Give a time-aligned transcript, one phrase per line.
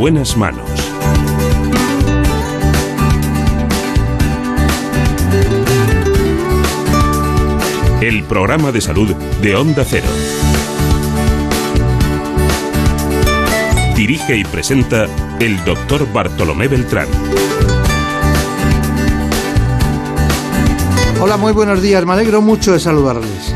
[0.00, 0.64] En buenas manos.
[8.00, 10.06] El programa de salud de Onda Cero.
[13.94, 15.06] Dirige y presenta
[15.38, 17.08] el doctor Bartolomé Beltrán.
[21.20, 22.06] Hola, muy buenos días.
[22.06, 23.54] Me alegro mucho de saludarles.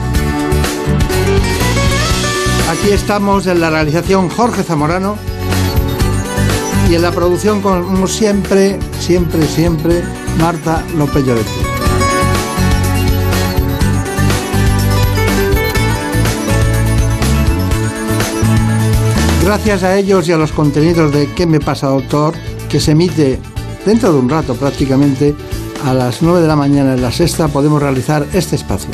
[2.71, 5.17] Aquí estamos en la realización Jorge Zamorano
[6.91, 10.03] y en la producción, como siempre, siempre, siempre,
[10.39, 11.51] Marta López Llorente.
[19.45, 22.35] Gracias a ellos y a los contenidos de ¿Qué me pasa, doctor?
[22.69, 23.39] que se emite
[23.87, 25.35] dentro de un rato prácticamente
[25.85, 28.91] a las 9 de la mañana en la sexta, podemos realizar este espacio.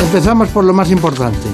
[0.00, 1.46] Empezamos por lo más importante,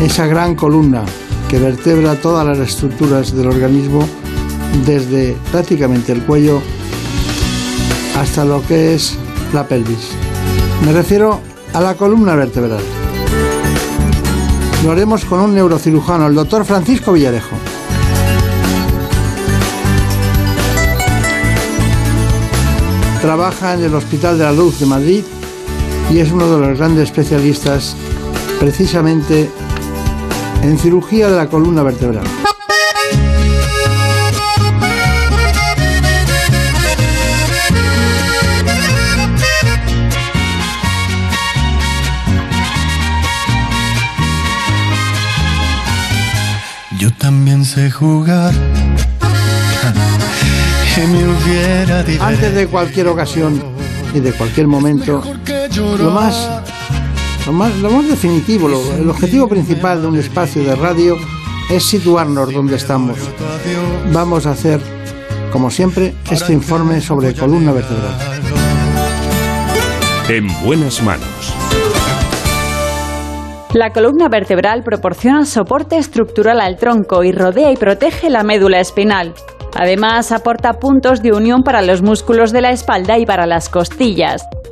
[0.00, 1.04] esa gran columna
[1.48, 4.06] que vertebra todas las estructuras del organismo
[4.86, 6.60] desde prácticamente el cuello
[8.18, 9.16] hasta lo que es
[9.52, 10.10] la pelvis.
[10.84, 11.40] Me refiero
[11.72, 12.80] a la columna vertebral.
[14.84, 17.56] Lo haremos con un neurocirujano, el doctor Francisco Villarejo.
[23.20, 25.24] Trabaja en el Hospital de la Luz de Madrid
[26.12, 27.96] y es uno de los grandes especialistas
[28.60, 29.50] precisamente
[30.62, 32.24] en cirugía de la columna vertebral.
[46.98, 48.52] Yo también sé jugar.
[50.94, 53.62] Que me hubiera Antes de cualquier ocasión
[54.12, 55.22] y de cualquier momento,
[55.96, 56.48] lo más,
[57.48, 61.16] lo más, lo más definitivo, lo- el objetivo principal de un espacio de radio
[61.70, 63.16] es situarnos donde estamos.
[64.12, 64.80] Vamos a hacer,
[65.50, 68.12] como siempre, este informe sobre columna vertebral.
[70.28, 71.54] En buenas manos.
[73.72, 79.32] La columna vertebral proporciona soporte estructural al tronco y rodea y protege la médula espinal.
[79.74, 84.42] Además, aporta puntos de unión para los músculos de la espalda y para las costillas.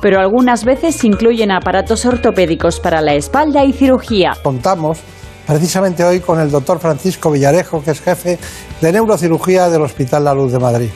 [0.00, 4.36] pero algunas veces incluyen aparatos ortopédicos para la espalda y cirugía.
[4.42, 4.98] Contamos
[5.46, 8.38] precisamente hoy con el doctor Francisco Villarejo, que es jefe
[8.80, 10.90] de neurocirugía del Hospital La Luz de Madrid.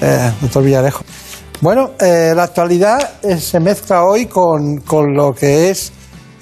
[0.00, 1.04] Eh, doctor Villarejo.
[1.60, 5.92] Bueno, eh, la actualidad eh, se mezcla hoy con, con lo que es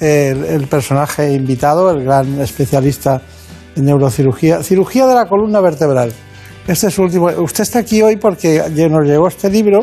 [0.00, 3.20] el, el personaje invitado, el gran especialista
[3.76, 6.12] en neurocirugía, cirugía de la columna vertebral.
[6.66, 7.26] Este es su último.
[7.26, 9.80] Usted está aquí hoy porque nos llegó este libro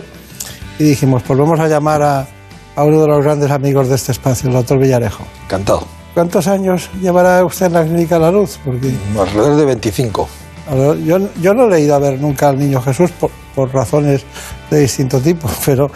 [0.79, 2.27] y dijimos, pues vamos a llamar a,
[2.75, 5.23] a uno de los grandes amigos de este espacio, el doctor Villarejo.
[5.45, 5.83] Encantado.
[6.13, 8.59] ¿Cuántos años llevará usted en la clínica La Luz?
[8.65, 10.27] Porque Alrededor de 25.
[10.69, 13.71] a ver, yo, yo no he ido a ver nunca al niño Jesús por, por
[13.74, 14.24] razones
[14.71, 15.89] de distinto tipo, pero,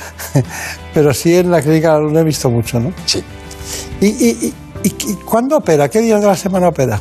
[0.94, 2.92] pero sí en la clínica La Luz lo he visto mucho, ¿no?
[3.06, 3.24] Sí.
[4.00, 5.89] ¿Y, y, y, y cuándo opera?
[5.89, 7.00] ¿Qué días de la semana opera?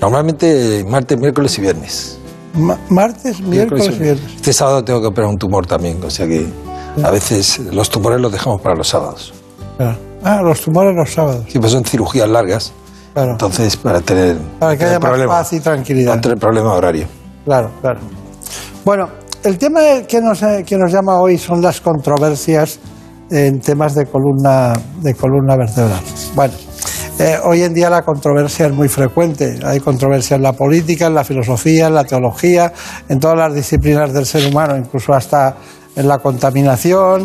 [0.00, 2.18] Normalmente martes, miércoles y viernes.
[2.54, 4.34] Ma- martes, miércoles y viernes.
[4.34, 6.44] Este sábado tengo que operar un tumor también, o sea que
[7.02, 9.32] a veces los tumores los dejamos para los sábados.
[9.76, 9.96] Claro.
[10.24, 11.44] Ah, los tumores los sábados.
[11.48, 12.72] Sí, pues son cirugías largas,
[13.14, 13.32] Claro.
[13.32, 16.14] entonces para tener, Para que haya más problema, paz y tranquilidad.
[16.16, 17.06] no tener problema horario.
[17.44, 18.00] Claro, claro.
[18.84, 19.08] Bueno,
[19.42, 22.78] el tema que nos, eh, que nos llama hoy son las controversias
[23.30, 26.00] en temas de columna, de columna vertebral.
[26.34, 26.52] Bueno,
[27.18, 29.58] eh, hoy en día la controversia es muy frecuente.
[29.64, 32.72] Hay controversia en la política, en la filosofía, en la teología,
[33.08, 35.56] en todas las disciplinas del ser humano, incluso hasta
[35.96, 37.22] en la contaminación,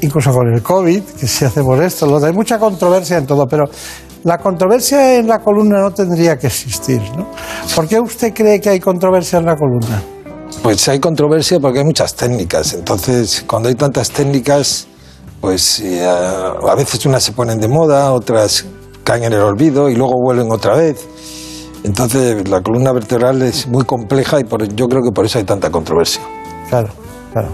[0.00, 3.64] incluso con el COVID, que si hacemos esto, lo hay mucha controversia en todo, pero
[4.24, 7.28] La controversia en la columna no tendría que existir, ¿no?
[7.76, 10.02] ¿Por qué usted cree que hay controversia en la columna?
[10.64, 12.74] Pues hay controversia porque hay muchas técnicas.
[12.74, 14.88] Entonces, cuando hay tantas técnicas,
[15.40, 18.64] pues eh, a veces unas se ponen de moda, otras
[19.04, 21.06] caen en el olvido y luego vuelven otra vez.
[21.84, 25.44] Entonces, la columna vertebral es muy compleja y por, yo creo que por eso hay
[25.44, 26.22] tanta controversia.
[26.68, 26.88] Claro,
[27.36, 27.52] claro.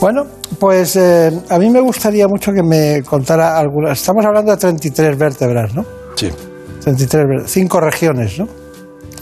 [0.00, 0.24] Bueno,
[0.58, 3.98] pues eh, a mí me gustaría mucho que me contara algunas.
[3.98, 5.84] Estamos hablando de 33 vértebras, ¿no?
[6.16, 6.30] Sí,
[6.82, 8.46] 33 vértebras, cinco regiones, ¿no?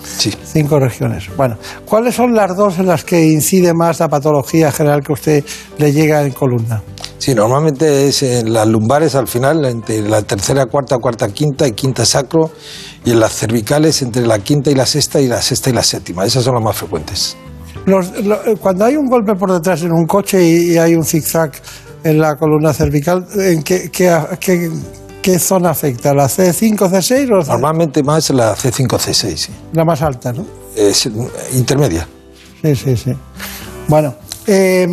[0.04, 0.32] sí.
[0.44, 1.24] Cinco regiones.
[1.36, 5.44] Bueno, ¿cuáles son las dos en las que incide más la patología general que usted
[5.78, 6.82] le llega en columna?
[7.18, 11.72] Sí, normalmente es en las lumbares al final, entre la tercera, cuarta, cuarta, quinta y
[11.72, 12.50] quinta sacro,
[13.04, 15.82] y en las cervicales entre la quinta y la sexta y la sexta y la
[15.82, 16.24] séptima.
[16.24, 17.36] Esas son las más frecuentes.
[17.86, 20.94] Los- lo- eh, cuando hay un golpe por detrás en un coche y, y hay
[20.94, 21.52] un zigzag
[22.02, 24.70] en la columna cervical, ¿en qué, qué- qué-
[25.22, 26.12] qué zona afecta?
[26.14, 29.52] ¿La C5, C6 o C- Normalmente más la C5, C6, sí.
[29.72, 30.46] la más alta, no?
[30.76, 31.08] Es
[31.54, 32.06] intermedia.
[32.62, 33.12] Sí, sí, sí.
[33.88, 34.14] Bueno,
[34.46, 34.88] eh,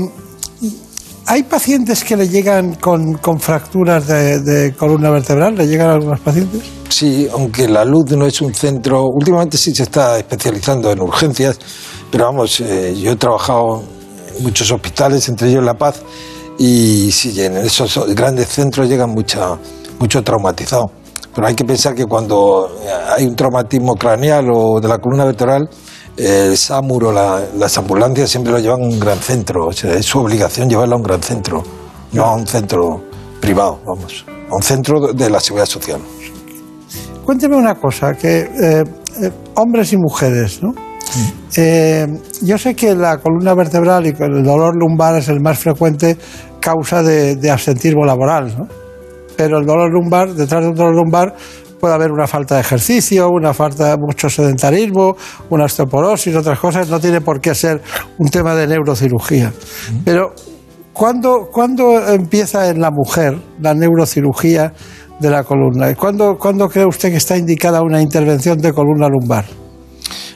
[1.32, 5.56] ¿hay pacientes que le llegan con, con fracturas de, de columna vertebral?
[5.56, 6.62] ¿Le llegan a algunos pacientes?
[6.90, 11.58] Sí, aunque la luz no es un centro, últimamente sí se está especializando en urgencias,
[12.12, 13.82] pero vamos, eh, yo he trabajado
[14.36, 16.02] en muchos hospitales, entre ellos La Paz,
[16.60, 19.58] y sí, en esos grandes centros llegan mucha,
[20.00, 20.92] mucho traumatizado.
[21.34, 22.70] Pero hay que pensar que cuando
[23.16, 25.70] hay un traumatismo craneal o de la columna vertebral,
[26.26, 30.20] el SAMUR o la- las ambulancias siempre lo llevan a un gran centro, es su
[30.20, 31.64] obligación llevarlo a un gran centro,
[32.14, 33.04] no a un centro
[33.40, 36.00] privado, vamos, a un centro de la seguridad social.
[37.26, 38.84] Cuénteme una cosa, que eh,
[39.22, 40.74] eh, hombres y mujeres, ¿no?
[41.58, 42.08] Eh,
[42.42, 46.18] yo sé que la columna vertebral y el dolor lumbar es el más frecuente
[46.62, 48.68] causa de, de absentismo laboral, ¿no?
[49.36, 51.36] Pero el dolor lumbar, detrás del dolor lumbar
[51.82, 55.18] puede haber una falta de ejercicio, una falta de mucho sedentarismo,
[55.50, 56.88] una osteoporosis, otras cosas.
[56.90, 57.82] No tiene por qué ser
[58.20, 59.52] un tema de neurocirugía.
[60.06, 60.34] Pero
[60.94, 64.74] ¿cuándo, cuándo empieza en la mujer la neurocirugía
[65.20, 65.94] de la columna?
[65.96, 69.46] ¿Cuándo, ¿Cuándo cree usted que está indicada una intervención de columna lumbar?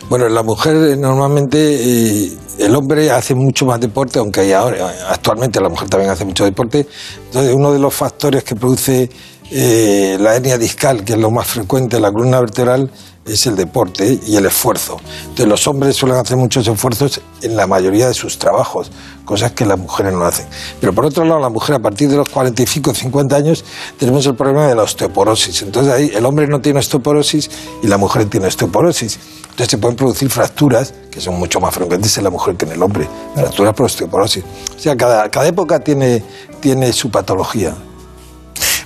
[0.10, 4.94] Bueno, la mujer eh, normalmente, eh, el hombre hace mucho más deporte, aunque hay ahora,
[5.10, 6.88] actualmente la mujer también hace mucho deporte.
[7.26, 9.10] Entonces, uno de los factores que produce
[9.52, 12.90] eh, la hernia discal, que es lo más frecuente en la columna vertebral,
[13.26, 14.98] es el deporte y el esfuerzo.
[15.22, 18.92] Entonces, los hombres suelen hacer muchos esfuerzos en la mayoría de sus trabajos,
[19.24, 20.46] cosas que las mujeres no hacen.
[20.80, 23.66] Pero por otro lado, la mujer a partir de los 45 o 50 años
[23.98, 25.64] tenemos el problema de la osteoporosis.
[25.64, 27.50] Entonces, ahí el hombre no tiene osteoporosis
[27.82, 29.20] y la mujer tiene osteoporosis.
[29.56, 32.74] Entonces se pueden producir fracturas, que son mucho más frecuentes en la mujer que en
[32.74, 33.08] el hombre.
[33.34, 34.44] Fracturas por osteoporosis.
[34.76, 36.24] O sea, cada, cada época tiene,
[36.60, 37.74] tiene su patología.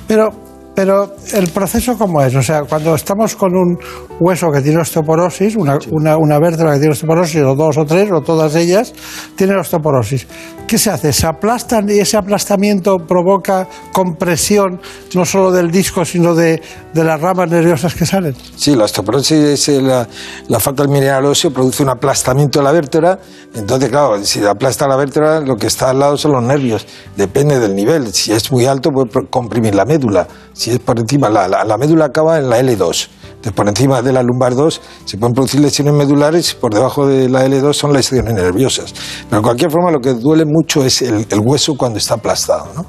[0.08, 0.49] Pero,
[0.80, 3.78] pero el proceso cómo es, o sea, cuando estamos con un
[4.20, 8.12] hueso que tiene osteoporosis, una, una, una vértebra que tiene osteoporosis, o dos o tres,
[8.12, 8.94] o todas ellas,
[9.36, 10.28] tienen osteoporosis.
[10.68, 11.12] ¿Qué se hace?
[11.14, 14.80] ¿Se aplastan y ese aplastamiento provoca compresión
[15.16, 16.62] no solo del disco, sino de,
[16.94, 18.36] de las ramas nerviosas que salen?
[18.56, 20.08] Sí, la osteoporosis es eh, la,
[20.48, 23.20] la falta del mineral óseo, produce un aplastamiento de la vértebra.
[23.56, 26.86] Entonces, claro, si aplasta la vértebra, lo que está al lado son los nervios.
[27.16, 28.14] Depende del nivel.
[28.14, 30.28] Si es muy alto, puede comprimir la médula.
[30.54, 33.08] Si es por encima, la, la- la médula acaba en la L2.
[33.56, 37.46] Por encima de la lumbar 2 se pueden producir lesiones medulares, por debajo de la
[37.48, 38.94] L2 son lesiones nerviosas.
[39.30, 42.68] Pero de cualquier forma, lo que duele mucho es el, hueso cuando está aplastado.
[42.76, 42.86] ¿no?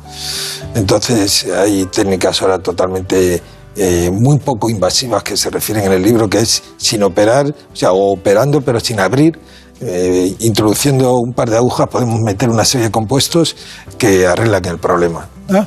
[0.74, 3.40] Entonces, hay técnicas ahora totalmente
[3.76, 7.76] eh, muy poco invasivas que se refieren en el libro, que es sin operar, o
[7.76, 9.38] sea, operando pero sin abrir.
[9.82, 13.56] eh, introduciendo un par de agujas podemos meter una serie de compuestos
[13.96, 15.26] que arreglan el problema.
[15.48, 15.66] ¿Ah?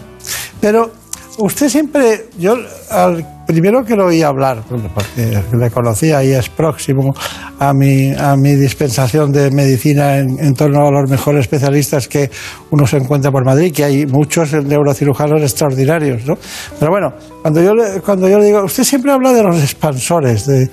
[0.61, 0.91] Pero
[1.39, 2.55] usted siempre, yo
[2.91, 7.13] al primero que lo oí hablar, porque le conocía y es próximo
[7.59, 12.29] a mi, a mi dispensación de medicina en, en torno a los mejores especialistas que
[12.71, 16.35] uno se encuentra por Madrid, que hay muchos neurocirujanos extraordinarios, ¿no?
[16.79, 17.09] Pero bueno,
[17.41, 20.69] cuando yo le, cuando yo le digo, usted siempre habla de los expansores, de,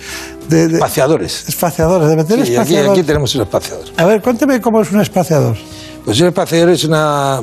[0.48, 1.48] de, de Espaciadores.
[1.48, 2.90] espaciadores, de meter Sí, aquí, espaciadores.
[2.92, 3.84] aquí tenemos un espaciador.
[3.96, 5.56] A ver, cuénteme cómo es un espaciador.
[6.04, 7.40] Pues un espaciador es una,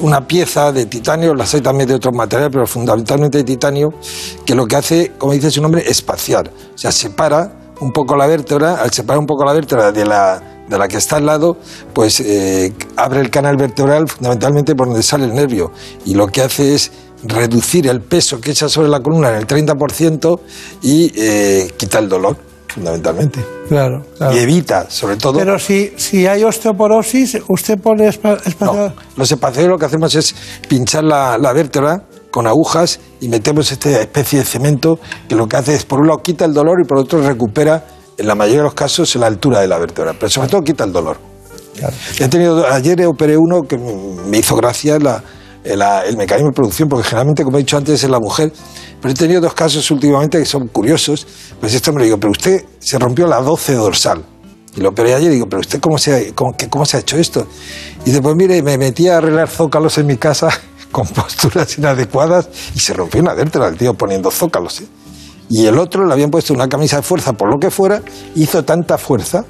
[0.00, 3.94] una pieza de titanio, las hay también de otros materiales, pero fundamentalmente de titanio,
[4.44, 6.50] que lo que hace, como dice su nombre, espaciar.
[6.74, 10.42] O sea, separa un poco la vértebra, al separar un poco la vértebra de la,
[10.68, 11.56] de la que está al lado,
[11.92, 15.72] pues eh, abre el canal vertebral fundamentalmente por donde sale el nervio.
[16.04, 16.90] Y lo que hace es
[17.22, 20.40] reducir el peso que echa sobre la columna en el 30%
[20.82, 22.36] y eh, quita el dolor,
[22.76, 23.42] fundamentalmente.
[23.68, 24.36] Claro, claro.
[24.36, 25.38] Y evita, sobre todo...
[25.38, 28.92] Pero si, si hay osteoporosis, ¿usted pone espa- No, espaciador?
[29.16, 30.34] los espaciadores lo que hacemos es
[30.68, 35.56] pinchar la, la vértebra con agujas y metemos esta especie de cemento que lo que
[35.56, 37.82] hace es, por un lado, quita el dolor y por otro recupera,
[38.18, 40.84] en la mayoría de los casos, la altura de la vértebra, pero sobre todo quita
[40.84, 41.16] el dolor.
[42.18, 45.22] He tenido, ayer operé uno que me hizo gracia la,
[45.66, 48.52] el mecanismo de producción, porque generalmente, como he dicho antes, es la mujer.
[49.00, 51.26] Pero he tenido dos casos últimamente que son curiosos.
[51.60, 54.24] Pues esto me lo digo, pero usted se rompió la 12 dorsal.
[54.76, 57.46] Y lo operé ayer digo, pero usted cómo se, cómo, cómo se ha hecho esto?
[58.04, 60.48] Y después, mire, me metí a arreglar zócalos en mi casa
[60.92, 64.82] con posturas inadecuadas y se rompió una vértebra el tío poniendo zócalos.
[64.82, 64.86] ¿eh?
[65.48, 68.02] Y el otro le habían puesto una camisa de fuerza por lo que fuera,
[68.34, 69.44] hizo tanta fuerza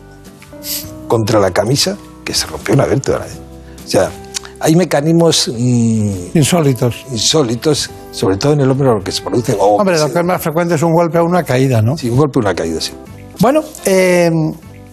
[1.08, 3.26] contra la camisa que se rompió una vértebra.
[3.26, 3.38] ¿eh?
[3.84, 4.10] O sea,
[4.60, 7.04] hay mecanismos mm, insólitos.
[7.10, 9.56] Insólitos, sobre todo en el hombre, lo que se produce.
[9.58, 11.96] hombre, lo que es más frecuente es un golpe o una caída, ¿no?
[11.96, 12.92] Sí, un golpe o una caída, sí.
[13.40, 14.30] Bueno, eh,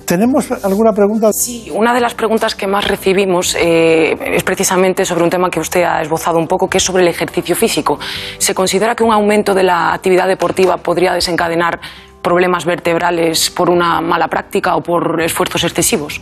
[0.05, 1.31] ¿Tenemos alguna pregunta?
[1.31, 5.61] Sí, una de las preguntas que más recibimos eh, es precisamente sobre un tema que
[5.61, 7.97] usted ha esbozado un poco, que es sobre el ejercicio físico.
[8.37, 11.79] ¿Se considera que un aumento de la actividad deportiva podría desencadenar
[12.21, 16.19] problemas vertebrales por una mala práctica o por esfuerzos excesivos?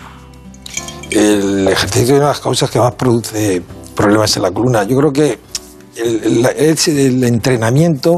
[1.11, 3.61] El ejercicio es una de las causas que más produce
[3.95, 4.83] problemas en la columna.
[4.83, 5.39] Yo creo que
[5.97, 8.17] el, el entrenamiento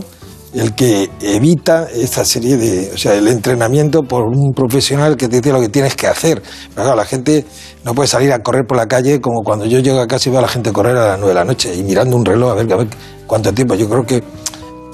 [0.53, 5.37] el que evita esta serie de, o sea, el entrenamiento por un profesional que te
[5.37, 6.43] dice lo que tienes que hacer.
[6.75, 7.45] La gente
[7.83, 10.31] no puede salir a correr por la calle como cuando yo llego a casa y
[10.31, 12.51] veo a la gente correr a las nueve de la noche y mirando un reloj
[12.51, 12.87] a ver, a ver
[13.25, 13.73] cuánto tiempo.
[13.75, 14.23] Yo creo que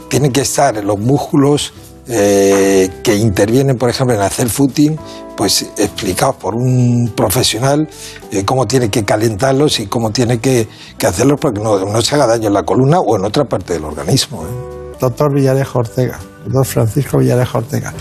[0.07, 1.73] tienen que estar los músculos
[2.09, 4.97] eh, que intervienen, por ejemplo, en hacer footing,
[5.37, 7.87] pues explicados por un profesional
[8.31, 10.67] eh, cómo tiene que calentarlos y cómo tiene que,
[11.05, 13.73] hacerlos para que no, no, se haga daño en la columna o en otra parte
[13.73, 14.43] del organismo.
[14.43, 14.79] ¿eh?
[14.99, 17.93] doctor Villarejo Ortega, doctor Francisco Villarejo Ortega.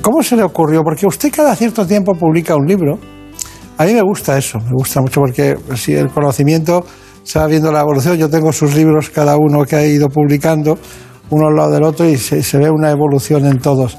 [0.00, 0.82] ¿Cómo se le ocurrió?
[0.82, 2.98] Porque usted cada cierto tiempo publica un libro.
[3.78, 6.84] A mí me gusta eso, me gusta mucho porque si el conocimiento
[7.22, 10.78] se va viendo la evolución, yo tengo sus libros cada uno que ha ido publicando,
[11.32, 13.96] uno al lado del otro, y se, ve una evolución en todos.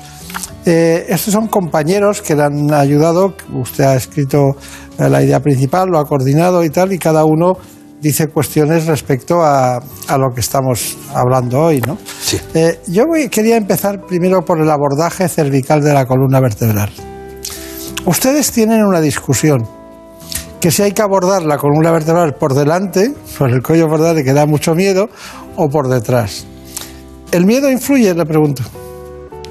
[0.65, 4.55] Eh, estos son compañeros que le han ayudado, usted ha escrito
[4.97, 7.57] la idea principal, lo ha coordinado y tal, y cada uno
[8.03, 11.97] dice cuestiones respecto a, lo que estamos hablando hoy, ¿no?
[12.21, 12.39] Sí.
[12.53, 16.91] Eh, yo quería empezar primero por el abordaje cervical de la columna vertebral.
[18.05, 19.65] Ustedes tienen una discusión
[20.59, 24.33] que si hay que abordar la columna vertebral por delante, por el cuello verdad que
[24.33, 25.09] da mucho miedo,
[25.55, 26.45] o por detrás.
[27.33, 28.13] ¿El miedo influye?
[28.13, 28.61] Le pregunto.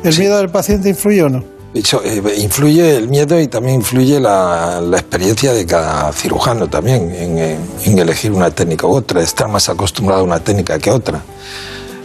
[0.05, 1.43] ¿El miedo del paciente influye o no?
[1.75, 8.31] Eh, influye el miedo y también influye la, experiencia de cada cirujano también en, elegir
[8.31, 11.23] una técnica u otra, estar más acostumbrado a una técnica que otra.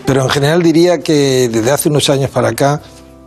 [0.08, 2.82] Pero en general diría que desde hace unos años para acá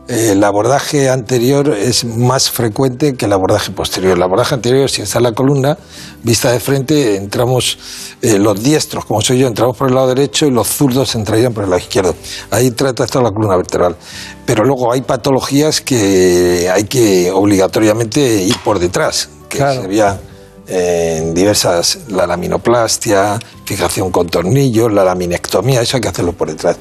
[0.08, 4.16] el abordaje anterior es más frecuente que el abordaje posterior.
[4.16, 5.78] El abordaje anterior, si está en la columna,
[6.22, 7.78] vista de frente, entramos,
[8.20, 11.52] eh, los diestros, como soy yo, entramos por el lado derecho y los zurdos entrarían
[11.52, 12.14] por el lado izquierdo.
[12.50, 13.96] Ahí trata toda la columna vertebral.
[14.44, 20.20] Pero luego hay patologías que hay que obligatoriamente ir por detrás, que sería
[20.66, 26.48] eh, en diversas, la laminoplastia, fijación con tornillos, la laminectomía, eso hay que hacerlo por
[26.48, 26.76] detrás.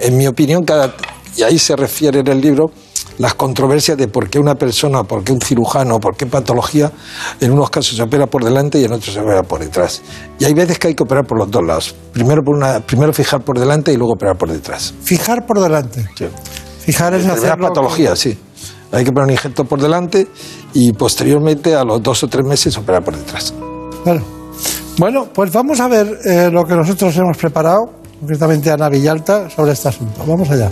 [0.00, 0.94] en mi opinión, cada
[1.36, 2.70] y ahí se refiere en el libro
[3.18, 6.90] las controversias de por qué una persona, por qué un cirujano, por qué patología,
[7.40, 10.02] en unos casos se opera por delante y en otros se opera por detrás.
[10.38, 11.94] Y hay veces que hay que operar por los dos lados.
[12.12, 14.94] Primero, por una, primero fijar por delante y luego operar por detrás.
[15.02, 16.04] Fijar por delante.
[16.16, 16.26] Sí.
[16.80, 18.36] Fijar es hacer patología, sí.
[18.92, 20.28] Hay que poner un injerto por delante
[20.72, 23.54] y posteriormente a los dos o tres meses operar por detrás.
[24.02, 24.22] Claro.
[24.98, 29.72] Bueno, pues vamos a ver eh, lo que nosotros hemos preparado, concretamente Ana Villalta, sobre
[29.72, 30.24] este asunto.
[30.26, 30.70] Vamos allá.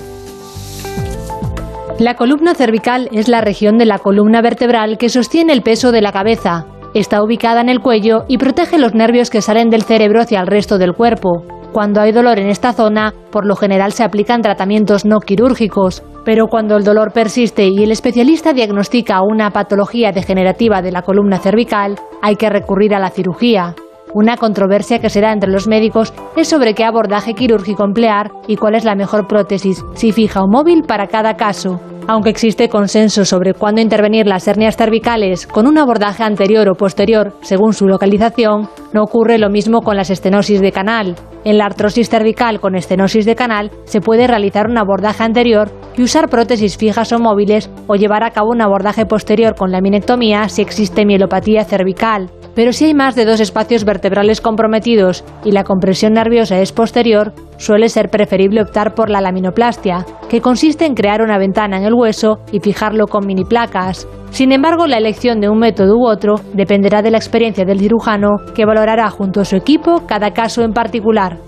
[1.98, 6.00] La columna cervical es la región de la columna vertebral que sostiene el peso de
[6.00, 6.66] la cabeza.
[6.94, 10.46] Está ubicada en el cuello y protege los nervios que salen del cerebro hacia el
[10.46, 11.44] resto del cuerpo.
[11.72, 16.48] Cuando hay dolor en esta zona, por lo general se aplican tratamientos no quirúrgicos, pero
[16.48, 21.96] cuando el dolor persiste y el especialista diagnostica una patología degenerativa de la columna cervical,
[22.20, 23.74] hay que recurrir a la cirugía.
[24.14, 28.56] Una controversia que se da entre los médicos es sobre qué abordaje quirúrgico emplear y
[28.56, 31.80] cuál es la mejor prótesis, si fija o móvil para cada caso.
[32.08, 37.32] Aunque existe consenso sobre cuándo intervenir las hernias cervicales con un abordaje anterior o posterior,
[37.40, 41.14] según su localización, no ocurre lo mismo con las estenosis de canal.
[41.44, 46.02] En la artrosis cervical con estenosis de canal se puede realizar un abordaje anterior y
[46.02, 50.48] usar prótesis fijas o móviles o llevar a cabo un abordaje posterior con la minectomía
[50.48, 52.30] si existe mielopatía cervical.
[52.54, 57.32] Pero si hay más de dos espacios vertebrales comprometidos y la compresión nerviosa es posterior,
[57.56, 61.94] suele ser preferible optar por la laminoplastia, que consiste en crear una ventana en el
[61.94, 64.06] hueso y fijarlo con mini placas.
[64.30, 68.36] Sin embargo, la elección de un método u otro dependerá de la experiencia del cirujano,
[68.54, 71.38] que valorará junto a su equipo cada caso en particular.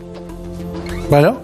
[1.11, 1.39] Bueno,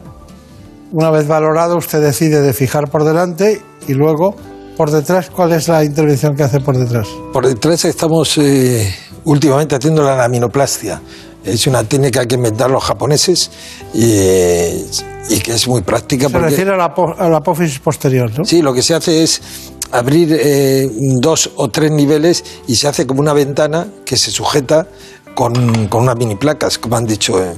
[0.92, 4.34] una vez valorado, usted decide de fijar por delante y luego
[4.76, 7.06] por detrás, ¿cuál es la intervención que hace por detrás?
[7.32, 8.92] Por detrás estamos eh,
[9.24, 11.00] últimamente haciendo la laminoplastia.
[11.44, 13.50] Es una técnica que inventaron los japoneses
[13.94, 16.28] y, y que es muy práctica.
[16.28, 18.44] Se refiere a la, a la apófisis posterior, ¿no?
[18.44, 19.40] Sí, lo que se hace es
[19.90, 20.88] abrir eh,
[21.20, 24.86] dos o tres niveles y se hace como una ventana que se sujeta
[25.34, 27.54] con, con unas mini placas, como han dicho en,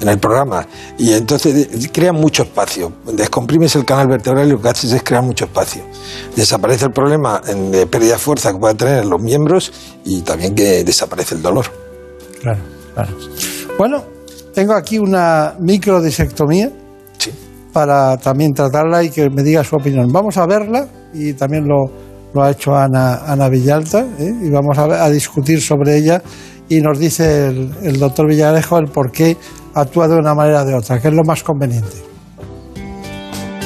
[0.00, 0.66] en el programa.
[0.98, 2.92] Y entonces de- crea mucho espacio.
[3.12, 5.82] Descomprimes el canal vertebral y lo que haces es crear mucho espacio.
[6.36, 9.72] Desaparece el problema de pérdida de fuerza que puedan tener los miembros
[10.04, 11.66] y también que desaparece el dolor.
[12.40, 12.60] Claro,
[12.94, 13.16] claro.
[13.78, 14.04] Bueno,
[14.54, 16.70] tengo aquí una microdisectomía
[17.18, 17.30] Sí.
[17.72, 20.08] para también tratarla y que me diga su opinión.
[20.12, 21.90] Vamos a verla y también lo,
[22.34, 24.34] lo ha hecho Ana, Ana Villalta ¿eh?
[24.42, 26.20] y vamos a, a discutir sobre ella
[26.72, 29.36] y nos dice el, doctor Villarejo el por qué
[29.74, 31.96] actúa de una manera o de otra, que es lo más conveniente.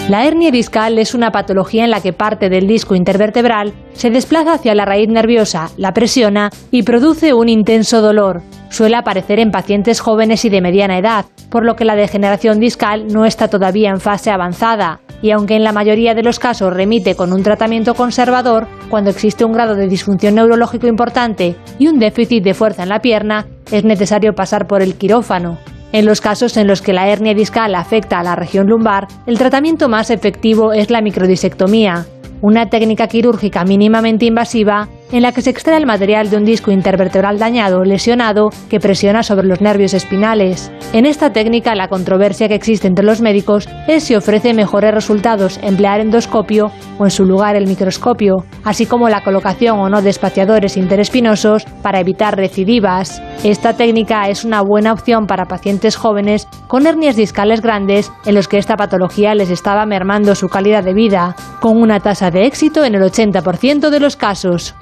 [0.09, 4.55] La hernia discal es una patología en la que parte del disco intervertebral se desplaza
[4.55, 8.43] hacia la raíz nerviosa, la presiona y produce un intenso dolor.
[8.69, 13.07] Suele aparecer en pacientes jóvenes y de mediana edad, por lo que la degeneración discal
[13.07, 15.01] no está todavía en fase avanzada.
[15.23, 19.45] Y aunque en la mayoría de los casos remite con un tratamiento conservador, cuando existe
[19.45, 23.85] un grado de disfunción neurológico importante y un déficit de fuerza en la pierna, es
[23.85, 25.59] necesario pasar por el quirófano.
[25.93, 29.39] En los casos en los que la hernia discal afecta a la región lumbar, el
[29.39, 32.05] tratamiento más efectivo es la microdisectomía,
[32.43, 36.71] una técnica quirúrgica mínimamente invasiva en la que se extrae el material de un disco
[36.71, 40.71] intervertebral dañado lesionado que presiona sobre los nervios espinales.
[40.93, 45.59] En esta técnica la controversia que existe entre los médicos es si ofrece mejores resultados
[45.63, 50.11] emplear endoscopio o en su lugar el microscopio, así como la colocación o no de
[50.11, 53.23] espaciadores interespinosos para evitar recidivas.
[53.45, 58.49] Esta técnica es una buena opción para pacientes jóvenes con hernias discales grandes en los
[58.49, 62.85] que esta patología les estaba mermando su calidad de vida, con una tasa de éxito
[62.85, 64.75] en el 80% de los casos.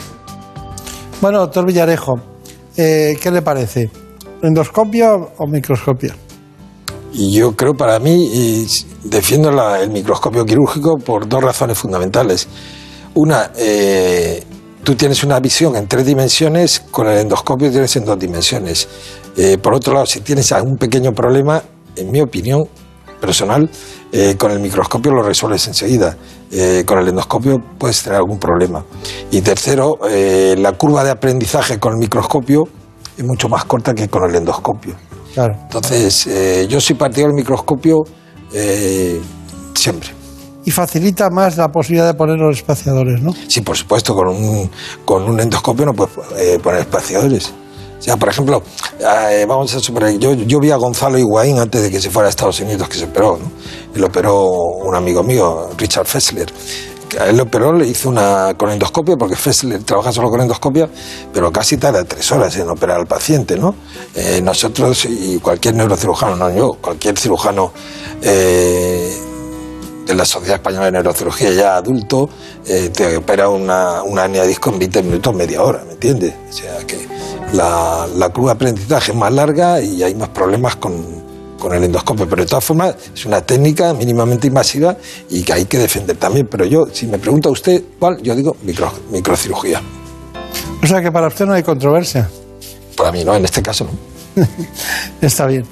[1.24, 2.20] Bueno, doctor Villarejo,
[2.76, 3.88] eh, ¿qué le parece?
[4.42, 6.12] ¿Endoscopio o microscopio?
[7.14, 8.66] Yo creo, para mí, y
[9.04, 12.46] defiendo la- el microscopio quirúrgico por dos razones fundamentales.
[13.14, 14.44] Una, eh,
[14.82, 18.86] tú tienes una visión en tres dimensiones, con el endoscopio tienes en dos dimensiones.
[19.34, 21.62] Eh, por otro lado, si tienes algún pequeño problema,
[21.96, 22.68] en mi opinión
[23.18, 23.70] personal,
[24.12, 26.18] eh, con el microscopio lo resuelves enseguida.
[26.52, 28.84] Eh, con el endoscopio puedes tener algún problema.
[29.34, 32.68] Y tercero, eh, la curva de aprendizaje con el microscopio
[33.18, 34.94] es mucho más corta que con el endoscopio.
[35.34, 35.56] Claro.
[35.60, 38.04] Entonces, eh, yo soy partidario del microscopio
[38.52, 39.20] eh,
[39.74, 40.10] siempre.
[40.64, 43.32] Y facilita más la posibilidad de poner los espaciadores, ¿no?
[43.48, 44.70] Sí, por supuesto, con un,
[45.04, 46.14] con un endoscopio no puedes
[46.60, 47.52] poner espaciadores.
[47.98, 48.62] O sea, por ejemplo,
[49.48, 52.30] vamos a suponer, yo, yo vi a Gonzalo Higuaín antes de que se fuera a
[52.30, 53.50] Estados Unidos, que se operó, ¿no?
[53.96, 56.52] Y lo operó un amigo mío, Richard Fessler.
[57.20, 60.88] Él lo operó, le hizo una con endoscopio, porque Fessler trabaja solo con endoscopio,
[61.32, 63.74] pero casi tarda tres horas en operar al paciente, ¿no?
[64.14, 67.72] Eh, nosotros y cualquier neurocirujano, no yo, cualquier cirujano
[68.22, 69.12] eh,
[70.06, 72.28] de la Sociedad Española de Neurocirugía ya adulto,
[72.66, 76.34] eh, te opera una, una hernia disco en 20 minutos, media hora, ¿me entiendes?
[76.48, 77.08] O sea que
[77.52, 81.23] la, la curva de aprendizaje es más larga y hay más problemas con,
[81.64, 84.98] con el endoscopio, pero de todas formas es una técnica mínimamente invasiva
[85.30, 86.46] y que hay que defender también.
[86.46, 89.80] Pero yo, si me pregunta usted cuál, yo digo micro, microcirugía.
[90.82, 92.28] O sea que para usted no hay controversia.
[92.94, 94.44] Para mí no, en este caso no.
[95.26, 95.64] Está bien.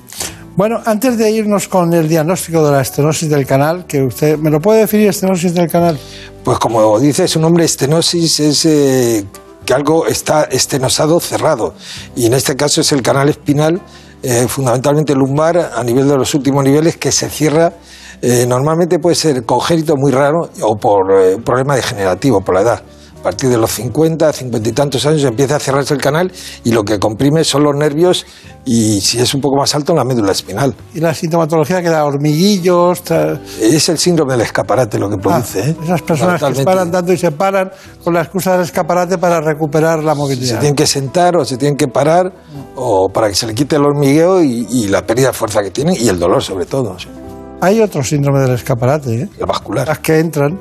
[0.56, 4.48] Bueno, antes de irnos con el diagnóstico de la estenosis del canal, que usted me
[4.48, 5.98] lo puede definir estenosis del canal.
[6.42, 9.26] Pues como dice su nombre, estenosis es eh,
[9.66, 11.74] que algo está estenosado cerrado.
[12.16, 13.82] Y en este caso es el canal espinal,
[14.22, 17.72] eh, fundamentalmente lumbar, a nivel de los últimos niveles, que se cierra.
[18.22, 22.82] eh, normalmente puede ser congénito muy raro o por eh, problema degenerativo, por la edad.
[23.22, 26.32] A partir de los 50, 50 y tantos años empieza a cerrarse el canal
[26.64, 28.26] y lo que comprime son los nervios
[28.64, 30.74] y si es un poco más alto, la médula espinal.
[30.92, 33.00] Y la sintomatología que da hormiguillos.
[33.60, 35.60] Es el síndrome del escaparate lo que Ah, produce.
[35.70, 35.76] ¿eh?
[35.84, 37.70] esas personas que se paran tanto y se paran
[38.02, 40.58] con la excusa del escaparate para recuperar la se movilidad.
[40.58, 42.32] tienen que sentar o se tienen que parar
[42.74, 45.70] o para que se le quite el hormigueo y, y la pérdida de fuerza que
[45.70, 47.06] tienen y el dolor sobre todo, sí.
[47.60, 49.28] Hay otro síndrome del escaparate, ¿eh?
[49.38, 49.86] el vascular.
[49.86, 50.58] las que entran,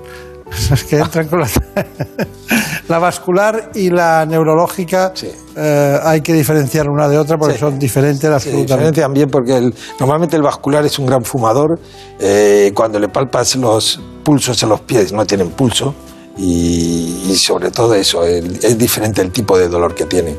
[0.69, 1.47] las que entran con la,
[2.87, 5.11] la vascular y la neurológica.
[5.15, 5.29] Sí.
[5.55, 7.59] eh, hay que diferenciar una de otra porque Sí.
[7.59, 8.73] son diferentes Se absolutamente.
[8.73, 11.79] diferencian bien porque el- normalmente el vascular es un gran fumador.
[12.19, 15.93] eh, cuando le palpas los pulsos en los pies no tienen pulso
[16.37, 20.37] y, y sobre todo eso, el- es diferente el tipo de dolor que tienen.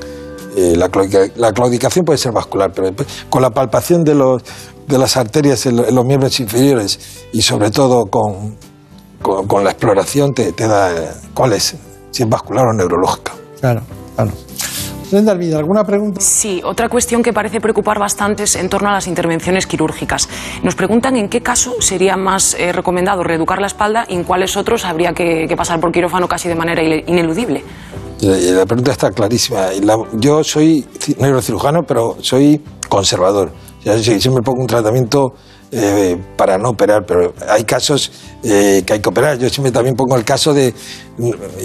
[0.56, 0.88] Eh, la,
[1.52, 2.90] claudicación puede ser vascular, pero
[3.30, 4.42] con la palpación de, los,
[4.86, 7.00] de las arterias en, los miembros inferiores
[7.32, 8.56] y sobre todo con,
[9.22, 10.90] con, la exploración te, te da
[11.34, 11.76] cuál es,
[12.10, 13.32] si es vascular o neurológica.
[13.60, 13.82] Claro,
[14.16, 14.32] claro.
[15.56, 16.20] ¿alguna pregunta?
[16.20, 20.28] Sí, otra cuestión que parece preocupar bastante es en torno a las intervenciones quirúrgicas.
[20.62, 24.56] Nos preguntan en qué caso sería más eh, recomendado reeducar la espalda y en cuáles
[24.56, 27.62] otros habría que, pasar por quirófano casi de manera ineludible.
[28.20, 29.66] La, pregunta está clarísima.
[30.14, 30.86] yo soy
[31.18, 33.52] neurocirujano, pero soy conservador.
[33.82, 35.34] Siempre pongo un tratamiento
[35.74, 39.38] eh, para no operar, pero hay casos eh, que hay que operar.
[39.38, 40.74] Yo siempre también pongo el caso de,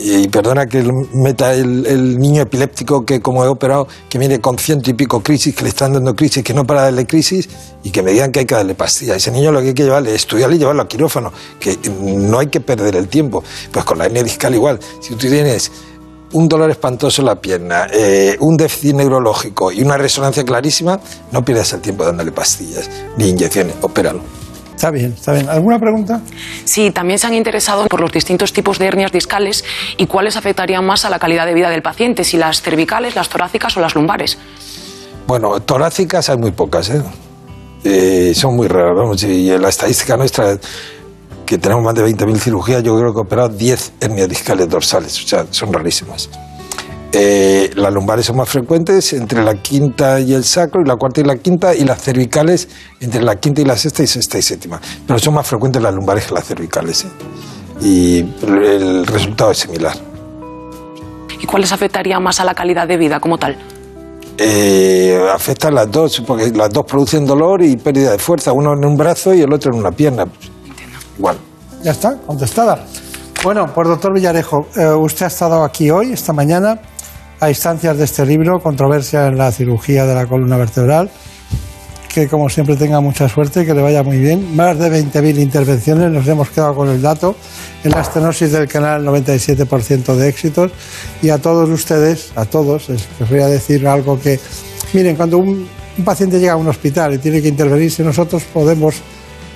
[0.02, 4.90] y perdona que meta el, niño epiléptico que como he operado, que viene con ciento
[4.90, 7.50] y pico crisis, que le están dando crisis, que no para darle crisis
[7.84, 9.18] y que me digan que hay que darle pastilla.
[9.18, 12.40] Ese niño lo que hay que llevarle es estudiarle y llevarlo a quirófano, que no
[12.40, 13.44] hay que perder el tiempo.
[13.74, 14.80] Pues con la hernia discal igual.
[15.02, 15.70] Si tú tienes
[16.34, 21.00] un dolor espantoso en la pierna, eh, un déficit neurológico y una resonancia clarísima,
[21.32, 24.22] no pierdas el tiempo dándole pastillas ni inyecciones, opéralo.
[24.76, 25.50] Está bien, está bien.
[25.50, 26.22] ¿Alguna pregunta?
[26.64, 29.64] Sí, también se han interesado por los distintos tipos de hernias discales
[29.98, 33.28] y cuáles afectarían más a la calidad de vida del paciente, si las cervicales, las
[33.28, 34.38] torácicas o las lumbares.
[35.26, 37.02] Bueno, torácicas hay muy pocas, ¿eh?
[37.84, 40.60] eh son muy raras, vamos, y la estadística nuestra
[41.48, 45.24] que tenemos más de 20.000 cirugías, yo creo que he operado 10 hernias discales dorsales,
[45.24, 46.30] o sea, son rarísimas.
[47.14, 51.22] Eh, las lumbares son más frecuentes entre la quinta y el sacro, y la cuarta
[51.22, 52.68] y la quinta, y las cervicales
[53.00, 54.82] entre la quinta y la sexta y sexta y séptima.
[55.08, 57.06] Pero son más frecuentes las lumbares que las cervicales.
[57.06, 57.08] ¿eh?
[57.82, 59.96] Y el resultado es similar.
[61.40, 63.58] ¿Y cuáles afectarían más a la calidad de vida como tal?
[64.38, 68.84] Eh, afectan las dos, porque las dos producen dolor y pérdida de fuerza, uno en
[68.84, 70.26] un brazo y el otro en una pierna.
[71.84, 72.86] Ya está, contestada.
[73.44, 76.80] Bueno, pues doctor Villarejo, eh, usted ha estado aquí hoy, esta mañana,
[77.40, 81.10] a instancias de este libro, Controversia en la cirugía de la columna vertebral.
[82.14, 84.56] Que como siempre tenga mucha suerte, que le vaya muy bien.
[84.56, 87.36] Más de 20.000 intervenciones, nos hemos quedado con el dato.
[87.84, 90.72] En la estenosis del canal, 97% de éxitos.
[91.22, 94.40] Y a todos ustedes, a todos, les voy a decir algo que,
[94.94, 98.96] miren, cuando un, un paciente llega a un hospital y tiene que intervenirse, nosotros podemos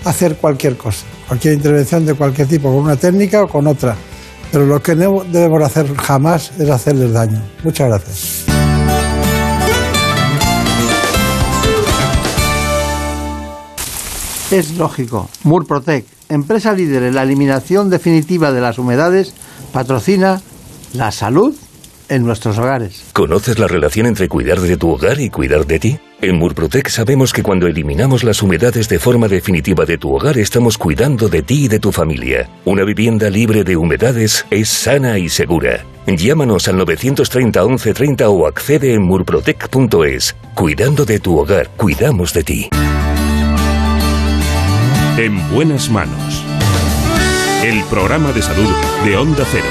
[0.05, 3.95] hacer cualquier cosa, cualquier intervención de cualquier tipo, con una técnica o con otra.
[4.51, 7.41] Pero lo que no debemos hacer jamás es hacerles daño.
[7.63, 8.45] Muchas gracias.
[14.51, 15.29] Es lógico.
[15.43, 19.33] Murprotec, empresa líder en la eliminación definitiva de las humedades,
[19.71, 20.41] patrocina
[20.93, 21.55] la salud
[22.09, 23.05] en nuestros hogares.
[23.13, 25.99] ¿Conoces la relación entre cuidar de tu hogar y cuidar de ti?
[26.21, 30.77] En Murprotec sabemos que cuando eliminamos las humedades de forma definitiva de tu hogar estamos
[30.77, 32.47] cuidando de ti y de tu familia.
[32.63, 35.84] Una vivienda libre de humedades es sana y segura.
[36.05, 40.36] Llámanos al 930 1130 o accede en murprotec.es.
[40.53, 42.69] Cuidando de tu hogar, cuidamos de ti.
[45.17, 46.45] En buenas manos.
[47.63, 48.69] El programa de salud
[49.03, 49.65] de Onda Cero.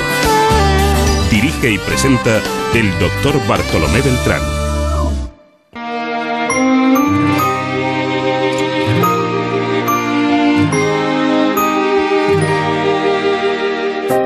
[1.31, 2.43] Dirige y presenta
[2.75, 4.60] el doctor Bartolomé Beltrán.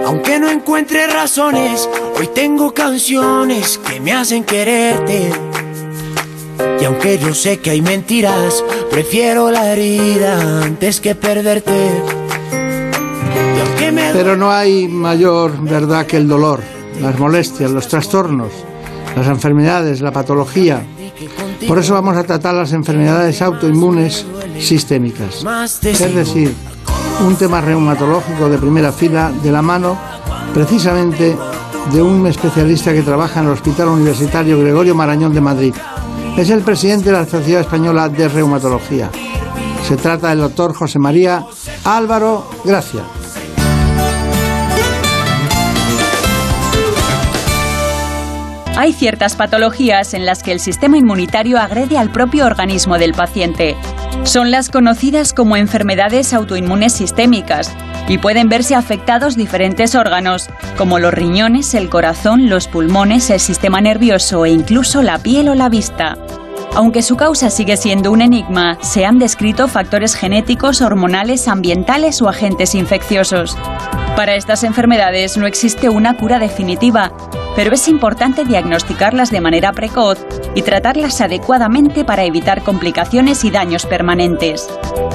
[0.06, 1.88] Aunque no encuentre razones,
[2.18, 5.30] hoy tengo canciones que me hacen quererte.
[6.80, 11.90] Y aunque yo sé que hay mentiras, prefiero la herida antes que perderte.
[14.12, 16.60] Pero no hay mayor verdad que el dolor
[17.00, 18.52] las molestias, los trastornos,
[19.16, 20.84] las enfermedades, la patología.
[21.66, 24.24] Por eso vamos a tratar las enfermedades autoinmunes
[24.58, 25.44] sistémicas.
[25.82, 26.54] Es decir,
[27.20, 29.96] un tema reumatológico de primera fila de la mano
[30.53, 31.37] precisamente
[31.92, 35.74] de un especialista que trabaja en el Hospital Universitario Gregorio Marañón de Madrid.
[36.37, 39.11] Es el presidente de la Sociedad Española de Reumatología.
[39.87, 41.44] Se trata del doctor José María
[41.85, 43.03] Álvaro Gracia.
[48.76, 53.76] Hay ciertas patologías en las que el sistema inmunitario agrede al propio organismo del paciente.
[54.24, 57.72] Son las conocidas como enfermedades autoinmunes sistémicas
[58.08, 63.80] y pueden verse afectados diferentes órganos, como los riñones, el corazón, los pulmones, el sistema
[63.80, 66.16] nervioso e incluso la piel o la vista.
[66.74, 72.28] Aunque su causa sigue siendo un enigma, se han descrito factores genéticos, hormonales, ambientales o
[72.28, 73.56] agentes infecciosos.
[74.16, 77.12] Para estas enfermedades no existe una cura definitiva,
[77.56, 83.86] pero es importante diagnosticarlas de manera precoz y tratarlas adecuadamente para evitar complicaciones y daños
[83.86, 84.68] permanentes.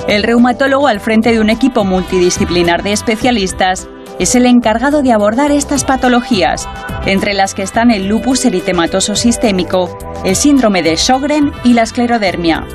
[0.07, 3.87] El reumatólogo al frente de un equipo multidisciplinar de especialistas
[4.19, 6.67] es el encargado de abordar estas patologías
[7.05, 12.65] entre las que están el lupus eritematoso sistémico, el síndrome de Sjögren y la esclerodermia.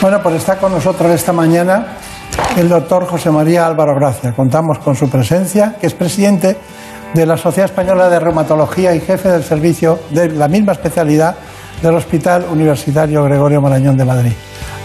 [0.00, 1.98] Bueno, pues está con nosotros esta mañana
[2.56, 4.32] el doctor José María Álvaro Gracia.
[4.32, 6.56] Contamos con su presencia, que es presidente
[7.14, 11.36] de la Sociedad Española de Reumatología y jefe del servicio de la misma especialidad
[11.80, 14.32] del Hospital Universitario Gregorio Marañón de Madrid.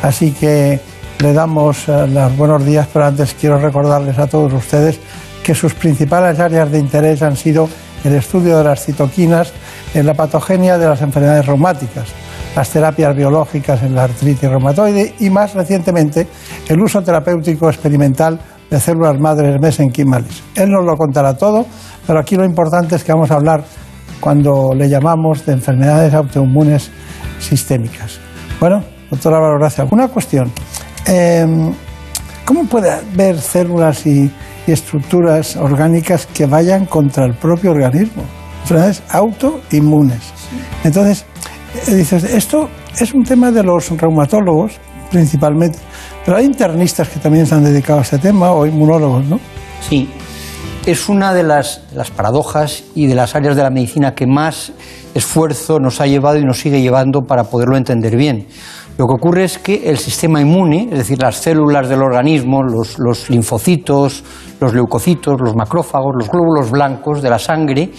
[0.04, 0.80] Así que
[1.20, 5.00] le damos eh, los buenos días, pero antes quiero recordarles a todos ustedes
[5.44, 7.68] que sus principales áreas de interés han sido
[8.04, 9.52] el estudio de las citoquinas
[9.96, 12.10] en la patogenia de las enfermedades reumáticas,
[12.56, 16.28] las terapias biológicas en la artritis reumatoide y más recientemente
[16.68, 18.40] el uso terapéutico experimental
[18.70, 20.44] de células madres mesenquimales.
[20.56, 21.66] Él nos lo contará todo,
[22.06, 23.64] pero aquí lo importante es que vamos a hablar
[24.20, 26.92] cuando le llamamos de enfermedades autoinmunes
[27.40, 28.20] sistémicas.
[28.60, 29.88] Bueno, doctora Álvaro, gracias.
[29.92, 30.52] Una cuestión.
[31.06, 31.74] Em,
[32.46, 34.32] ¿Cómo puede haber células y,
[34.66, 38.24] y estructuras orgánicas que vayan contra el propio organismo?
[38.64, 40.34] Enfermedades autoinmunes.
[40.84, 41.26] Entonces,
[41.88, 44.80] eh, dices, esto es un tema de los reumatólogos
[45.12, 45.80] principalmente,
[46.26, 49.40] pero hay internistas que también se han dedicado a este tema o inmunólogos, ¿no?
[49.88, 50.10] Sí,
[50.86, 54.72] es una de las, las paradojas y de las áreas de la medicina que más
[55.14, 58.48] esfuerzo nos ha llevado y nos sigue llevando para poderlo entender bien.
[58.98, 63.00] Lo que ocurre es que el sistema inmune, es decir, las células del organismo, los,
[63.00, 64.24] los linfocitos,
[64.60, 67.92] los leucocitos, los macrófagos, los glóbulos blancos de la sangre,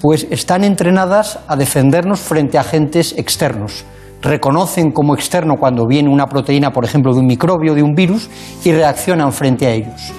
[0.00, 3.84] pues están entrenadas a defendernos frente a agentes externos.
[4.20, 8.28] Reconocen como externo cuando viene una proteína, por ejemplo, de un microbio, de un virus,
[8.64, 10.12] y reaccionan frente a ellos.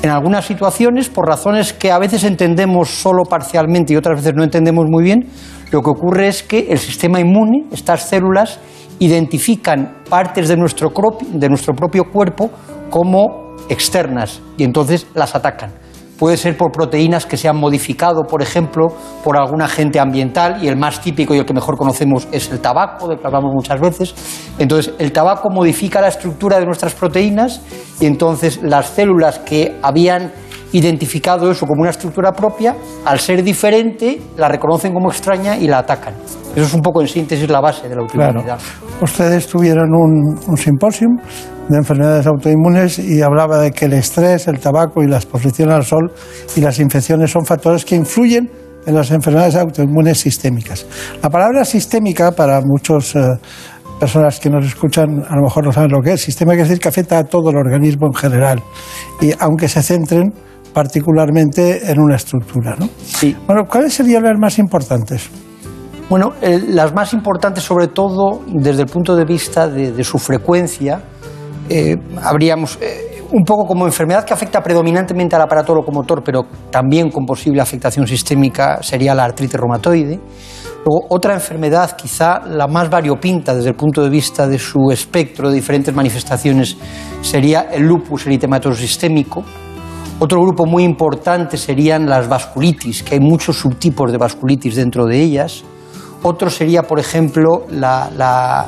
[0.00, 4.44] En algunas situaciones, por razones que a veces entendemos solo parcialmente y otras veces no
[4.44, 5.28] entendemos muy bien,
[5.72, 8.60] lo que ocurre es que el sistema inmune, estas células,
[9.00, 10.92] identifican partes de nuestro,
[11.32, 12.50] de nuestro propio cuerpo
[12.90, 15.72] como externas y entonces las atacan.
[16.18, 18.88] Puede ser por proteínas que se han modificado, por ejemplo,
[19.22, 22.58] por algún agente ambiental, y el más típico y el que mejor conocemos es el
[22.58, 24.14] tabaco, del que hablamos muchas veces.
[24.58, 27.60] Entonces, el tabaco modifica la estructura de nuestras proteínas
[28.00, 30.32] y entonces las células que habían
[30.72, 35.78] identificado eso como una estructura propia, al ser diferente, la reconocen como extraña y la
[35.78, 36.14] atacan.
[36.54, 38.58] Eso es un poco en síntesis la base de la autoinmunidad.
[39.00, 41.18] Ustedes tuvieron un, un simposium
[41.68, 45.84] de enfermedades autoinmunes y hablaba de que el estrés, el tabaco y la exposición al
[45.84, 46.12] sol
[46.56, 48.50] y las infecciones son factores que influyen
[48.86, 50.86] en las enfermedades autoinmunes sistémicas.
[51.22, 53.14] La palabra sistémica para muchas
[53.98, 56.20] personas que nos escuchan a lo mejor no saben lo que es.
[56.20, 58.62] Sistema quiere decir que afecta a todo el organismo en general
[59.20, 60.32] y aunque se centren
[60.72, 62.76] particularmente en una estructura.
[62.78, 62.88] ¿no?
[63.04, 63.36] Sí.
[63.46, 65.28] Bueno, ¿cuáles serían las más importantes?
[66.08, 70.18] Bueno, eh, las más importantes sobre todo desde el punto de vista de, de su
[70.18, 71.02] frecuencia,
[71.68, 77.10] eh, habríamos eh, un poco como enfermedad que afecta predominantemente al aparato locomotor, pero también
[77.10, 80.18] con posible afectación sistémica sería la artritis reumatoide.
[80.84, 85.50] Luego, otra enfermedad, quizá la más variopinta desde el punto de vista de su espectro
[85.50, 86.76] de diferentes manifestaciones,
[87.20, 89.44] sería el lupus eritematoso sistémico.
[90.20, 95.20] Otro grupo muy importante serían las vasculitis, que hay muchos subtipos de vasculitis dentro de
[95.20, 95.62] ellas.
[96.22, 98.66] Otro sería, por ejemplo, la, la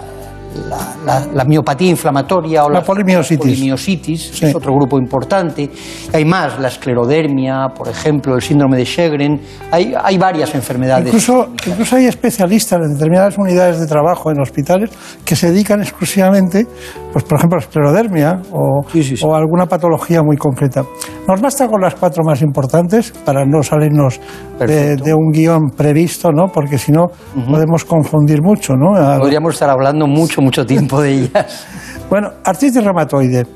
[0.69, 4.47] la, la, la, miopatía inflamatoria o la, la polimiositis, polimiositis sí.
[4.47, 5.71] es otro grupo importante.
[6.13, 9.41] Hay más, la esclerodermia, por ejemplo, el síndrome de Sjögren.
[9.71, 11.07] Hay, hay varias enfermedades.
[11.07, 14.91] Incluso, incluso, hay especialistas en determinadas unidades de trabajo en hospitales
[15.25, 16.67] que se dedican exclusivamente,
[17.13, 20.85] pues, por ejemplo, a esclerodermia o, sí, sí, o alguna patología muy concreta.
[21.29, 24.21] Nos basta con las cuatro más importantes para no salirnos
[24.59, 26.49] de, de, un guion previsto, ¿no?
[26.49, 27.51] porque si no uh -huh.
[27.51, 28.75] podemos confundir mucho.
[28.75, 28.93] ¿no?
[29.19, 31.67] Podríamos estar hablando mucho mucho tiempo de ellas.
[32.11, 33.47] bueno, artritis reumatoide.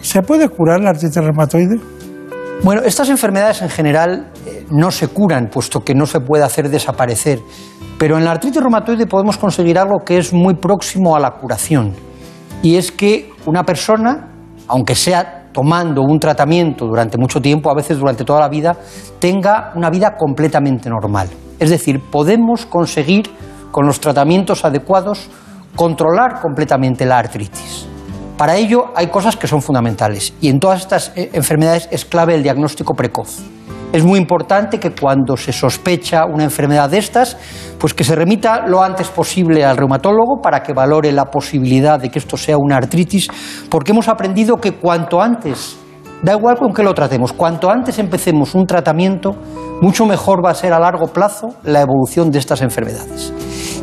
[0.00, 1.80] ¿Se puede curar la artritis reumatoide?
[2.62, 6.68] Bueno, estas enfermedades en general eh, no se curan, puesto que no se puede hacer
[6.68, 7.40] desaparecer.
[7.98, 11.92] Pero en la artritis reumatoide podemos conseguir algo que es muy próximo a la curación.
[12.62, 14.28] Y es que una persona,
[14.68, 18.76] aunque sea tomando un tratamiento durante mucho tiempo, a veces durante toda la vida,
[19.18, 21.28] tenga una vida completamente normal.
[21.58, 23.30] Es decir, podemos conseguir
[23.70, 25.28] con los tratamientos adecuados
[25.74, 27.86] controlar completamente la artritis.
[28.36, 32.34] Para ello hay cosas que son fundamentales y en todas estas eh, enfermedades es clave
[32.34, 33.40] el diagnóstico precoz.
[33.92, 37.36] Es muy importante que cuando se sospecha una enfermedad de estas,
[37.78, 42.08] pues que se remita lo antes posible al reumatólogo para que valore la posibilidad de
[42.08, 43.28] que esto sea una artritis,
[43.68, 45.76] porque hemos aprendido que cuanto antes,
[46.22, 49.34] da igual con qué lo tratemos, cuanto antes empecemos un tratamiento,
[49.80, 53.32] mucho mejor va a ser a largo plazo la evolución de estas enfermedades.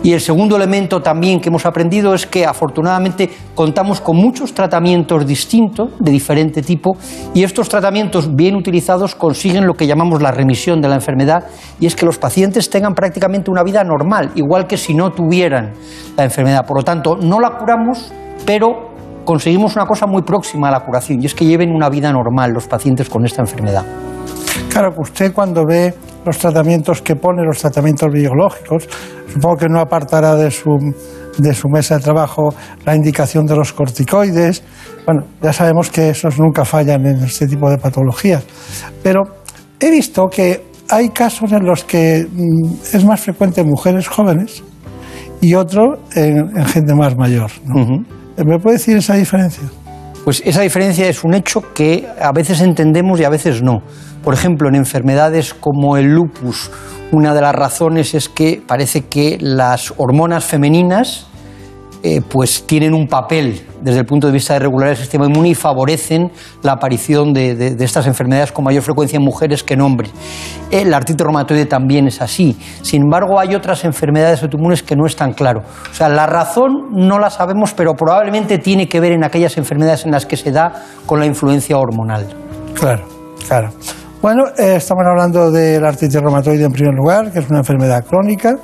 [0.02, 5.28] Y el segundo elemento también que hemos aprendido es que afortunadamente contamos con muchos tratamientos
[5.28, 6.96] distintos, de diferente tipo,
[7.34, 11.44] y estos tratamientos bien utilizados consiguen lo que llamamos la remisión de la enfermedad,
[11.82, 15.74] y es que los pacientes tengan prácticamente una vida normal, igual que si no tuvieran
[16.16, 16.66] la enfermedad.
[16.66, 18.14] Por lo tanto, no la curamos,
[18.46, 18.89] pero
[19.30, 22.50] conseguimos una cosa muy próxima a la curación, y es que lleven una vida normal
[22.52, 23.86] los pacientes con esta enfermedad.
[24.70, 25.94] Claro, usted cuando ve
[26.26, 28.90] los tratamientos que pone, los tratamientos biológicos,
[29.32, 30.72] supongo que no apartará de su,
[31.38, 34.64] de su mesa de trabajo la indicación de los corticoides.
[35.06, 38.44] Bueno, ya sabemos que esos nunca fallan en este tipo de patologías.
[39.04, 39.26] Pero
[39.80, 44.64] he visto que hay casos en los que mm, es más frecuente en mujeres jóvenes
[45.40, 47.52] y otro en, en gente más mayor.
[47.64, 48.18] ¿no?
[48.46, 49.64] ¿Me puede decir esa diferencia?
[50.24, 53.82] Pues esa diferencia es un hecho que a veces entendemos y a veces no.
[54.24, 56.72] Por ejemplo, en enfermedades como el lupus,
[57.12, 61.29] una de las razones es que parece que las hormonas femeninas
[62.02, 65.50] eh, pues tienen un papel desde el punto de vista de regular el sistema inmune
[65.50, 66.32] y favorecen
[66.64, 70.12] la aparición de, estas enfermedades con mayor frecuencia en mujeres que en hombres.
[70.72, 72.58] El artritis reumatoide también es así.
[72.82, 75.62] Sin embargo, hay otras enfermedades autoinmunes que no es tan claro.
[75.92, 80.06] O sea, la razón no la sabemos, pero probablemente tiene que ver en aquellas enfermedades
[80.06, 80.72] en las que se da
[81.06, 82.28] con la influencia hormonal.
[82.76, 83.04] Claro,
[83.48, 83.72] claro.
[84.22, 88.06] Bueno, eh, estamos hablando de la artritis reumatoide en primer lugar, que es una enfermedad
[88.06, 88.58] crónica,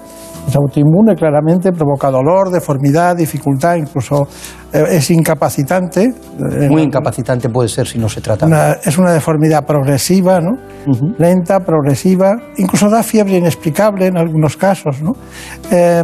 [0.47, 4.27] es autoinmune claramente, provoca dolor, deformidad, dificultad, incluso
[4.71, 6.03] eh, es incapacitante.
[6.03, 8.45] eh, Muy incapacitante puede ser si no se trata.
[8.45, 10.51] una- es una deformidad progresiva, ¿no?
[11.17, 15.13] Lenta, progresiva, incluso da fiebre inexplicable en algunos casos, ¿no?
[15.71, 16.03] Eh,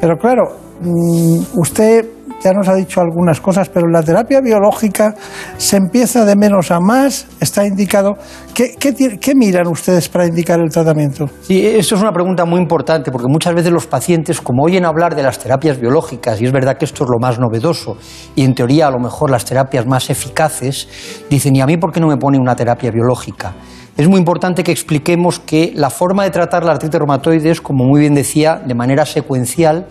[0.00, 0.44] pero claro,
[0.82, 2.04] mm, usted
[2.42, 5.14] ya nos ha dicho algunas cosas, pero la terapia biológica
[5.56, 8.16] se empieza de menos a más, está indicado.
[8.54, 11.28] ¿Qué, miran ustedes para indicar el tratamiento?
[11.42, 15.14] Sí, esto es una pregunta muy importante porque muchas veces los pacientes, como oyen hablar
[15.14, 17.96] de las terapias biológicas, y es verdad que esto es lo más novedoso,
[18.34, 20.88] y en teoría a lo mejor las terapias más eficaces,
[21.30, 23.54] dicen, ¿y a mí por qué no me pone una terapia biológica?
[23.98, 27.82] Es muy importante que expliquemos que la forma de tratar la artritis reumatoide es, como
[27.82, 29.88] muy bien decía, de manera secuencial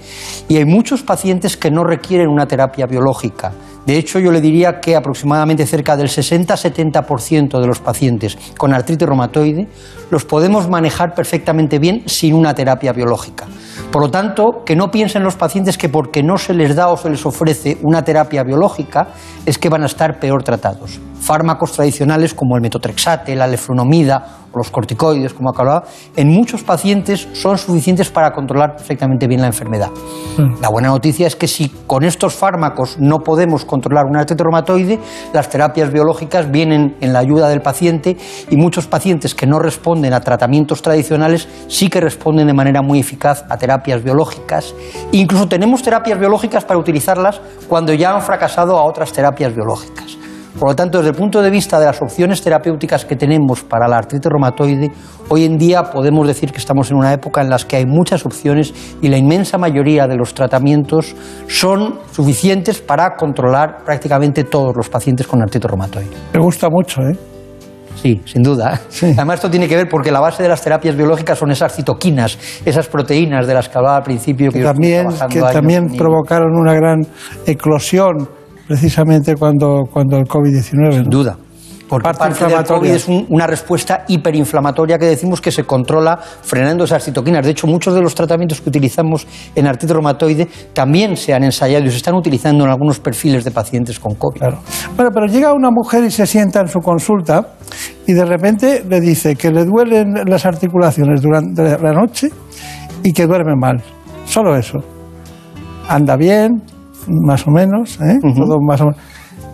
[0.48, 3.52] y hay muchos pacientes que no requieren una terapia biológica.
[3.86, 9.06] De hecho, yo le diría que aproximadamente cerca del 60-70% de los pacientes con artritis
[9.06, 9.68] reumatoide
[10.10, 13.46] los podemos manejar perfectamente bien sin una terapia biológica.
[13.92, 16.96] Por lo tanto, que no piensen los pacientes que porque no se les da o
[16.96, 19.10] se les ofrece una terapia biológica
[19.46, 20.98] es que van a estar peor tratados.
[21.20, 25.84] Fármacos tradicionales como el metotrexate, la leflunomida o los corticoides, como acababa,
[26.16, 29.90] en muchos pacientes son suficientes para controlar perfectamente bien la enfermedad.
[30.62, 35.00] La buena noticia es que si con estos fármacos no podemos controlar una artritis reumatoide,
[35.34, 38.18] las terapias biológicas vienen en la ayuda del paciente
[38.50, 43.00] y muchos pacientes que no responden a tratamientos tradicionales sí que responden de manera muy
[43.00, 44.74] eficaz a terapias biológicas.
[45.12, 50.18] Incluso tenemos terapias biológicas para utilizarlas cuando ya han fracasado a otras terapias biológicas.
[50.60, 53.88] Por lo tanto, desde el punto de vista de las opciones terapéuticas que tenemos para
[53.88, 54.92] la artritis reumatoide,
[55.30, 58.26] hoy en día podemos decir que estamos en una época en la que hay muchas
[58.26, 61.16] opciones y la inmensa mayoría de los tratamientos
[61.48, 66.10] son suficientes para controlar prácticamente todos los pacientes con artritis reumatoide.
[66.34, 67.16] Me gusta mucho, ¿eh?
[68.02, 68.82] Sí, sin duda.
[69.02, 72.38] Además, esto tiene que ver porque la base de las terapias biológicas son esas citoquinas,
[72.66, 74.52] esas proteínas de las que hablaba al principio.
[74.52, 77.02] Que, También, que también provocaron una gran
[77.46, 78.28] eclosión
[78.68, 80.92] precisamente cuando, cuando el COVID-19.
[80.94, 81.38] Sin duda.
[81.90, 82.66] Porque Parte parte, del.
[82.66, 87.46] COVID es un- una respuesta hiperinflamatoria que decimos que se controla frenando esas citoquinas.
[87.46, 89.26] De hecho, muchos de los tratamientos que utilizamos
[89.56, 93.52] en artritis reumatoide también se han ensayado y se están utilizando en algunos perfiles de
[93.52, 94.38] pacientes con COVID.
[94.38, 94.58] Claro.
[94.98, 97.54] Bueno, pero llega una mujer y se sienta en su consulta
[98.06, 102.28] y de repente le dice que le duelen las articulaciones durante la noche
[103.02, 103.82] y que duerme mal.
[104.26, 104.80] Solo eso.
[105.88, 106.62] Anda bien,
[107.08, 108.20] más o menos, ¿eh?
[108.22, 109.02] Todo más o menos.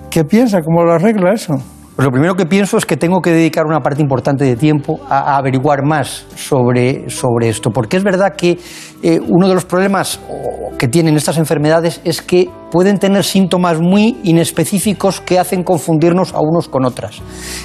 [0.10, 0.62] ¿Qué piensa?
[0.62, 1.56] ¿Cómo lo arregla eso?
[1.96, 5.00] Pues lo primero que pienso es que tengo que dedicar una parte importante de tiempo
[5.08, 8.58] a, averiguar más sobre, sobre esto, porque es verdad que
[9.04, 10.20] eh, uno de los problemas
[10.80, 16.40] que tienen estas enfermedades es que pueden tener síntomas muy inespecíficos que hacen confundirnos a
[16.42, 17.22] unos con otras.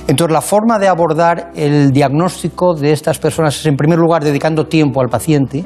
[0.06, 4.66] Entonces, la forma de abordar el diagnóstico de estas personas es, en primer lugar, dedicando
[4.66, 5.64] tiempo al paciente,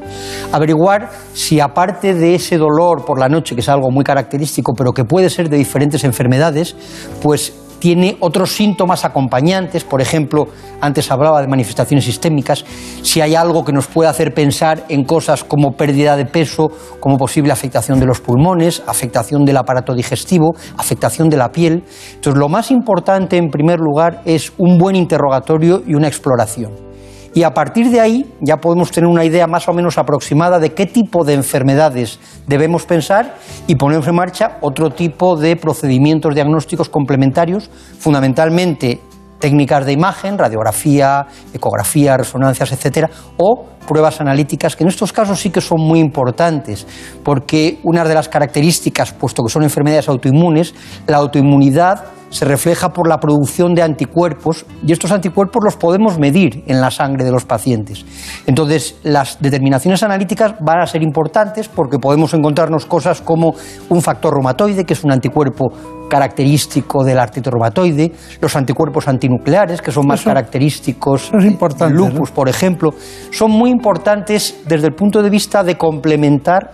[0.52, 4.92] averiguar si aparte de ese dolor por la noche, que es algo muy característico, pero
[4.92, 6.76] que puede ser de diferentes enfermedades,
[7.20, 7.52] pues
[7.82, 10.46] tiene otros síntomas acompañantes, por ejemplo,
[10.80, 12.64] antes hablaba de manifestaciones sistémicas,
[13.02, 16.70] si hay algo que nos puede hacer pensar en cosas como pérdida de peso,
[17.00, 21.82] como posible afectación de los pulmones, afectación del aparato digestivo, afectación de la piel.
[22.14, 26.91] Entonces, lo más importante en primer lugar es un buen interrogatorio y una exploración.
[27.34, 30.74] Y a partir de ahí ya podemos tener una idea más o menos aproximada de
[30.74, 36.90] qué tipo de enfermedades debemos pensar y ponemos en marcha otro tipo de procedimientos diagnósticos
[36.90, 39.00] complementarios, fundamentalmente
[39.38, 45.50] técnicas de imagen, radiografía, ecografía, resonancias, etcétera, o pruebas analíticas, que en estos casos sí
[45.50, 46.86] que son muy importantes,
[47.24, 50.74] porque una de las características, puesto que son enfermedades autoinmunes,
[51.08, 56.64] la autoinmunidad se refleja por la producción de anticuerpos y estos anticuerpos los podemos medir
[56.66, 58.04] en la sangre de los pacientes.
[58.46, 63.54] Entonces, las determinaciones analíticas van a ser importantes porque podemos encontrarnos cosas como
[63.90, 65.72] un factor reumatoide, que es un anticuerpo
[66.08, 72.90] característico del artritis reumatoide, los anticuerpos antinucleares, que son más característicos del lupus, por ejemplo,
[73.30, 76.70] son muy importantes desde el punto de vista de complementar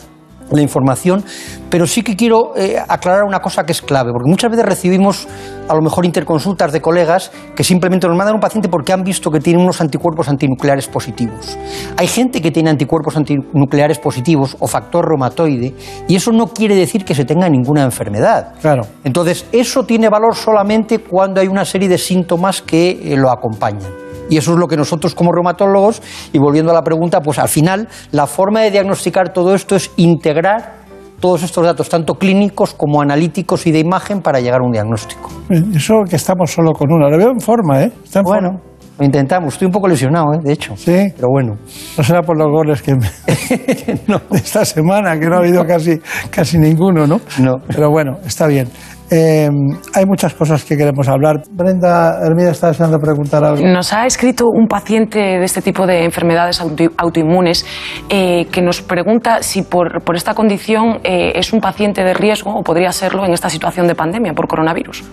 [0.50, 1.24] la información,
[1.70, 5.28] pero sí que quiero eh, aclarar una cosa que es clave, porque muchas veces recibimos
[5.68, 9.30] a lo mejor interconsultas de colegas que simplemente nos mandan un paciente porque han visto
[9.30, 11.58] que tiene unos anticuerpos antinucleares positivos.
[11.96, 15.74] Hay gente que tiene anticuerpos antinucleares positivos o factor reumatoide
[16.08, 18.54] y eso no quiere decir que se tenga ninguna enfermedad.
[18.60, 18.82] Claro.
[19.04, 24.07] Entonces, eso tiene valor solamente cuando hay una serie de síntomas que eh, lo acompañan.
[24.28, 26.02] Y eso es lo que nosotros como reumatólogos,
[26.32, 29.90] y volviendo a la pregunta, pues al final la forma de diagnosticar todo esto es
[29.96, 30.78] integrar
[31.20, 35.30] todos estos datos, tanto clínicos como analíticos y de imagen, para llegar a un diagnóstico.
[35.74, 37.08] Eso que estamos solo con uno.
[37.08, 37.92] Le veo en forma, ¿eh?
[38.04, 38.64] Está en bueno, forma.
[38.98, 39.54] lo intentamos.
[39.54, 40.38] Estoy un poco lesionado, ¿eh?
[40.42, 40.76] de hecho.
[40.76, 41.12] Sí.
[41.16, 41.56] Pero bueno.
[41.96, 43.08] No será por los goles que me...
[44.06, 44.20] no.
[44.30, 45.98] de esta semana, que no ha habido casi,
[46.30, 47.20] casi ninguno, ¿no?
[47.40, 47.54] No.
[47.66, 48.68] Pero bueno, está bien.
[49.10, 49.48] Eh,
[49.94, 51.42] hay muchas cosas que queremos hablar.
[51.50, 53.66] Brenda Hermida está deseando preguntar algo.
[53.66, 57.64] Nos ha escrito un paciente de este tipo de enfermedades auto- autoinmunes
[58.08, 62.54] eh, que nos pregunta si por, por esta condición eh, es un paciente de riesgo
[62.54, 65.04] o podría serlo en esta situación de pandemia por coronavirus.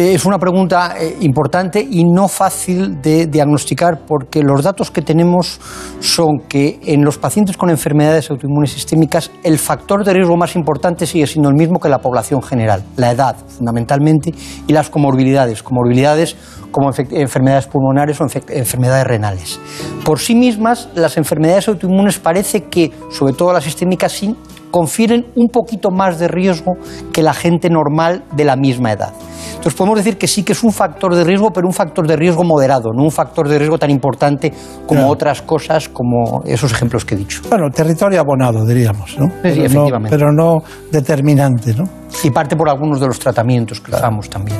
[0.00, 5.60] Es una pregunta eh, importante y no fácil de diagnosticar porque los datos que tenemos
[6.00, 11.06] son que en los pacientes con enfermedades autoinmunes sistémicas el factor de riesgo más importante
[11.06, 14.32] sigue siendo el mismo que la población general, la edad fundamentalmente
[14.66, 16.34] y las comorbilidades, comorbilidades
[16.70, 19.60] como enfe- enfermedades pulmonares o enfe- enfermedades renales.
[20.02, 24.34] Por sí mismas, las enfermedades autoinmunes parece que, sobre todo las sistémicas, sí
[24.70, 26.72] confieren un poquito más de riesgo
[27.12, 29.12] que la gente normal de la misma edad.
[29.50, 32.16] Entonces podemos decir que sí que es un factor de riesgo, pero un factor de
[32.16, 34.50] riesgo moderado, no un factor de riesgo tan importante
[34.86, 35.08] como Claro.
[35.08, 37.42] otras cosas, como esos ejemplos que he dicho.
[37.50, 39.26] Bueno, territorio abonado, diríamos, ¿no?
[39.26, 40.10] Sí, Pero no- efectivamente.
[40.10, 40.58] pero no
[40.90, 41.84] determinante, ¿no?
[42.24, 44.56] Y parte por algunos de los tratamientos que usamos también.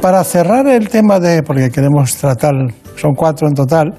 [0.00, 2.52] Para cerrar el tema de, porque queremos tratar,
[2.96, 3.94] son cuatro en total,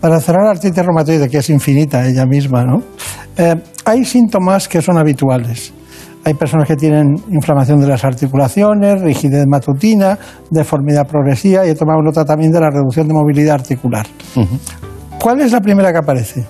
[0.00, 2.82] para cerrar la artritis reumatoide, que es infinita ella misma, ¿no?
[3.36, 3.54] Eh,
[3.84, 5.72] hay síntomas que son habituales.
[6.24, 10.18] Hay personas que tienen inflamación de las articulaciones, rigidez matutina,
[10.50, 14.06] deformidad progresiva y he tomado nota también de la reducción de movilidad articular.
[15.20, 16.44] ¿Cuál es la primera que aparece?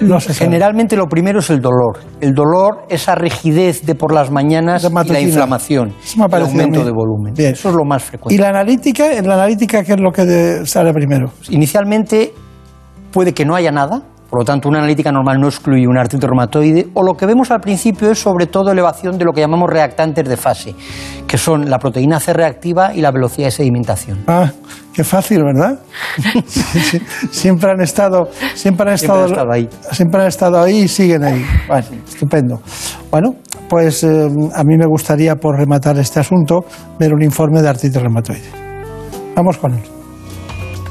[0.00, 0.50] No se sabe.
[0.50, 1.98] Generalmente lo primero es el dolor.
[2.20, 6.42] El dolor, esa rigidez de por las mañanas De y la inflamación, Eso me el
[6.42, 7.34] aumento de volumen.
[7.34, 7.54] Bien.
[7.54, 8.34] Eso es lo más frecuente.
[8.34, 9.16] ¿Y la analítica?
[9.16, 11.30] ¿En la analítica qué es lo que sale primero?
[11.50, 12.32] Inicialmente
[13.10, 16.28] puede que no haya nada, por lo tanto una analítica normal no excluye una artritis
[16.28, 19.70] reumatoide, o lo que vemos al principio es sobre todo elevación de lo que llamamos
[19.70, 20.74] reactantes de fase,
[21.26, 24.24] que son la proteína C reactiva y la velocidad de sedimentación.
[24.26, 24.50] Ah,
[24.92, 25.78] qué fácil, ¿verdad?
[26.46, 27.00] Sí, sí.
[27.30, 29.68] Siempre han estado, siempre han Siempre estado, han estado ahí.
[29.92, 31.44] siempre han estado ahí y siguen ahí.
[31.66, 32.60] Bueno, estupendo.
[33.10, 33.34] Bueno,
[33.68, 36.64] pues eh, a mí me gustaría, por rematar este asunto,
[36.98, 38.48] ver un informe de artritis reumatoide.
[39.34, 39.97] Vamos con él.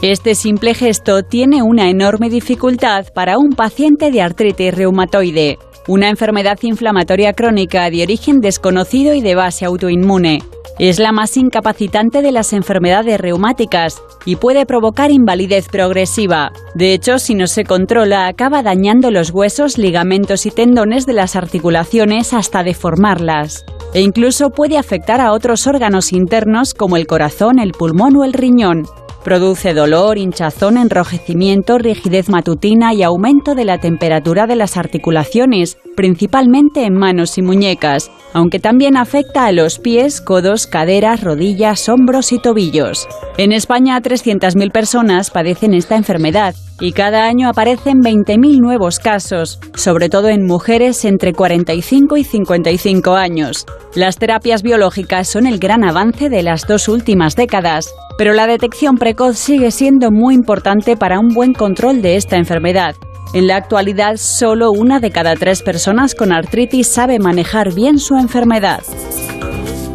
[0.03, 6.59] Este simple gesto tiene una enorme dificultad para un paciente de artritis reumatoide, una enfermedad
[6.61, 10.43] inflamatoria crónica de origen desconocido y de base autoinmune.
[10.77, 16.51] Es la más incapacitante de las enfermedades reumáticas y puede provocar invalidez progresiva.
[16.75, 21.35] De hecho, si no se controla, acaba dañando los huesos, ligamentos y tendones de las
[21.35, 23.65] articulaciones hasta deformarlas.
[23.95, 28.33] E incluso puede afectar a otros órganos internos como el corazón, el pulmón o el
[28.33, 28.83] riñón.
[29.27, 36.85] Produce dolor, hinchazón, enrojecimiento, rigidez matutina y aumento de la temperatura de las articulaciones, principalmente
[36.85, 42.39] en manos y muñecas, aunque también afecta a los pies, codos, caderas, rodillas, hombros y
[42.39, 43.07] tobillos.
[43.37, 50.09] En España, 300.000 personas padecen esta enfermedad y cada año aparecen 20.000 nuevos casos, sobre
[50.09, 53.65] todo en mujeres entre 45 y 55 años.
[53.95, 58.97] Las terapias biológicas son el gran avance de las dos últimas décadas, pero la detección
[58.97, 62.95] precoz sigue siendo muy importante para un buen control de esta enfermedad.
[63.33, 68.15] En la actualidad, solo una de cada tres personas con artritis sabe manejar bien su
[68.15, 68.81] enfermedad.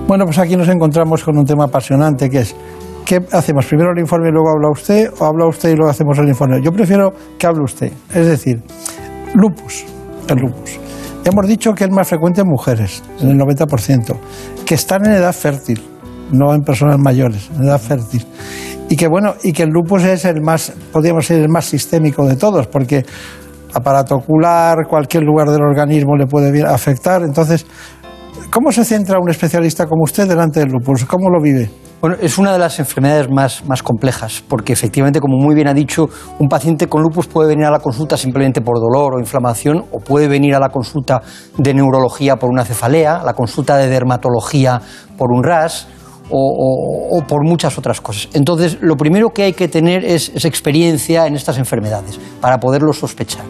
[0.07, 2.55] Bueno, pues aquí nos encontramos con un tema apasionante que es
[3.07, 3.67] ¿qué hacemos?
[3.67, 6.61] ¿Primero el informe y luego habla usted o habla usted y luego hacemos el informe?
[6.63, 7.93] Yo prefiero que hable usted.
[8.15, 8.63] Es decir,
[9.35, 9.85] lupus,
[10.29, 10.79] el lupus.
[11.25, 14.17] Hemos dicho que es más frecuente en mujeres, en el 90%,
[14.67, 15.81] que están en edad fértil,
[16.33, 18.27] no en personas mayores, en edad fértil.
[18.89, 22.27] Y que bueno, y que el lupus es el más, podríamos ser el más sistémico
[22.27, 23.05] de todos, porque
[23.73, 27.23] aparato ocular, cualquier lugar del organismo le puede afectar.
[27.23, 27.67] Entonces,
[28.51, 31.05] ¿cómo se centra un especialista como usted delante del lupus?
[31.05, 31.71] ¿Cómo lo vive?
[32.03, 35.73] Bueno, es una de las enfermedades más, más complejas, porque efectivamente, como muy bien ha
[35.73, 36.09] dicho,
[36.41, 40.01] un paciente con lupus puede venir a la consulta simplemente por dolor o inflamación, o
[40.01, 41.23] puede venir a la consulta
[41.57, 44.81] de neurología por una cefalea, la consulta de dermatología
[45.17, 45.87] por un RAS,
[46.31, 48.29] o, o- o por muchas otras cosas.
[48.35, 52.93] Entonces, lo primero que hay que tener es, es experiencia en estas enfermedades para poderlo
[52.93, 53.45] sospechar.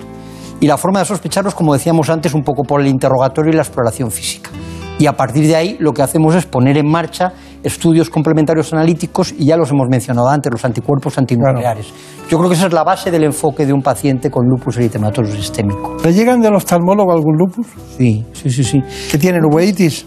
[0.60, 3.62] Y la forma de sospecharlos, como decíamos antes, un poco por el interrogatorio y la
[3.62, 4.50] exploración física.
[4.98, 7.32] Y a partir de ahí lo que hacemos es poner en marcha
[7.64, 11.86] estudios complementarios analíticos y ya los hemos mencionado antes, los anticuerpos antinucleares.
[12.30, 15.32] Yo creo que esa es la base del enfoque de un paciente con lupus eritematoso
[15.32, 15.96] sistémico.
[16.04, 17.66] ¿Le llegan del oftalmólogo algún lupus?
[17.98, 18.80] Sí, sí, sí, sí.
[19.10, 20.06] ¿Que tienen uveitis?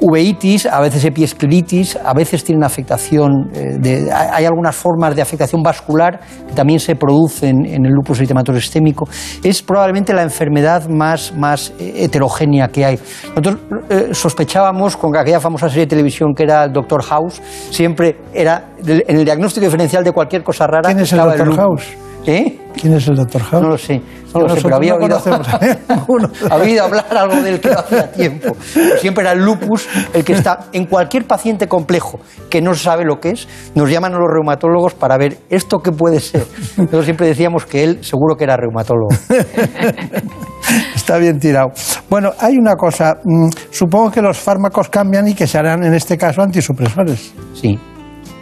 [0.00, 5.62] Uveitis, a veces epiescleritis, a veces tienen afectación, eh, de, hay algunas formas de afectación
[5.62, 9.06] vascular que también se producen en el lupus eritematoso sistémico.
[9.42, 12.98] Es probablemente la enfermedad más, más eh, heterogénea que hay.
[13.28, 13.58] Nosotros
[13.90, 18.70] eh, sospechábamos con aquella famosa serie de televisión que era el Doctor House, siempre era
[18.84, 20.88] en el diagnóstico diferencial de cualquier cosa rara.
[20.88, 21.56] ¿Quién es el lupus.
[21.56, 21.96] House?
[22.26, 22.58] ¿Eh?
[22.74, 23.62] ¿Quién es el doctor House?
[23.62, 24.00] No lo sé,
[24.34, 24.94] no lo sé, pero no oído,
[26.50, 28.56] había oído hablar algo del que no hacía tiempo.
[28.98, 32.18] Siempre era el lupus el que está en cualquier paciente complejo
[32.50, 35.92] que no sabe lo que es, nos llaman a los reumatólogos para ver esto qué
[35.92, 36.46] puede ser.
[36.76, 39.08] Nosotros siempre decíamos que él seguro que era reumatólogo.
[40.94, 41.68] Está bien tirado.
[42.08, 43.18] Bueno, hay una cosa.
[43.22, 47.34] mm, Supongo que los fármacos cambian y que se harán, en este caso, antisupresores.
[47.54, 47.78] Sí.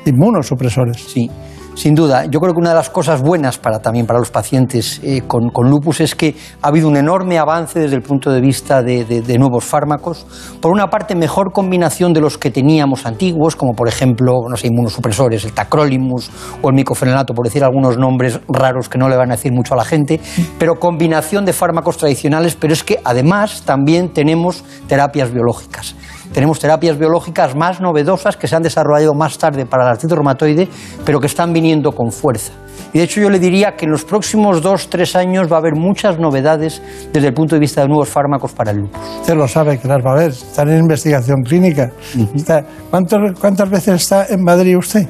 [0.05, 0.97] Inmunosupresores.
[1.03, 1.28] Sí,
[1.75, 2.27] sin duda.
[2.27, 5.51] Yo creo que una de las cosas buenas para, también para los pacientes eh, con,
[5.68, 9.64] lupus es que ha habido un enorme avance desde el punto de vista de nuevos
[9.64, 10.27] fármacos.
[10.61, 14.68] Por una parte, mejor combinación de los que teníamos antiguos, como por ejemplo, no sé,
[14.68, 19.31] inmunosupresores, el tacrolimus o el micofenolato, por decir algunos nombres raros que no le van
[19.31, 20.20] a decir mucho a la gente,
[20.59, 25.95] pero combinación de fármacos tradicionales, pero es que además también tenemos terapias biológicas.
[26.33, 30.68] Tenemos terapias biológicas más novedosas que se han desarrollado más tarde para el artritis reumatoide,
[31.05, 32.53] pero que están viniendo con fuerza.
[32.95, 35.59] Y de hecho yo le diría que en los próximos dos, tres años va a
[35.61, 39.01] haber muchas novedades desde el punto de vista de nuevos fármacos para el lupus.
[39.20, 40.30] Usted lo sabe que las va a ver.
[40.30, 41.91] Están en investigación clínica.
[42.35, 45.07] Está- ¿cuántos- ¿Cuántas veces está en Madrid usted?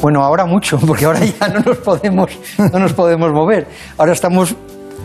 [0.00, 2.30] Bueno, ahora mucho, porque ahora ya no nos podemos,
[2.72, 3.66] no nos podemos mover.
[3.96, 4.54] Ahora estamos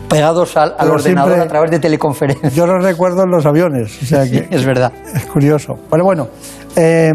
[0.08, 2.48] pegados al, al ordenador siempre- a través de teleconferencia.
[2.50, 4.02] Yo lo recuerdo en los aviones.
[4.02, 4.92] O sea que Es verdad.
[5.14, 5.74] es curioso.
[5.90, 6.28] Pero bueno,
[6.76, 7.10] eh,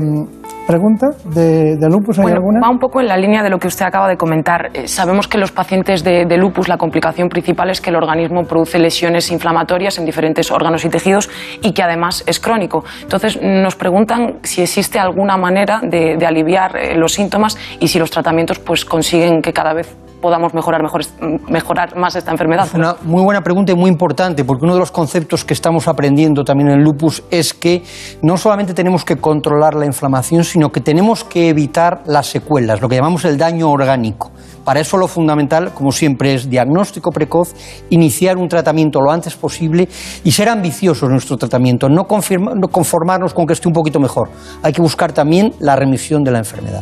[0.68, 2.60] ¿pregunta de, de lupus hay Bueno, alguna?
[2.62, 4.70] va un poco en la línea de lo que usted acaba de comentar.
[4.74, 8.44] Eh, sabemos que los pacientes de, de lupus la complicación principal es que el organismo
[8.44, 11.30] produce lesiones inflamatorias en diferentes órganos y tejidos
[11.62, 12.84] y que además es crónico.
[13.02, 17.98] Entonces nos preguntan si existe alguna manera de, de aliviar eh, los síntomas y si
[18.00, 21.02] los tratamientos pues consiguen que cada vez podamos mejorar, mejor-
[21.50, 22.66] mejorar más esta enfermedad.
[22.68, 25.88] Es una muy buena pregunta y muy importante, porque uno de los conceptos que estamos
[25.88, 27.84] aprendiendo también en el lupus es que
[28.22, 32.90] no solamente tenemos que controlar la inflamación, sino que tenemos que evitar las secuelas, lo
[32.90, 34.32] que llamamos el daño orgánico.
[34.66, 37.54] Para eso lo fundamental, como siempre, es diagnóstico precoz,
[37.90, 39.88] iniciar un tratamiento lo antes posible
[40.24, 44.00] y ser ambiciosos en nuestro tratamiento, no, confirma- no conformarnos con que esté un poquito
[44.00, 44.30] mejor.
[44.62, 46.82] Hay que buscar también la remisión de la enfermedad.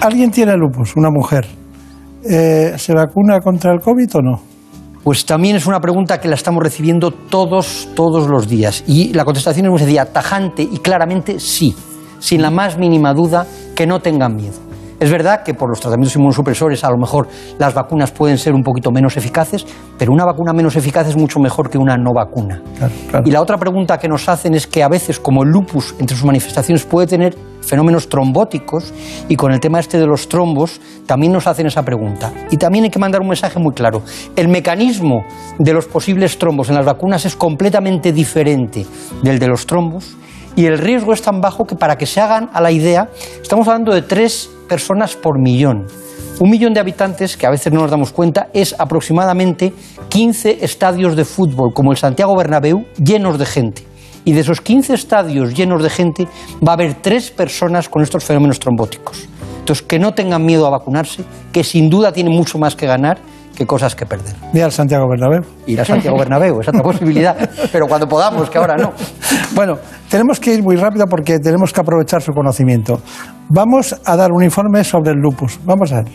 [0.00, 0.94] ¿Alguien tiene lupus?
[0.96, 1.46] Una mujer.
[2.24, 4.40] Eh, ¿Se vacuna contra el COVID o no?
[5.04, 8.84] Pues también es una pregunta que la estamos recibiendo todos, todos los días.
[8.86, 11.74] Y la contestación es muy sencilla, tajante y claramente sí,
[12.18, 14.56] sin la más mínima duda, que no tengan miedo.
[15.00, 18.62] Es verdad que por los tratamientos inmunosupresores a lo mejor las vacunas pueden ser un
[18.62, 19.64] poquito menos eficaces,
[19.96, 22.60] pero una vacuna menos eficaz es mucho mejor que una no vacuna.
[22.76, 23.24] Claro, claro.
[23.26, 26.16] Y la otra pregunta que nos hacen es que a veces, como el lupus entre
[26.16, 27.36] sus manifestaciones puede tener
[27.68, 28.92] fenómenos trombóticos,
[29.28, 32.32] y con el tema este de los trombos, también nos hacen esa pregunta.
[32.50, 34.02] Y también hay que mandar un mensaje muy claro.
[34.34, 35.24] El mecanismo
[35.58, 38.86] de los posibles trombos en las vacunas es completamente diferente
[39.22, 40.16] del de los trombos,
[40.56, 43.08] y el riesgo es tan bajo que para que se hagan a la idea,
[43.40, 45.86] estamos hablando de tres personas por millón.
[46.40, 49.72] Un millón de habitantes, que a veces no nos damos cuenta, es aproximadamente
[50.08, 53.82] 15 estadios de fútbol, como el Santiago Bernabéu, llenos de gente.
[54.24, 56.28] Y de esos 15 estadios llenos de gente,
[56.66, 59.28] va a haber tres personas con estos fenómenos trombóticos.
[59.60, 63.18] Entonces, que no tengan miedo a vacunarse, que sin duda tienen mucho más que ganar,
[63.58, 64.36] que cosas que perder.
[64.52, 65.42] Ni al Santiago Bernabéu.
[65.66, 67.36] Ir a Santiago Bernabéu, es otra posibilidad,
[67.72, 68.92] pero cuando podamos, que ahora no.
[69.54, 73.00] Bueno, tenemos que ir muy rápido porque tenemos que aprovechar su conocimiento.
[73.48, 75.58] Vamos a dar un informe sobre el lupus.
[75.64, 76.12] Vamos a ver.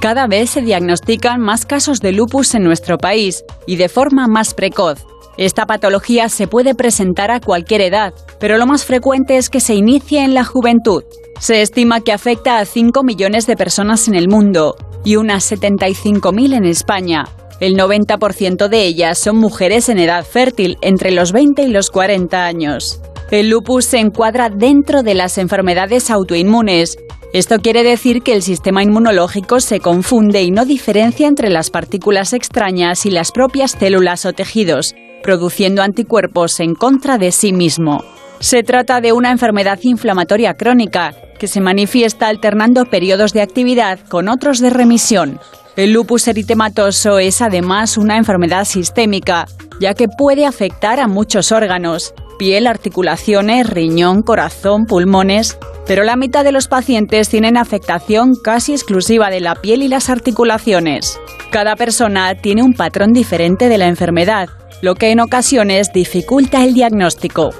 [0.00, 4.54] Cada vez se diagnostican más casos de lupus en nuestro país y de forma más
[4.54, 5.04] precoz.
[5.38, 9.76] Esta patología se puede presentar a cualquier edad, pero lo más frecuente es que se
[9.76, 11.04] inicie en la juventud.
[11.38, 14.74] Se estima que afecta a 5 millones de personas en el mundo
[15.04, 17.24] y unas 75.000 en España.
[17.60, 22.44] El 90% de ellas son mujeres en edad fértil, entre los 20 y los 40
[22.44, 23.00] años.
[23.30, 26.98] El lupus se encuadra dentro de las enfermedades autoinmunes.
[27.32, 32.32] Esto quiere decir que el sistema inmunológico se confunde y no diferencia entre las partículas
[32.32, 38.02] extrañas y las propias células o tejidos, produciendo anticuerpos en contra de sí mismo.
[38.40, 44.28] Se trata de una enfermedad inflamatoria crónica que se manifiesta alternando periodos de actividad con
[44.28, 45.40] otros de remisión.
[45.76, 49.46] El lupus eritematoso es además una enfermedad sistémica,
[49.80, 56.44] ya que puede afectar a muchos órganos, piel, articulaciones, riñón, corazón, pulmones, pero la mitad
[56.44, 61.18] de los pacientes tienen afectación casi exclusiva de la piel y las articulaciones.
[61.50, 64.48] Cada persona tiene un patrón diferente de la enfermedad,
[64.82, 67.50] lo que en ocasiones dificulta el diagnóstico.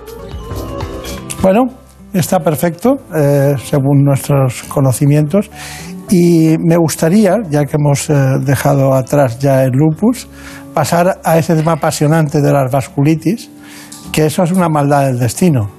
[1.43, 1.67] Bueno,
[2.13, 5.51] está perfecto, eh, según nuestros conocimientos.
[6.11, 10.27] Y me gustaría, ya que hemos eh, dejado atrás ya el lupus,
[10.73, 13.51] pasar a ese tema apasionante de las vasculitis,
[14.11, 15.71] que eso es una maldad del destino.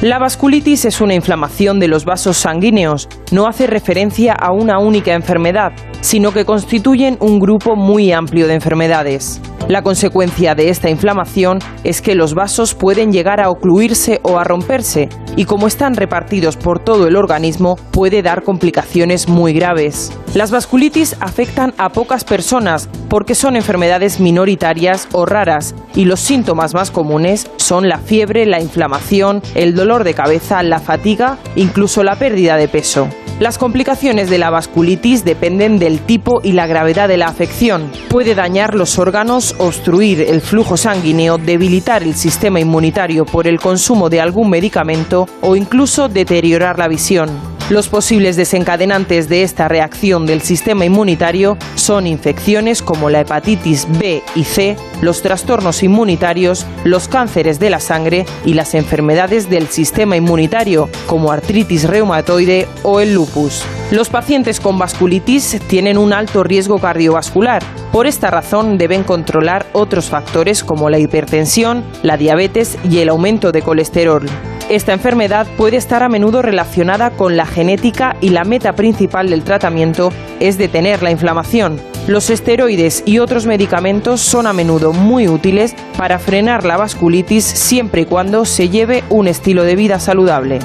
[0.00, 3.08] La vasculitis es una inflamación de los vasos sanguíneos.
[3.32, 8.54] No hace referencia a una única enfermedad, sino que constituyen un grupo muy amplio de
[8.54, 9.40] enfermedades.
[9.68, 14.44] La consecuencia de esta inflamación es que los vasos pueden llegar a ocluirse o a
[14.44, 20.10] romperse y como están repartidos por todo el organismo puede dar complicaciones muy graves.
[20.34, 26.72] Las vasculitis afectan a pocas personas porque son enfermedades minoritarias o raras y los síntomas
[26.72, 32.16] más comunes son la fiebre, la inflamación, el dolor de cabeza, la fatiga, incluso la
[32.16, 33.08] pérdida de peso.
[33.40, 37.88] Las complicaciones de la vasculitis dependen del tipo y la gravedad de la afección.
[38.08, 44.10] Puede dañar los órganos, obstruir el flujo sanguíneo, debilitar el sistema inmunitario por el consumo
[44.10, 47.57] de algún medicamento o incluso deteriorar la visión.
[47.70, 54.22] Los posibles desencadenantes de esta reacción del sistema inmunitario son infecciones como la hepatitis B
[54.34, 60.16] y C, los trastornos inmunitarios, los cánceres de la sangre y las enfermedades del sistema
[60.16, 63.62] inmunitario como artritis reumatoide o el lupus.
[63.90, 67.62] Los pacientes con vasculitis tienen un alto riesgo cardiovascular.
[67.92, 73.52] Por esta razón deben controlar otros factores como la hipertensión, la diabetes y el aumento
[73.52, 74.26] de colesterol.
[74.68, 79.42] Esta enfermedad puede estar a menudo relacionada con la genética y la meta principal del
[79.42, 80.10] tratamiento
[80.40, 81.80] es detener la inflamación.
[82.06, 88.02] Los esteroides y otros medicamentos son a menudo muy útiles para frenar la vasculitis siempre
[88.02, 90.58] y cuando se lleve un estilo de vida saludable.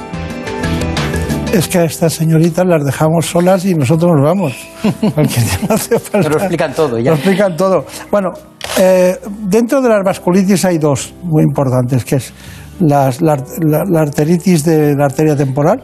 [1.54, 4.52] Es que a estas señoritas las dejamos solas y nosotros nos vamos.
[5.14, 7.10] Porque no hace falta- Nos lo explican todo ya.
[7.12, 7.86] Nos explican todo.
[8.10, 8.30] Bueno,
[8.78, 9.16] eh,
[9.48, 12.32] dentro de las vasculitis hay dos muy importantes, que es
[12.80, 15.82] las- la, la- la arteritis de la arteria temporal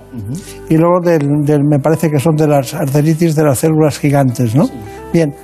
[0.68, 4.54] y luego del, del- me parece que son de las arteritis de las células gigantes,
[4.54, 4.68] ¿no?
[5.12, 5.34] Bien,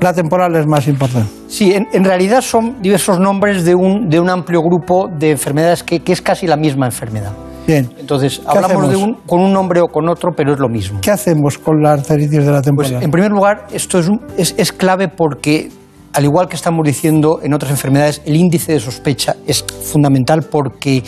[0.00, 1.28] la temporal es más importante.
[1.48, 5.82] Sí, en, en realidad son diversos nombres de un, de un amplio grupo de enfermedades
[5.82, 7.32] que, que es casi la misma enfermedad.
[7.66, 7.88] Bien.
[8.00, 10.98] Entonces, ¿Qué hablamos de un, con un nombre o con otro, pero es lo mismo.
[11.00, 13.02] ¿Qué hacemos con la arteritis de la Pues, temporal?
[13.04, 15.70] en primer lugar, esto es, un- es, es clave porque,
[16.12, 21.02] al igual que estamos diciendo en otras enfermedades, el índice de sospecha es fundamental porque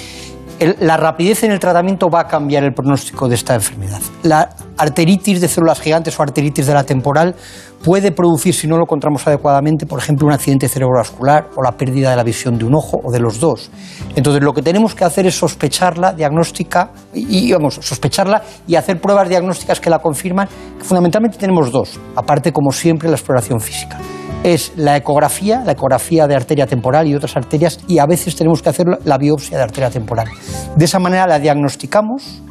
[0.80, 4.00] la rapidez en el tratamiento va a cambiar el pronóstico de esta enfermedad.
[4.22, 7.34] La arteritis de células gigantes o arteritis de la temporal
[7.82, 12.10] puede producir, si no lo encontramos adecuadamente, por ejemplo, un accidente cerebrovascular o la pérdida
[12.10, 13.70] de la visión de un ojo o de los dos.
[14.16, 19.28] Entonces, lo que tenemos que hacer es sospecharla, diagnóstica, y, vamos, sospecharla y hacer pruebas
[19.28, 20.48] diagnósticas que la confirman.
[20.78, 23.98] Fundamentalmente tenemos dos, aparte, como siempre, la exploración física.
[24.44, 28.62] Es la ecografía, la ecografía de arteria temporal y otras arterias, y a veces tenemos
[28.62, 30.28] que hacer la biopsia de arteria temporal.
[30.76, 32.42] De esa manera la diagnosticamos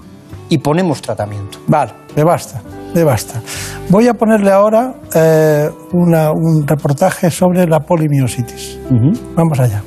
[0.49, 1.59] y ponemos tratamiento.
[1.67, 2.61] Vale, me basta,
[2.93, 3.39] me basta.
[3.89, 8.79] Voy a ponerle ahora eh, una- un reportaje sobre la polimiositis.
[9.35, 9.81] Vamos allá.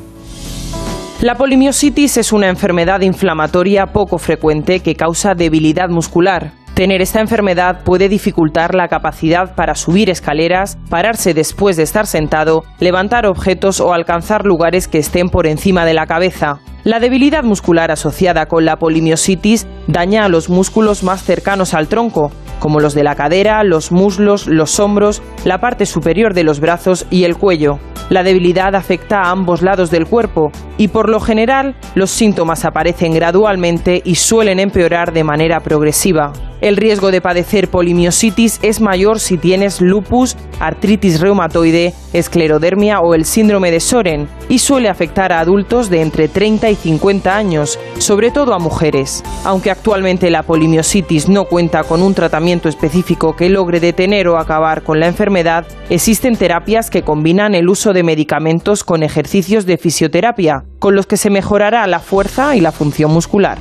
[1.22, 6.52] La polimiositis es una enfermedad inflamatoria poco frecuente que causa debilidad muscular.
[6.76, 12.64] Tener esta enfermedad puede dificultar la capacidad para subir escaleras, pararse después de estar sentado,
[12.80, 16.58] levantar objetos o alcanzar lugares que estén por encima de la cabeza.
[16.84, 22.30] La debilidad muscular asociada con la polimiositis daña a los músculos más cercanos al tronco.
[22.58, 27.06] como los de la cadera, los muslos, los hombros, la parte superior de los brazos
[27.10, 27.78] y el cuello.
[28.08, 33.12] La debilidad afecta a ambos lados del cuerpo y por lo general los síntomas aparecen
[33.12, 36.32] gradualmente y suelen empeorar de manera progresiva.
[36.60, 43.26] El riesgo de padecer polimiositis es mayor si tienes lupus, artritis reumatoide, esclerodermia o el
[43.26, 48.30] síndrome de Soren y suele afectar a adultos de entre 30 y 50 años, sobre
[48.30, 49.22] todo a mujeres.
[49.44, 54.82] Aunque actualmente la polimiositis no cuenta con un tratamiento específico que logre detener o acabar
[54.82, 60.64] con la enfermedad, existen terapias que combinan el uso de medicamentos con ejercicios de fisioterapia,
[60.78, 63.58] con los que se mejorará la fuerza y la función muscular.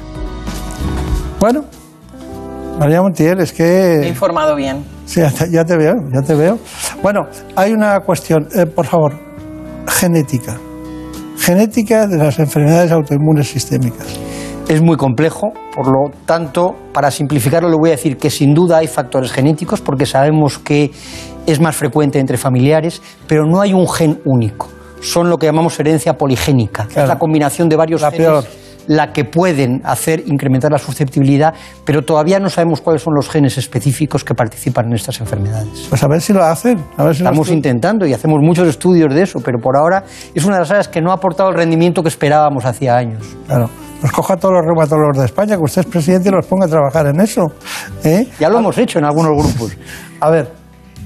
[1.41, 1.65] Bueno,
[2.79, 4.01] María Montiel, es que...
[4.01, 4.83] He informado bien.
[5.05, 6.59] Sí, ya te, veo, ya te veo.
[7.01, 7.21] Bueno,
[7.55, 9.13] hay una cuestión, eh, por favor,
[9.87, 10.57] genética.
[11.37, 14.07] Genética de las enfermedades autoinmunes sistémicas.
[14.67, 18.77] Es muy complejo, por lo tanto, para simplificarlo le voy a decir que sin duda
[18.77, 20.91] hay factores genéticos porque sabemos que
[21.45, 24.67] es más frecuente entre familiares, pero no hay un gen único.
[25.01, 26.87] Son lo que llamamos herencia poligénica.
[26.89, 28.43] Es la combinación de varios La genes peor.
[28.87, 31.53] La que pueden hacer incrementar la susceptibilidad,
[31.85, 35.87] pero todavía no sabemos cuáles son los genes específicos que participan en estas enfermedades.
[35.89, 36.83] Pues a ver si lo hacen.
[36.97, 40.45] A ver si Estamos intentando y hacemos muchos estudios de eso, pero por ahora es
[40.45, 43.25] una de las áreas que no ha aportado el rendimiento que esperábamos hacía años.
[43.47, 43.69] Claro.
[44.01, 46.65] Pues coja a todos los reumatólogos de España, que usted es presidente y los ponga
[46.65, 47.47] a trabajar en eso.
[48.03, 48.27] ¿eh?
[48.39, 49.77] Ya lo hemos hecho en algunos grupos.
[50.19, 50.51] A ver,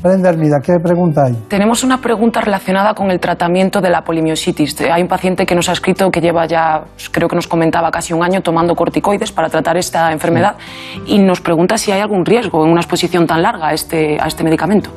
[0.01, 1.33] Brenda Hermida, ¿qué pregunta hay?
[1.49, 4.79] Tenemos una pregunta relacionada con el tratamiento de la polimiositis.
[4.81, 8.13] Hay un paciente que nos ha escrito que lleva ya, creo que nos comentaba, casi
[8.13, 10.55] un año tomando corticoides para tratar esta enfermedad
[11.05, 14.27] y nos pregunta si hay algún riesgo en una exposición tan larga a este, a
[14.27, 14.89] este medicamento.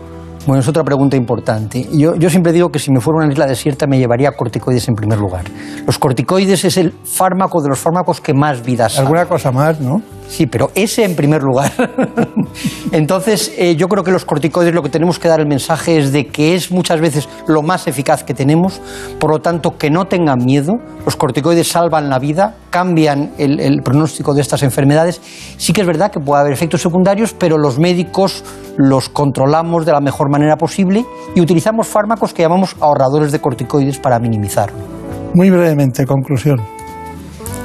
[0.46, 1.84] Bueno, es otra pregunta importante.
[1.92, 4.88] Yo, yo siempre digo que si me fuera a una isla desierta me llevaría corticoides
[4.88, 5.44] en primer lugar.
[5.84, 9.08] Los corticoides es el fármaco de los fármacos que más vidas salva.
[9.08, 10.00] Alguna cosa más, ¿no?
[10.32, 11.70] Sí, pero ese en primer lugar.
[12.90, 16.10] Entonces, eh, yo creo que los corticoides lo que tenemos que dar el mensaje es
[16.10, 18.80] de que es muchas veces lo más eficaz que tenemos,
[19.20, 20.72] por lo tanto, que no tengan miedo.
[21.04, 25.20] Los corticoides salvan la vida, cambian el, el pronóstico de estas enfermedades.
[25.58, 28.42] Sí que es verdad que puede haber efectos secundarios, pero los médicos
[28.78, 31.04] los controlamos de la mejor manera posible
[31.34, 34.78] y utilizamos fármacos que llamamos ahorradores de corticoides para minimizarlo.
[35.34, 36.81] Muy brevemente, conclusión.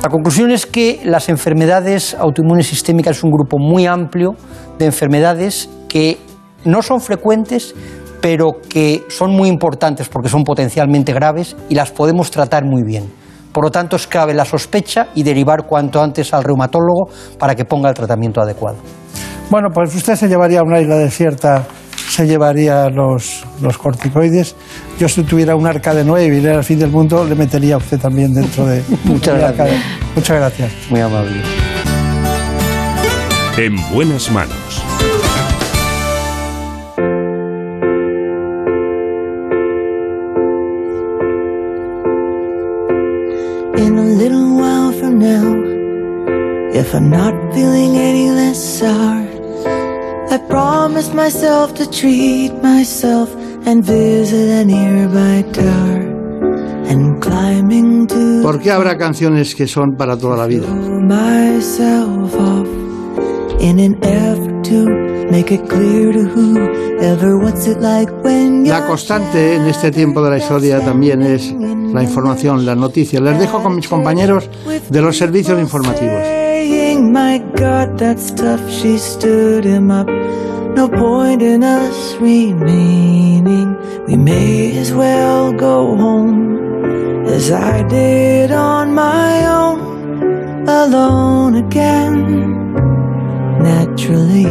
[0.03, 4.35] La conclusión es que las enfermedades autoinmunes sistémicas es un grupo muy amplio
[4.77, 6.17] de enfermedades que
[6.65, 7.73] no son frecuentes,
[8.21, 13.11] pero que son muy importantes porque son potencialmente graves y las podemos tratar muy bien.
[13.51, 17.65] Por lo tanto, es clave la sospecha y derivar cuanto antes al reumatólogo para que
[17.65, 18.77] ponga el tratamiento adecuado.
[19.49, 21.65] Bueno, pues usted se llevaría a una isla desierta,
[22.17, 24.55] se llevaría los, los corticoides.
[24.99, 27.75] Yo si tuviera un arca de Noé y viniera al fin del mundo, le metería
[27.75, 29.69] a usted también dentro de Muchas de- gracias.
[30.15, 30.71] Muchas gracias.
[30.89, 31.41] Muy amable.
[33.57, 34.81] En buenas manos.
[43.83, 45.47] In a little while from now,
[46.73, 49.26] if I'm not feeling any less sour,
[50.37, 53.27] I promised myself to treat myself
[53.65, 56.05] and visit a nearby tower.
[56.91, 60.67] And climbing to ¿Por qué habrá canciones que son para toda la vida?
[60.67, 62.67] myself off
[63.59, 64.85] in an effort to
[65.31, 70.29] make it clear to whoever what's it like when La constante en este tiempo de
[70.29, 73.23] la historia también es la información, las noticias.
[73.23, 74.47] Les dejo con mis compañeros
[74.87, 76.46] de los servicios informativos.
[76.99, 78.69] My God, that's tough.
[78.69, 80.07] She stood him up.
[80.07, 83.75] No point in us remaining.
[84.07, 92.73] We may as well go home as I did on my own, alone again,
[93.61, 94.45] naturally.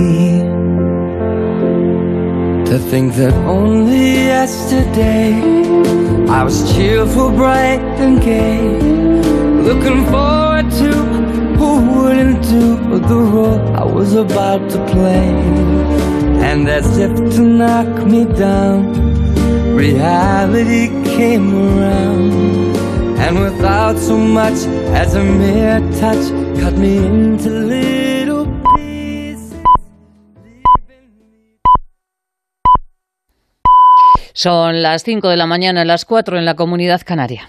[2.66, 5.32] To think that only yesterday
[6.28, 8.60] I was cheerful, bright and gay,
[9.62, 11.25] looking forward to
[11.58, 15.30] who wouldn't do the role I was about to play.
[16.48, 18.94] And as if to knock me down,
[19.74, 22.76] reality came around,
[23.18, 24.58] and without so much
[24.94, 26.24] as a mere touch,
[26.60, 29.54] cut me into little pieces.
[34.32, 37.48] Son las 5 de la mañana, las 4 en la comunidad canaria.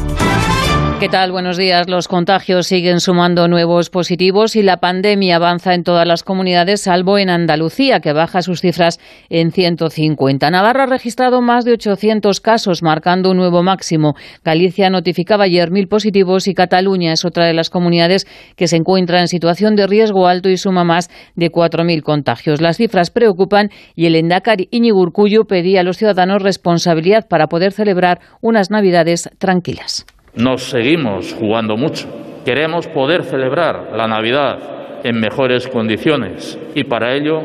[1.01, 1.31] ¿Qué tal?
[1.31, 1.89] Buenos días.
[1.89, 7.17] Los contagios siguen sumando nuevos positivos y la pandemia avanza en todas las comunidades, salvo
[7.17, 8.99] en Andalucía, que baja sus cifras
[9.31, 10.51] en 150.
[10.51, 14.13] Navarra ha registrado más de 800 casos, marcando un nuevo máximo.
[14.43, 19.21] Galicia notificaba ayer mil positivos y Cataluña es otra de las comunidades que se encuentra
[19.21, 22.61] en situación de riesgo alto y suma más de 4.000 contagios.
[22.61, 27.71] Las cifras preocupan y el Endacari Iñigo Urcullu pedía a los ciudadanos responsabilidad para poder
[27.71, 30.05] celebrar unas Navidades tranquilas.
[30.35, 32.07] Nos seguimos jugando mucho.
[32.45, 34.59] Queremos poder celebrar la Navidad
[35.03, 37.43] en mejores condiciones y para ello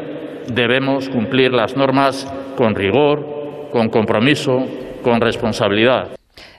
[0.52, 4.64] debemos cumplir las normas con rigor, con compromiso,
[5.02, 6.10] con responsabilidad.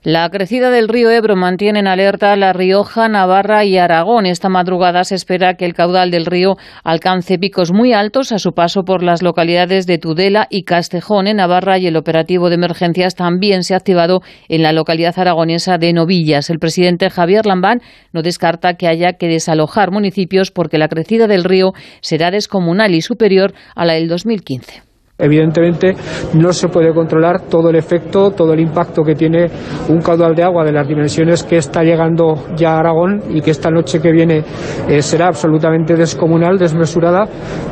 [0.10, 4.26] La crecida del río Ebro mantiene en alerta La Rioja, Navarra y Aragón.
[4.26, 6.56] Esta madrugada se espera que el caudal del río
[6.86, 11.36] alcance picos muy altos a su paso por las localidades de Tudela y Castejón en
[11.36, 15.92] Navarra y el operativo de emergencias también se ha activado en la localidad aragonesa de
[15.92, 16.50] Novillas.
[16.50, 17.82] El presidente Javier Lambán
[18.14, 23.02] no descarta que haya que desalojar municipios porque la crecida del río será descomunal y
[23.02, 24.87] superior a la del 2015.
[25.20, 25.96] Evidentemente
[26.36, 29.48] no se puede controlar todo el efecto, todo el impacto que tiene
[29.90, 33.50] un caudal de agua de las dimensiones que está llegando ya a Aragón y que
[33.50, 34.44] esta noche que viene
[34.88, 37.26] eh, será absolutamente descomunal, desmesurada,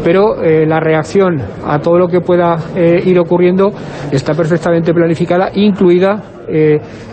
[0.04, 3.72] pero eh, la reacción a todo lo que pueda eh, ir ocurriendo
[4.12, 6.32] está perfectamente planificada, incluida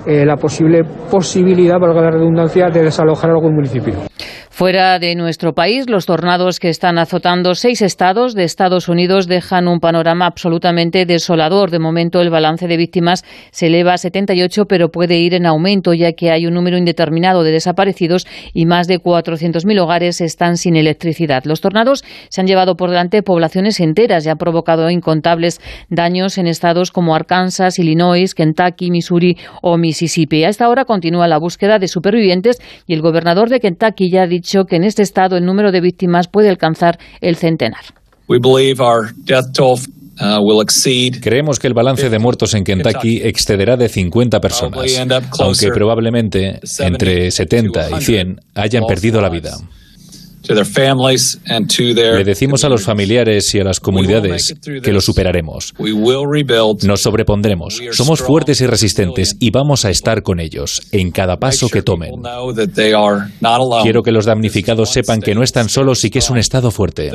[0.04, 3.94] la posible posibilidad, valga la redundancia, de desalojar algún municipio.
[4.54, 9.66] Fuera de nuestro país, los tornados que están azotando seis estados de Estados Unidos dejan
[9.66, 11.70] un panorama absolutamente desolador.
[11.70, 15.94] De momento, el balance de víctimas se eleva a 78, pero puede ir en aumento,
[15.94, 20.76] ya que hay un número indeterminado de desaparecidos y más de 400.000 hogares están sin
[20.76, 21.44] electricidad.
[21.46, 26.46] Los tornados se han llevado por delante poblaciones enteras y han provocado incontables daños en
[26.46, 30.44] estados como Arkansas, Illinois, Kentucky, Missouri o Mississippi.
[30.44, 34.26] A esta hora continúa la búsqueda de supervivientes y el gobernador de Kentucky ya ha
[34.26, 37.84] dicho dicho que en este estado el número de víctimas puede alcanzar el centenar.
[40.20, 40.64] Uh,
[41.20, 44.84] Creemos que el balance de muertos en Kentucky excederá de 50 personas,
[45.38, 49.52] aunque probablemente entre 70 y 100 hayan perdido la vida.
[52.16, 55.74] Le decimos a los familiares y a las comunidades que lo superaremos.
[56.84, 57.80] Nos sobrepondremos.
[57.92, 62.12] Somos fuertes y resistentes y vamos a estar con ellos en cada paso que tomen.
[63.82, 67.10] Quiero que los damnificados sepan que no están solos y que es un Estado fuerte.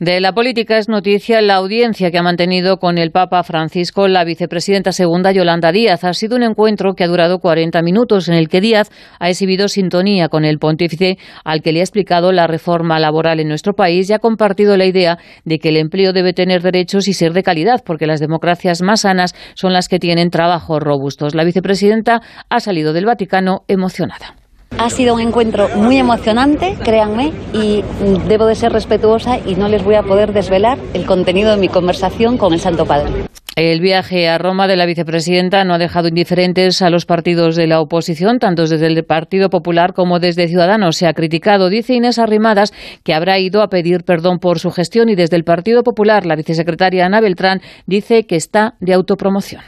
[0.00, 4.22] De la política es noticia la audiencia que ha mantenido con el Papa Francisco la
[4.22, 6.04] vicepresidenta segunda Yolanda Díaz.
[6.04, 9.66] Ha sido un encuentro que ha durado 40 minutos en el que Díaz ha exhibido
[9.66, 14.08] sintonía con el pontífice al que le ha explicado la reforma laboral en nuestro país
[14.08, 17.42] y ha compartido la idea de que el empleo debe tener derechos y ser de
[17.42, 21.34] calidad porque las democracias más sanas son las que tienen trabajos robustos.
[21.34, 24.36] La vicepresidenta ha salido del Vaticano emocionada.
[24.78, 27.82] Ha sido un encuentro muy emocionante, créanme, y
[28.28, 31.68] debo de ser respetuosa y no les voy a poder desvelar el contenido de mi
[31.68, 33.10] conversación con el Santo Padre.
[33.56, 37.66] El viaje a Roma de la vicepresidenta no ha dejado indiferentes a los partidos de
[37.66, 40.96] la oposición, tanto desde el Partido Popular como desde Ciudadanos.
[40.96, 45.08] Se ha criticado, dice Inés Arrimadas, que habrá ido a pedir perdón por su gestión
[45.08, 49.62] y desde el Partido Popular la vicesecretaria Ana Beltrán dice que está de autopromoción.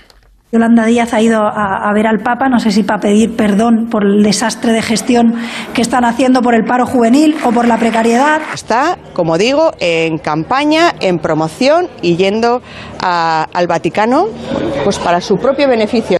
[0.53, 4.05] Yolanda Díaz ha ido a, ver al Papa, no sé si para pedir perdón por
[4.05, 5.35] el desastre de gestión
[5.75, 8.41] que están haciendo por el paro juvenil o por la precariedad.
[8.53, 12.63] Está, como digo, en campaña, en promoción y yendo
[12.99, 14.27] al Vaticano
[14.83, 16.19] pues para su propio beneficio.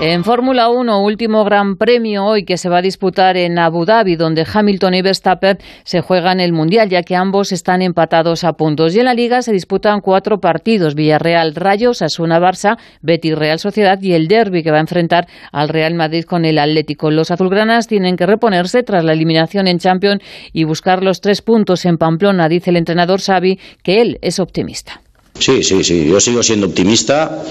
[0.00, 4.16] En Fórmula 1, último gran premio hoy que se va a disputar en Abu Dhabi,
[4.16, 8.94] donde Hamilton y Verstappen se juegan el Mundial, ya que ambos están empatados a puntos.
[8.94, 14.02] Y en la Liga se disputan cuatro partidos, Villarreal, Rayos, Asuna, Barça, Betis, Real Sociedad
[14.02, 17.12] y el Derby, que va a enfrentar al Real Madrid con el Atlético.
[17.12, 20.22] Los azulgranas tienen que reponerse tras la eliminación en Champions
[20.52, 25.00] y buscar los tres puntos en Pamplona, dice el entrenador Xavi, que él es optimista.
[25.38, 27.42] Sí, sí, sí, yo sigo siendo optimista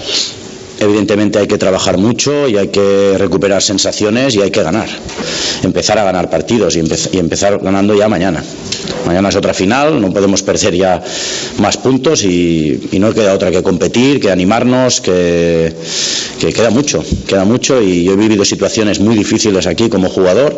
[0.80, 4.88] Evidentemente hay que trabajar mucho y hay que recuperar sensaciones y hay que ganar.
[5.62, 8.42] Empezar a ganar partidos y, empezar ganando ya mañana.
[9.06, 11.02] Mañana es otra final, no podemos perder ya
[11.58, 15.72] más puntos y, no queda otra que competir, que animarnos, que,
[16.40, 20.56] que, queda mucho, queda mucho y yo he vivido situaciones muy difíciles aquí como jugador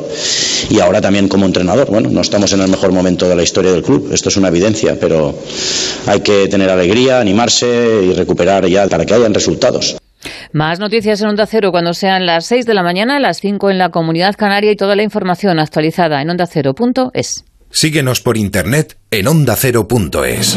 [0.70, 1.90] y ahora también como entrenador.
[1.90, 4.48] Bueno, no estamos en el mejor momento de la historia del club, esto es una
[4.48, 5.34] evidencia, pero
[6.06, 7.66] hay que tener alegría, animarse
[8.04, 9.96] y recuperar ya para que hayan resultados.
[10.52, 13.78] Más noticias en Onda Cero cuando sean las 6 de la mañana, las 5 en
[13.78, 17.44] la Comunidad Canaria y toda la información actualizada en ondacero.es.
[17.70, 20.56] Síguenos por internet en ondacero.es.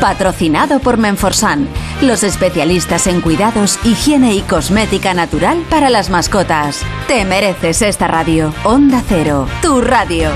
[0.00, 1.68] Patrocinado por Menforsan,
[2.02, 6.82] los especialistas en cuidados, higiene y cosmética natural para las mascotas.
[7.08, 8.54] Te mereces esta radio.
[8.64, 10.30] Onda Cero, tu radio.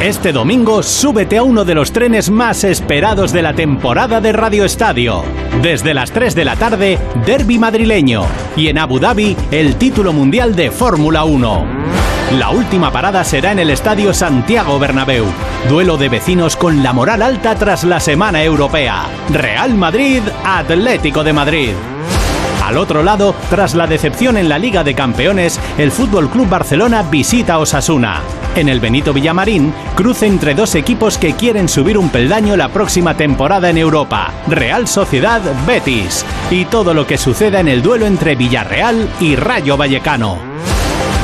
[0.00, 4.64] Este domingo súbete a uno de los trenes más esperados de la temporada de Radio
[4.64, 5.24] Estadio.
[5.60, 8.24] Desde las 3 de la tarde, Derby madrileño.
[8.56, 11.97] Y en Abu Dhabi, el título mundial de Fórmula 1.
[12.36, 15.24] La última parada será en el Estadio Santiago Bernabéu.
[15.66, 19.06] Duelo de vecinos con la moral alta tras la semana europea.
[19.30, 21.70] Real Madrid, Atlético de Madrid.
[22.62, 27.02] Al otro lado, tras la decepción en la Liga de Campeones, el Fútbol Club Barcelona
[27.02, 28.20] visita Osasuna.
[28.54, 33.14] En el Benito Villamarín, cruce entre dos equipos que quieren subir un peldaño la próxima
[33.14, 36.26] temporada en Europa: Real Sociedad Betis.
[36.50, 40.36] Y todo lo que suceda en el duelo entre Villarreal y Rayo Vallecano.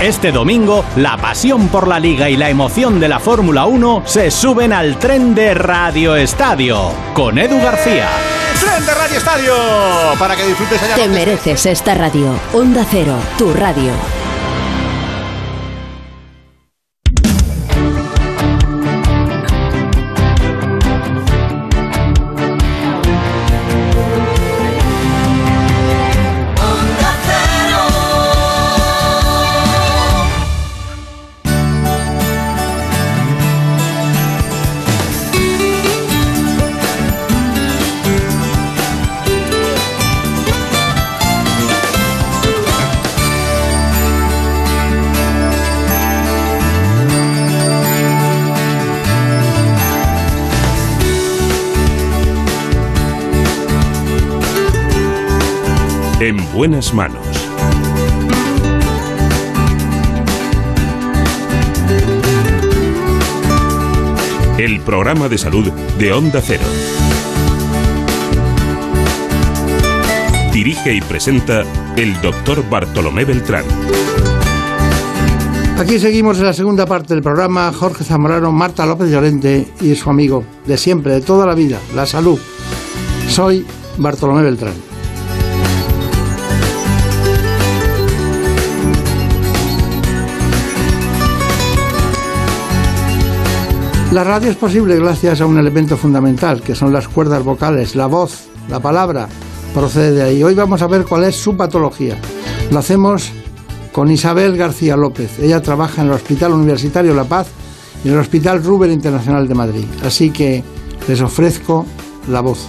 [0.01, 4.31] Este domingo, la pasión por la liga y la emoción de la Fórmula 1 se
[4.31, 8.09] suben al tren de Radio Estadio con Edu García.
[8.61, 9.55] Tren de Radio Estadio
[10.19, 10.97] para que disfrutes allá.
[10.97, 12.39] Te mereces esta radio.
[12.53, 13.93] Onda Cero, tu radio.
[56.67, 57.21] Buenas manos.
[64.57, 66.63] El programa de salud de Onda Cero.
[70.55, 71.65] Dirige y presenta
[71.99, 73.67] el doctor Bartolomé Beltrán.
[75.77, 77.75] Aquí seguimos en la segunda parte del programa.
[77.75, 82.07] Jorge Zamorano, Marta López Llorente y su amigo de siempre, de toda la vida, la
[82.07, 82.41] salud.
[83.29, 83.67] Soy
[83.99, 84.94] Bartolomé Beltrán.
[94.15, 98.07] La radio es posible gracias a un elemento fundamental, que son las cuerdas vocales, la
[98.07, 99.29] voz, la palabra,
[99.75, 100.41] procede de ahí.
[100.45, 102.17] Hoy vamos a ver cuál es su patología.
[102.71, 103.33] Lo hacemos
[103.91, 105.41] con Isabel García López.
[105.41, 107.49] Ella trabaja en el Hospital Universitario La Paz
[108.05, 109.85] y en el Hospital Ruber Internacional de Madrid.
[110.05, 110.63] Así que
[111.09, 111.85] les ofrezco
[112.29, 112.69] la voz.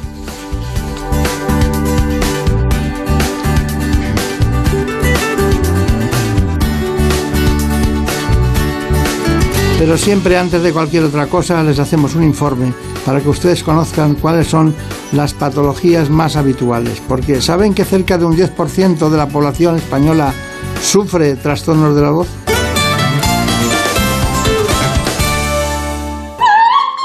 [9.85, 12.73] Pero siempre antes de cualquier otra cosa les hacemos un informe
[13.05, 14.73] para que ustedes conozcan cuáles son
[15.11, 17.03] las patologías más habituales.
[17.07, 20.33] Porque ¿saben que cerca de un 10% de la población española
[20.81, 22.27] sufre trastornos de la voz?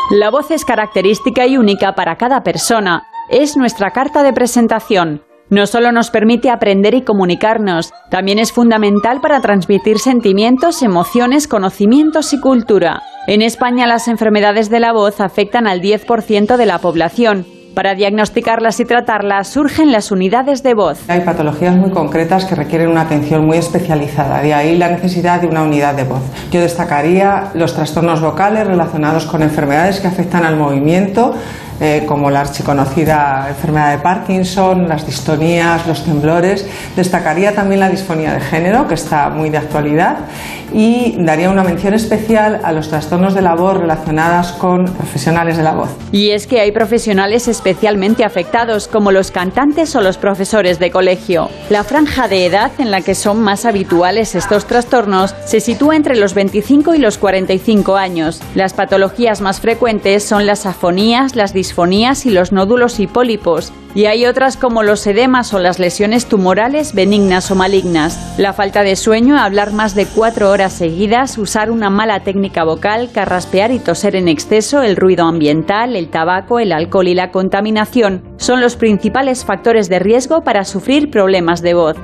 [0.08, 3.06] La voz es característica y única para cada persona.
[3.28, 5.20] Es nuestra carta de presentación.
[5.50, 12.32] No solo nos permite aprender y comunicarnos, también es fundamental para transmitir sentimientos, emociones, conocimientos
[12.32, 13.02] y cultura.
[13.26, 17.46] En España las enfermedades de la voz afectan al 10% de la población.
[17.74, 21.00] Para diagnosticarlas y tratarlas surgen las unidades de voz.
[21.08, 25.48] Hay patologías muy concretas que requieren una atención muy especializada, de ahí la necesidad de
[25.48, 26.22] una unidad de voz.
[26.52, 31.34] Yo destacaría los trastornos vocales relacionados con enfermedades que afectan al movimiento,
[31.80, 36.68] eh, como la archiconocida enfermedad de Parkinson, las distonías, los temblores.
[36.94, 40.18] Destacaría también la disfonía de género, que está muy de actualidad,
[40.74, 45.62] y daría una mención especial a los trastornos de la voz relacionadas con profesionales de
[45.62, 45.88] la voz.
[46.12, 51.48] Y es que hay profesionales especialmente afectados, como los cantantes o los profesores de colegio.
[51.70, 56.16] La franja de edad en la que son más habituales estos trastornos se sitúa entre
[56.16, 58.42] los 25 y los 45 años.
[58.54, 63.72] Las patologías más frecuentes son las afonías, las disfonías, disfonías y los nódulos y pólipos.
[63.94, 68.34] Y hay otras como los edemas o las lesiones tumorales benignas o malignas.
[68.38, 73.10] La falta de sueño, hablar más de cuatro horas seguidas, usar una mala técnica vocal,
[73.14, 78.24] carraspear y toser en exceso, el ruido ambiental, el tabaco, el alcohol y la contaminación
[78.36, 81.96] son los principales factores de riesgo para sufrir problemas de voz.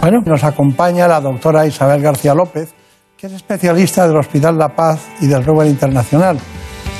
[0.00, 2.72] Bueno, nos acompaña la doctora Isabel García López,
[3.16, 6.38] que es especialista del Hospital La Paz y del Ruber Internacional,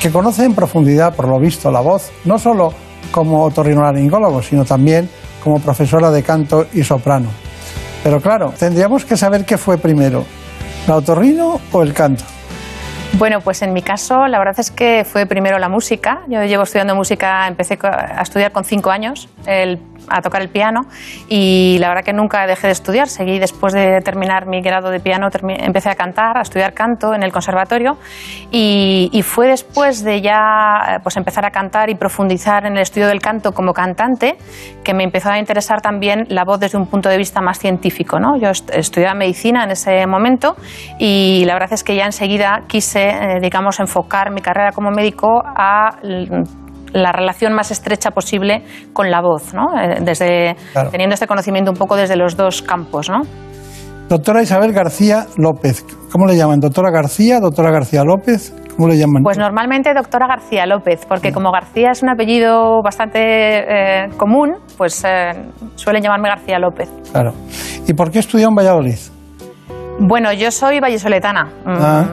[0.01, 2.73] que conoce en profundidad, por lo visto, la voz, no solo
[3.11, 5.09] como otorrinolaringólogo, sino también
[5.43, 7.29] como profesora de canto y soprano.
[8.03, 10.25] Pero claro, tendríamos que saber qué fue primero,
[10.87, 12.23] la otorrino o el canto.
[13.17, 16.21] Bueno, pues en mi caso la verdad es que fue primero la música.
[16.27, 20.85] Yo llevo estudiando música, empecé a estudiar con cinco años el a tocar el piano
[21.27, 23.07] y la verdad que nunca dejé de estudiar.
[23.07, 27.23] Seguí después de terminar mi grado de piano, empecé a cantar, a estudiar canto en
[27.23, 27.97] el conservatorio
[28.51, 33.19] y, fue después de ya pues, empezar a cantar y profundizar en el estudio del
[33.19, 34.37] canto como cantante
[34.83, 38.19] que me empezó a interesar también la voz desde un punto de vista más científico.
[38.19, 38.37] ¿no?
[38.37, 40.55] Yo estudiaba medicina en ese momento
[40.97, 45.41] y la verdad es que ya enseguida quise, eh, digamos, enfocar mi carrera como médico
[45.45, 45.97] a
[46.93, 49.65] la relación más estrecha posible con la voz, ¿no?
[49.79, 50.55] Eh, desde,
[50.91, 53.09] teniendo este conocimiento un poco desde los dos campos.
[53.09, 53.21] ¿no?
[54.09, 56.59] Doctora Isabel García López, ¿cómo le llaman?
[56.59, 57.39] ¿Doctora García?
[57.41, 58.55] ¿Doctora García López?
[58.77, 59.23] ¿Cómo le llaman?
[59.23, 65.03] Pues normalmente doctora García López, porque como García es un apellido bastante eh, común, pues
[65.03, 65.31] eh,
[65.75, 66.89] suelen llamarme García López.
[67.11, 67.33] Claro.
[67.87, 68.99] ¿Y por qué estudió en Valladolid?
[69.99, 71.45] Bueno, yo soy vallesoletana.
[71.65, 72.05] Mm, ah.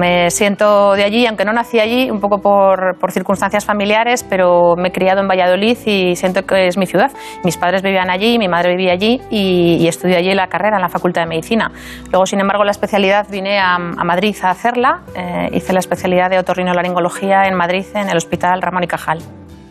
[0.00, 4.88] Me siento de allí, aunque no nací allí, un poco por, circunstancias familiares, pero me
[4.88, 7.10] he criado en Valladolid y siento que es mi ciudad.
[7.44, 10.88] Mis padres vivían allí, mi madre vivía allí y, estudié allí la carrera en la
[10.88, 11.72] Facultad de Medicina.
[12.10, 15.02] Luego, sin embargo, la especialidad vine a, Madrid a hacerla.
[15.14, 19.18] Eh, hice la especialidad de otorrinolaringología en Madrid, en el Hospital Ramón y Cajal.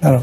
[0.01, 0.21] Claro.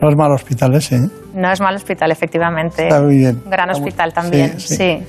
[0.00, 1.08] No es mal hospital ese, ¿eh?
[1.34, 2.84] No es mal hospital, efectivamente.
[2.84, 3.42] Está muy bien.
[3.46, 5.04] Gran hospital también, sí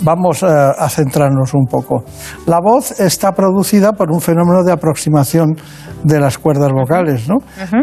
[0.00, 2.04] vamos eh, a, centrarnos un poco.
[2.46, 5.56] La voz está producida por un fenómeno de aproximación
[6.02, 7.36] de las cuerdas vocales, ¿no?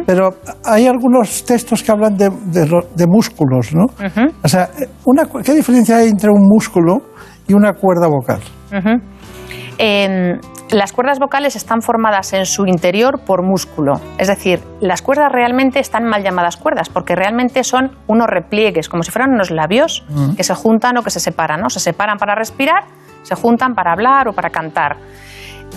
[0.06, 0.36] Pero
[0.66, 3.86] hay algunos textos que hablan de, músculos, ¿no?
[4.44, 4.70] O sea,
[5.44, 7.02] ¿qué diferencia hay entre un músculo
[7.48, 8.42] y una cuerda vocal?
[10.72, 14.00] Las cuerdas vocales están formadas en su interior por músculo.
[14.18, 19.04] Es decir, las cuerdas realmente están mal llamadas cuerdas porque realmente son unos repliegues, como
[19.04, 20.36] si fueran unos labios mm.
[20.36, 21.62] que se juntan o que se separan.
[21.62, 21.70] ¿no?
[21.70, 22.84] Se separan para respirar,
[23.24, 24.98] se juntan para hablar o para cantar.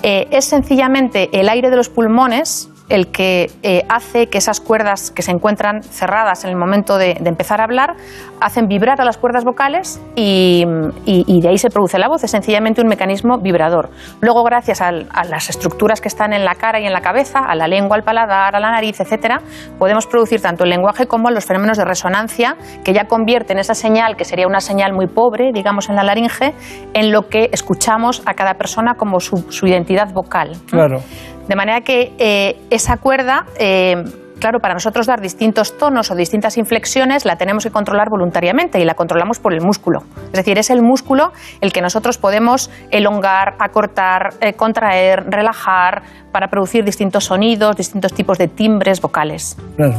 [0.02, 5.10] Eh, es sencillamente el aire de los pulmones el que eh, hace que esas cuerdas
[5.10, 7.96] que se encuentran cerradas en el momento de, empezar a hablar
[8.40, 12.22] hacen vibrar a las cuerdas vocales y, de ahí se produce la voz.
[12.24, 13.90] Es sencillamente un mecanismo vibrador.
[14.20, 17.54] Luego, gracias a, las estructuras que están en la cara y en la cabeza, a
[17.54, 19.40] la lengua, al paladar, a la nariz, etcétera,
[19.78, 24.16] podemos producir tanto el lenguaje como los fenómenos de resonancia que ya convierten esa señal,
[24.16, 26.52] que sería una señal muy pobre, digamos, en la laringe,
[26.92, 30.52] en lo que escuchamos a cada persona como su, su identidad vocal.
[30.68, 31.00] Claro.
[31.48, 34.04] De manera que eh, esa cuerda, eh,
[34.38, 38.84] claro, para nosotros dar distintos tonos o distintas inflexiones la tenemos que controlar voluntariamente y
[38.84, 40.04] la controlamos por el músculo.
[40.26, 46.02] Es decir, es el músculo el que nosotros podemos elongar, acortar, eh, contraer, relajar
[46.32, 49.56] para producir distintos sonidos, distintos tipos de timbres vocales.
[49.76, 49.94] Claro.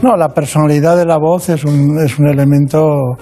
[0.00, 3.16] No, la personalidad de la voz es un, es un elemento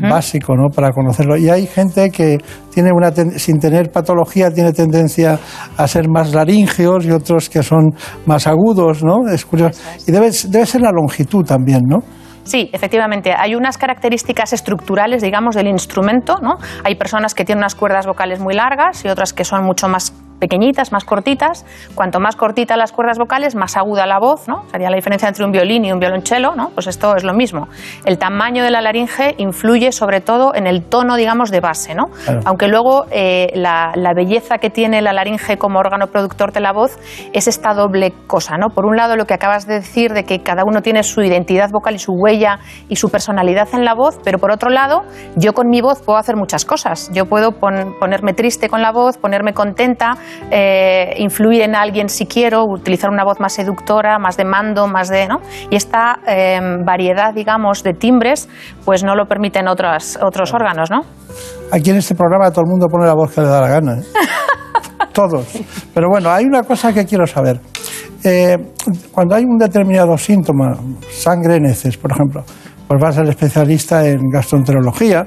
[0.00, 0.68] básico ¿no?
[0.68, 1.36] para conocerlo.
[1.36, 2.38] Y hay gente que
[2.72, 5.38] tiene una sin tener patología tiene tendencia
[5.76, 7.94] a ser más laringeos y otros que son
[8.26, 9.28] más agudos, ¿no?
[9.32, 9.80] Es curioso.
[10.06, 11.98] Y debe, debe ser la longitud también, ¿no?
[12.46, 13.32] Sí, efectivamente.
[13.36, 16.36] Hay unas características estructurales, digamos, del instrumento.
[16.40, 16.58] ¿no?
[16.84, 20.14] Hay personas que tienen unas cuerdas vocales muy largas y otras que son mucho más
[20.38, 21.64] pequeñitas, más cortitas.
[21.94, 24.68] Cuanto más cortitas las cuerdas vocales, más aguda la voz, ¿no?
[24.70, 26.70] Sería la diferencia entre un violín y un violonchelo, ¿no?
[26.70, 27.68] Pues esto es lo mismo.
[28.04, 32.04] El tamaño de la laringe influye sobre todo en el tono, digamos, de base, ¿no?
[32.44, 36.98] Aunque luego eh, la, belleza que tiene la laringe como órgano productor de la voz
[37.32, 38.68] es esta doble cosa, ¿no?
[38.74, 41.70] Por un lado, lo que acabas de decir de que cada uno tiene su identidad
[41.70, 45.02] vocal y su huella y su personalidad en la voz, pero por otro lado,
[45.36, 47.10] yo con mi voz puedo hacer muchas cosas.
[47.12, 50.16] Yo puedo ponerme triste con la voz, ponerme contenta,
[50.50, 55.08] eh, influir en alguien si quiero, utilizar una voz más seductora, más de mando, más
[55.08, 55.26] de...
[55.26, 55.40] ¿no?
[55.70, 58.48] Y esta eh, variedad, digamos, de timbres,
[58.84, 61.00] pues no lo permiten otros, otros órganos, ¿no?
[61.72, 63.94] Aquí en este programa todo el mundo pone la voz que le da la gana.
[63.94, 64.04] ¿eh?
[65.12, 65.46] Todos.
[65.94, 67.60] Pero bueno, hay una cosa que quiero saber.
[69.12, 70.76] cuando hay un determinado síntoma,
[71.10, 72.44] sangre en heces, por ejemplo,
[72.86, 75.26] pues vas al especialista en gastroenterología.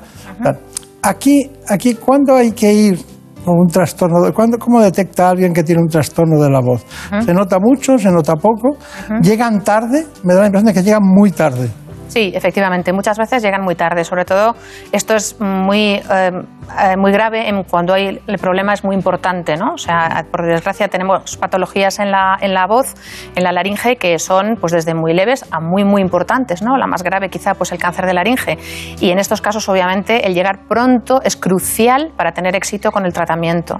[1.01, 2.99] Aquí, aquí, ¿cuándo hay que ir
[3.45, 4.21] o un trastorno.
[4.21, 6.85] De, ¿cuándo- ¿Cómo detecta a alguien que tiene un trastorno de la voz?
[7.23, 7.97] ¿Se nota mucho?
[7.97, 8.77] ¿Se nota poco?
[9.21, 10.05] ¿Llegan tarde?
[10.23, 11.69] Me da la impresión de que llegan muy tarde.
[12.09, 14.03] Sí, efectivamente, muchas veces llegan muy tarde.
[14.03, 14.55] Sobre todo,
[14.91, 19.55] esto es muy, eh, eh, muy grave en cuando hay, el problema es muy importante,
[19.55, 19.73] ¿no?
[19.73, 22.95] O sea, por desgracia tenemos patologías en la, en la voz,
[23.35, 26.77] en la laringe, que son pues desde muy leves a muy, muy importantes, ¿no?
[26.77, 28.57] La más grave quizá pues el cáncer de laringe.
[28.99, 33.13] Y en estos casos, obviamente, el llegar pronto es crucial para tener éxito con el
[33.13, 33.79] tratamiento.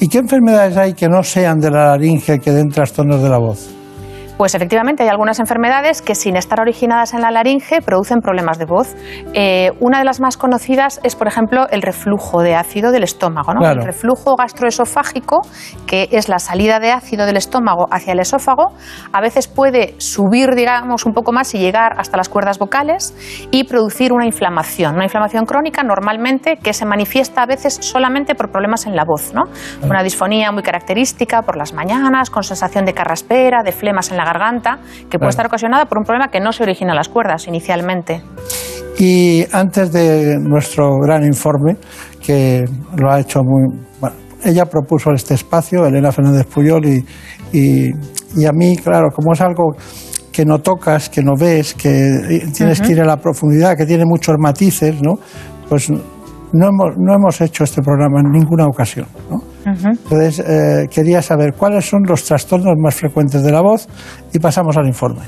[0.00, 3.38] ¿Y qué enfermedades hay que no sean de la laringe que den trastornos de la
[3.38, 3.77] voz?
[4.38, 8.66] Pues efectivamente hay algunas enfermedades que sin estar originadas en la laringe producen problemas de
[8.66, 8.94] voz.
[9.34, 13.52] Eh, una de las más conocidas es, por ejemplo, el reflujo de ácido del estómago.
[13.52, 13.58] ¿no?
[13.58, 13.80] Claro.
[13.80, 15.40] El reflujo gastroesofágico,
[15.88, 18.68] que es la salida de ácido del estómago hacia el esófago,
[19.12, 23.16] a veces puede subir, digamos, un poco más y llegar hasta las cuerdas vocales
[23.50, 24.94] y producir una inflamación.
[24.94, 29.34] Una inflamación crónica normalmente que se manifiesta a veces solamente por problemas en la voz.
[29.34, 29.42] ¿no?
[29.82, 34.27] Una disfonía muy característica por las mañanas, con sensación de carraspera, de flemas en la
[34.28, 34.78] garganta,
[35.10, 38.22] que puede estar ocasionada por un problema que no se origina en las cuerdas inicialmente.
[38.98, 41.76] Y antes de nuestro gran informe,
[42.24, 42.64] que
[42.96, 43.62] lo ha hecho muy.
[44.00, 47.04] Bueno, ella propuso este espacio, Elena Fernández Puyol, y,
[47.52, 47.90] y,
[48.36, 49.74] y a mí, claro, como es algo
[50.32, 54.04] que no tocas, que no ves, que tienes que ir a la profundidad, que tiene
[54.04, 55.14] muchos matices, ¿no?
[55.68, 59.42] Pues no hemos, no hemos hecho este programa en ninguna ocasión, ¿no?
[59.68, 63.88] Entonces, eh, quería saber cuáles son los trastornos más frecuentes de la voz
[64.32, 65.22] y pasamos al informe.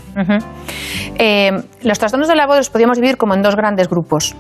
[1.19, 1.51] Eh,
[1.83, 4.35] los trastornos de la voz los podríamos dividir como en dos grandes grupos.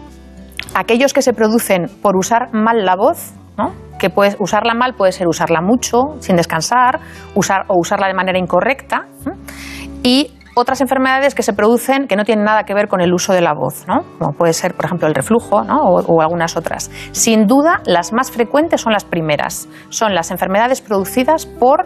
[0.74, 3.72] Aquellos que se producen por usar mal la voz, ¿no?
[3.98, 7.01] que puedes usarla mal puede ser usarla mucho, sin descansar,
[7.35, 9.06] usar, o usarla de manera incorrecta.
[10.02, 13.32] Y otras enfermedades que se producen que no tienen nada que ver con el uso
[13.32, 14.02] de la voz, ¿no?
[14.18, 15.82] como puede ser, por ejemplo, el reflujo ¿no?
[15.82, 16.90] o, o algunas otras.
[17.12, 19.68] Sin duda, las más frecuentes son las primeras.
[19.88, 21.84] Son las enfermedades producidas por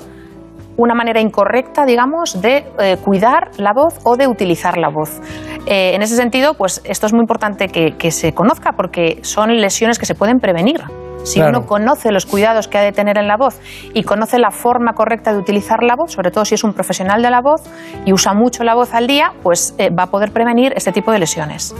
[0.76, 5.20] una manera incorrecta, digamos, de eh, cuidar la voz o de utilizar la voz.
[5.66, 9.56] Eh, en ese sentido, pues esto es muy importante que, que se conozca porque son
[9.56, 10.82] lesiones que se pueden prevenir.
[11.22, 11.60] Si Claro.
[11.60, 13.59] uno conoce los cuidados que ha de tener en la voz
[13.94, 17.22] y conoce la forma correcta de utilizar la voz, sobre todo si es un profesional
[17.22, 17.62] de la voz
[18.05, 21.12] y usa mucho la voz al día, pues eh, va a poder prevenir este tipo
[21.12, 21.74] de lesiones.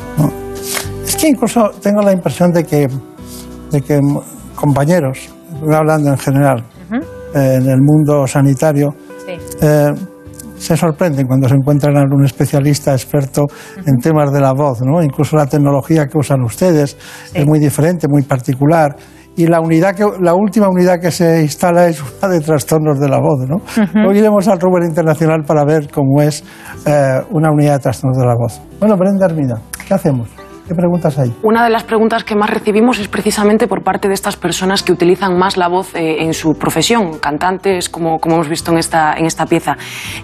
[1.05, 2.89] Es que incluso tengo la impresión de que,
[3.71, 4.01] de que
[4.55, 5.29] compañeros,
[5.63, 6.65] hablando en general,
[7.35, 8.95] en el mundo sanitario,
[9.27, 9.33] Sí.
[9.61, 9.93] eh,
[10.57, 13.45] se sorprenden cuando se encuentran a un especialista experto
[13.85, 15.03] en temas de la voz, ¿no?
[15.03, 16.97] Incluso la tecnología que usan ustedes
[17.35, 18.97] es muy diferente, muy particular.
[19.37, 23.09] Y la unidad que, la última unidad que se instala es una de trastornos de
[23.09, 23.57] la voz, ¿no?
[24.09, 26.45] Hoy iremos al Rubén Internacional para ver cómo es
[26.87, 28.61] eh, una unidad de trastornos de la voz.
[28.79, 30.29] Bueno, Brenda Hermida, ¿qué hacemos?
[30.67, 31.35] ¿Qué preguntas hay?
[31.43, 34.93] Una de las preguntas que más recibimos es precisamente por parte de estas personas que
[34.93, 39.15] utilizan más la voz eh, en su profesión, cantantes, como, como hemos visto en esta,
[39.15, 39.77] en esta pieza.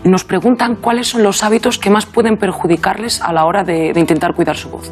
[0.05, 4.01] Nos preguntan cuáles son los hábitos que más pueden perjudicarles a la hora de, de
[4.01, 4.91] intentar cuidar su voz.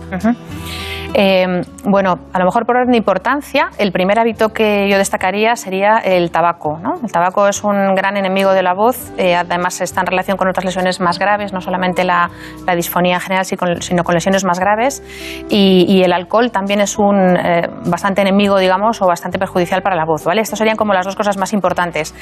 [1.14, 5.56] Eh, bueno, a lo mejor por orden de importancia, el primer hábito que yo destacaría
[5.56, 6.78] sería el tabaco.
[6.82, 6.94] ¿no?
[7.02, 10.48] El tabaco es un gran enemigo de la voz, eh, además está en relación con
[10.48, 12.30] otras lesiones más graves, no solamente la,
[12.76, 15.02] disfonía en general, sino con, lesiones más graves.
[15.48, 19.96] Y, y el alcohol también es un eh, bastante enemigo, digamos, o bastante perjudicial para
[19.96, 20.24] la voz.
[20.24, 20.42] ¿vale?
[20.42, 22.14] Estas serían como las dos cosas más importantes.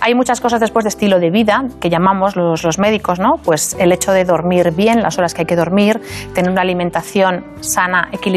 [0.00, 3.36] Hay muchas cosas después de estilo de vida que llamamos los, los médicos, ¿no?
[3.42, 6.00] Pues el hecho de dormir bien, las horas que hay que dormir,
[6.34, 8.33] tener una alimentación sana, equilibrada,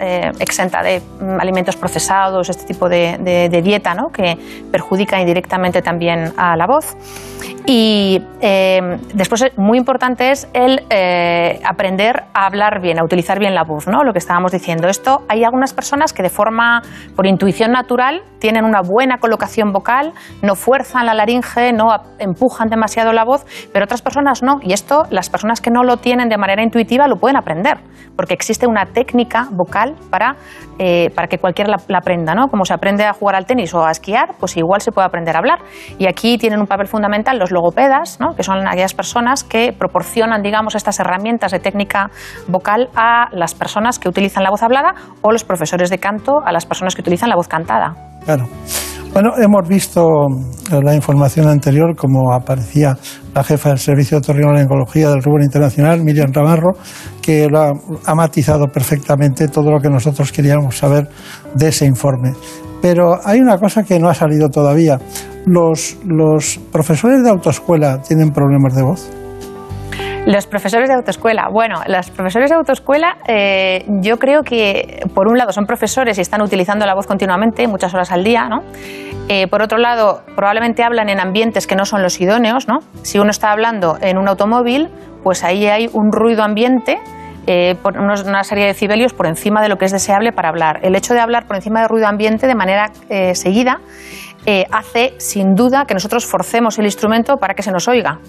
[0.00, 4.08] eh, exenta de mm, alimentos procesados, este tipo de, de- de dieta, ¿no?
[4.10, 4.36] Que
[4.70, 6.96] perjudica indirectamente también a la voz.
[7.66, 8.80] Y eh,
[9.12, 13.62] después, eh, muy importante es el eh, aprender a hablar bien, a utilizar bien la
[13.62, 14.04] voz, ¿no?
[14.04, 14.88] Lo que estábamos diciendo.
[14.88, 16.82] Esto hay algunas personas que de forma,
[17.14, 20.12] por intuición natural, tienen una buena colocación vocal,
[20.42, 21.88] no fuerzan la laringe, no
[22.18, 24.60] empujan demasiado la voz, pero otras personas no.
[24.62, 27.78] Y esto, las personas que no lo tienen de manera intuitiva lo pueden aprender,
[28.16, 30.36] porque existe una técnica vocal para,
[30.78, 32.48] eh, para que cualquiera la, la aprenda, ¿no?
[32.48, 35.36] Como se aprende a jugar al tenis o a esquiar, pues igual se puede aprender
[35.36, 35.58] a hablar.
[35.98, 38.34] Y aquí tienen un papel fundamental los logopedas, ¿no?
[38.34, 42.10] que son aquellas personas que proporcionan, digamos, estas herramientas de técnica
[42.46, 46.52] vocal a las personas que utilizan la voz hablada o los profesores de canto a
[46.52, 47.94] las personas que utilizan la voz cantada.
[48.24, 48.46] Claro.
[49.12, 50.26] Bueno, hemos visto
[50.70, 52.96] en la información anterior como aparecía
[53.34, 56.72] la jefa del Servicio de Otorrinolaringología del Rubén Internacional, Miriam Ramarro,
[57.20, 57.72] que lo ha,
[58.04, 61.08] ha matizado perfectamente todo lo que nosotros queríamos saber
[61.54, 62.32] de ese informe.
[62.80, 64.98] Pero hay una cosa que no ha salido todavía.
[65.46, 69.10] ¿Los, los profesores de autoescuela tienen problemas de voz?
[70.28, 71.48] Los profesores de autoescuela.
[71.50, 76.20] Bueno, los profesores de autoescuela eh, yo creo que, por un lado, son profesores y
[76.20, 78.62] están utilizando la voz continuamente, muchas horas al día, ¿no?
[79.30, 82.80] Eh, por otro lado, probablemente hablan en ambientes que no son los idóneos, ¿no?
[83.00, 84.90] Si uno está hablando en un automóvil,
[85.22, 86.98] pues ahí hay un ruido ambiente
[87.46, 90.80] eh, una serie de decibelios por encima de lo que es deseable para hablar.
[90.82, 92.92] El hecho de hablar por encima de ruido ambiente de manera
[93.32, 93.80] seguida
[94.46, 98.20] eh, hace sin duda que nosotros forcemos el instrumento para que se nos oiga.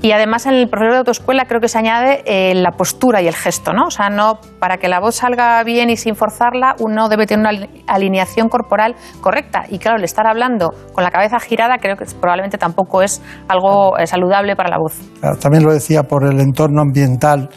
[0.00, 3.28] Y además en el profesor de autoescuela creo que se añade eh, la postura y
[3.28, 3.72] el gesto.
[3.72, 3.86] ¿no?
[3.86, 7.40] O sea, no, para que la voz salga bien y sin forzarla, uno debe tener
[7.40, 9.64] una alineación corporal correcta.
[9.68, 13.98] Y claro, el estar hablando con la cabeza girada creo que probablemente tampoco es algo
[13.98, 14.98] eh, saludable para la voz.
[15.40, 17.48] también lo decía por el entorno ambiental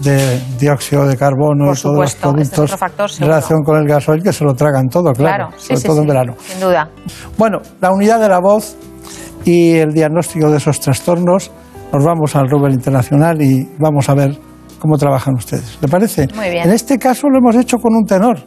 [0.00, 2.72] de dióxido de carbono y todos los productos
[3.20, 6.34] en relación con el gasoil que se lo tragan todo, claro, sobre todo en verano.
[6.40, 6.90] Sin duda.
[7.38, 8.76] Bueno, la unidad de la voz
[9.44, 11.50] y el diagnóstico de esos trastornos,
[11.92, 14.36] nos vamos al Rubel Internacional y vamos a ver
[14.80, 15.78] cómo trabajan ustedes.
[15.80, 16.26] ¿Le parece?
[16.34, 16.66] Muy bien.
[16.66, 18.38] En este caso lo hemos hecho con un tenor.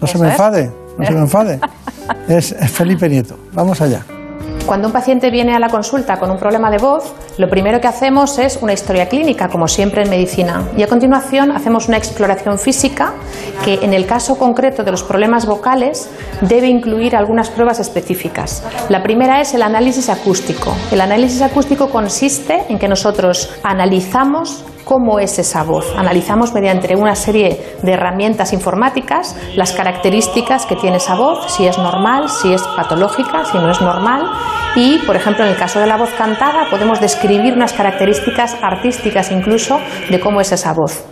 [0.00, 1.60] No se me enfade, no se me enfade.
[2.28, 3.36] es Felipe Nieto.
[3.52, 4.04] Vamos allá.
[4.66, 7.88] Cuando un paciente viene a la consulta con un problema de voz, lo primero que
[7.88, 12.58] hacemos es una historia clínica, como siempre en medicina, y a continuación hacemos una exploración
[12.58, 13.12] física
[13.64, 16.08] que en el caso concreto de los problemas vocales
[16.42, 18.62] debe incluir algunas pruebas específicas.
[18.88, 20.74] La primera es el análisis acústico.
[20.90, 25.86] El análisis acústico consiste en que nosotros analizamos cómo es esa voz.
[25.96, 31.78] Analizamos mediante una serie de herramientas informáticas las características que tiene esa voz, si es
[31.78, 34.22] normal, si es patológica, si no es normal.
[34.74, 39.30] Y, por ejemplo, en el caso de la voz cantada, podemos describir unas características artísticas
[39.30, 39.78] incluso
[40.10, 41.04] de cómo es esa voz.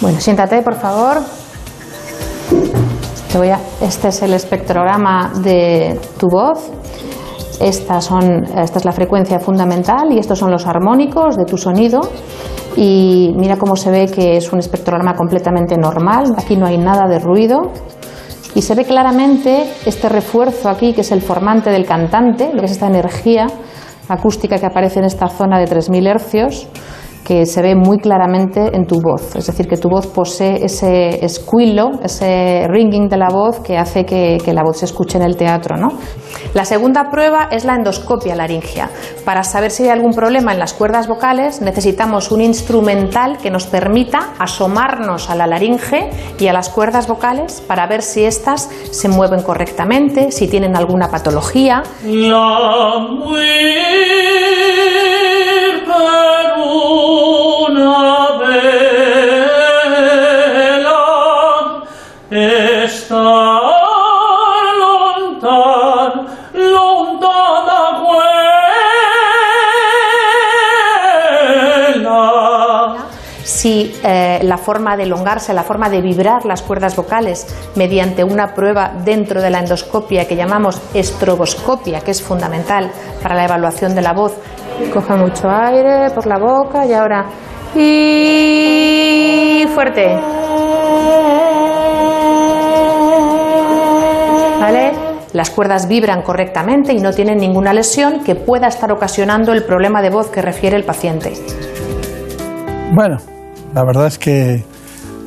[0.00, 1.20] Bueno, siéntate, por favor
[3.80, 6.68] este es el espectrograma de tu voz.
[7.60, 12.00] Esta, es la frecuencia fundamental y estos son los armónicos de tu sonido.
[12.76, 16.34] Y mira cómo se ve que es un espectrograma completamente normal.
[16.36, 17.70] Aquí no hay nada de ruido.
[18.56, 22.66] Y se ve claramente este refuerzo aquí, que es el formante del cantante, lo que
[22.66, 23.46] es esta energía
[24.08, 26.66] acústica que aparece en esta zona de 3.000 hercios
[27.24, 29.36] que se ve muy claramente en tu voz.
[29.36, 34.04] Es decir, que tu voz posee ese esquilo, ese ringing de la voz que hace
[34.04, 35.76] que, la voz se escuche en el teatro.
[35.76, 35.90] ¿no?
[36.54, 38.90] La segunda prueba es la endoscopia laringea.
[39.24, 43.66] Para saber si hay algún problema en las cuerdas vocales necesitamos un instrumental que nos
[43.66, 49.08] permita asomarnos a la laringe y a las cuerdas vocales para ver si éstas se
[49.08, 51.82] mueven correctamente, si tienen alguna patología.
[73.60, 78.54] Si eh, la forma de elongarse, la forma de vibrar las cuerdas vocales mediante una
[78.54, 82.90] prueba dentro de la endoscopia que llamamos estroboscopia, que es fundamental
[83.22, 84.32] para la evaluación de la voz.
[84.92, 87.26] Coja mucho aire por la boca y ahora
[87.74, 90.06] y fuerte.
[94.60, 94.92] ¿Vale?
[95.32, 100.02] Las cuerdas vibran correctamente y no tienen ninguna lesión que pueda estar ocasionando el problema
[100.02, 101.32] de voz que refiere el paciente.
[102.92, 103.18] Bueno,
[103.72, 104.64] la verdad es que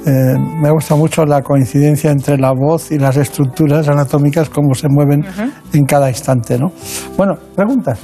[0.05, 4.88] eh, me gusta mucho la coincidencia entre la voz y las estructuras anatómicas, cómo se
[4.89, 5.25] mueven
[5.71, 6.57] en cada instante.
[6.57, 6.73] ¿no?
[7.15, 7.99] Bueno, preguntas.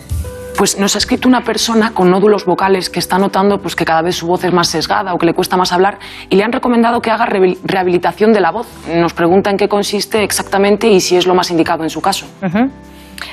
[0.60, 4.02] Pues nos ha escrito una persona con nódulos vocales que está notando pues, que cada
[4.02, 6.00] vez su voz es más sesgada o que le cuesta más hablar
[6.30, 8.68] y le han recomendado que haga rehabilitación de la voz.
[8.94, 12.26] Nos pregunta en qué consiste exactamente y si es lo más indicado en su caso.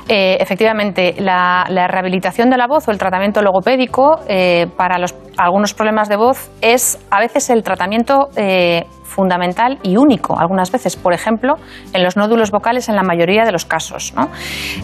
[0.08, 5.04] Eh, efectivamente, la, rehabilitación de la voz o el tratamiento logopédico eh, para
[5.36, 10.96] algunos problemas de voz es a veces el tratamiento eh, fundamental y único algunas veces,
[10.96, 11.54] por ejemplo,
[11.92, 14.12] en los nódulos vocales en la mayoría de los casos.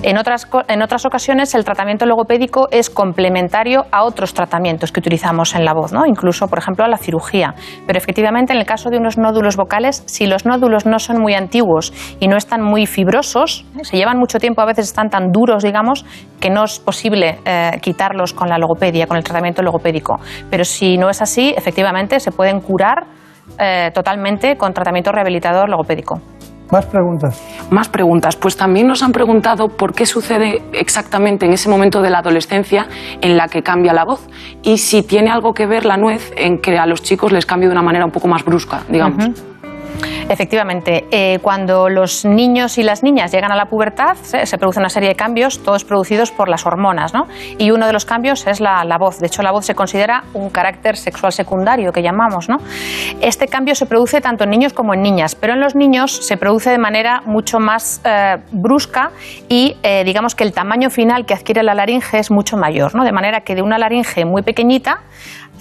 [0.03, 5.55] En, otras, en otras ocasiones el tratamiento logopédico es complementario a otros tratamientos que utilizamos
[5.55, 6.07] en la voz, ¿no?
[6.07, 7.55] incluso, por ejemplo, a la cirugía.
[7.87, 11.35] Pero efectivamente, en el caso de unos nódulos vocales, si los nódulos no son muy
[11.35, 15.63] antiguos y no están muy fibrosos, se llevan mucho tiempo, a veces están tan duros,
[15.63, 16.05] digamos,
[16.41, 20.21] que no es posible eh, quitarlos con la logopedia, con el tratamiento logopédico.
[20.51, 23.07] Pero si no es así, efectivamente se pueden curar
[23.59, 26.21] eh, totalmente con tratamiento rehabilitador logopédico.
[26.71, 27.69] Más preguntas.
[27.71, 28.35] Más preguntas.
[28.37, 32.87] Pues también nos han preguntado por qué sucede exactamente en ese momento de la adolescencia
[33.21, 34.27] en la que cambia la voz
[34.63, 37.69] y si tiene algo que ver la nuez en que a los chicos les cambie
[37.69, 39.52] de una manera un poco más brusca, digamos.
[40.29, 44.89] Efectivamente, eh, cuando los niños y las niñas llegan a la pubertad se, produce una
[44.89, 47.27] serie de cambios, todos producidos por las hormonas, ¿no?
[47.59, 49.19] Y uno de los cambios es la, la, voz.
[49.19, 52.59] De hecho, la voz se considera un carácter sexual secundario que llamamos, ¿no?
[53.21, 56.37] Este cambio se produce tanto en niños como en niñas, pero en los niños se
[56.37, 59.11] produce de manera mucho más eh, brusca
[59.49, 63.05] y eh, digamos que el tamaño final que adquiere la laringe es mucho mayor, ¿no?
[63.05, 65.01] De manera que de una laringe muy pequeñita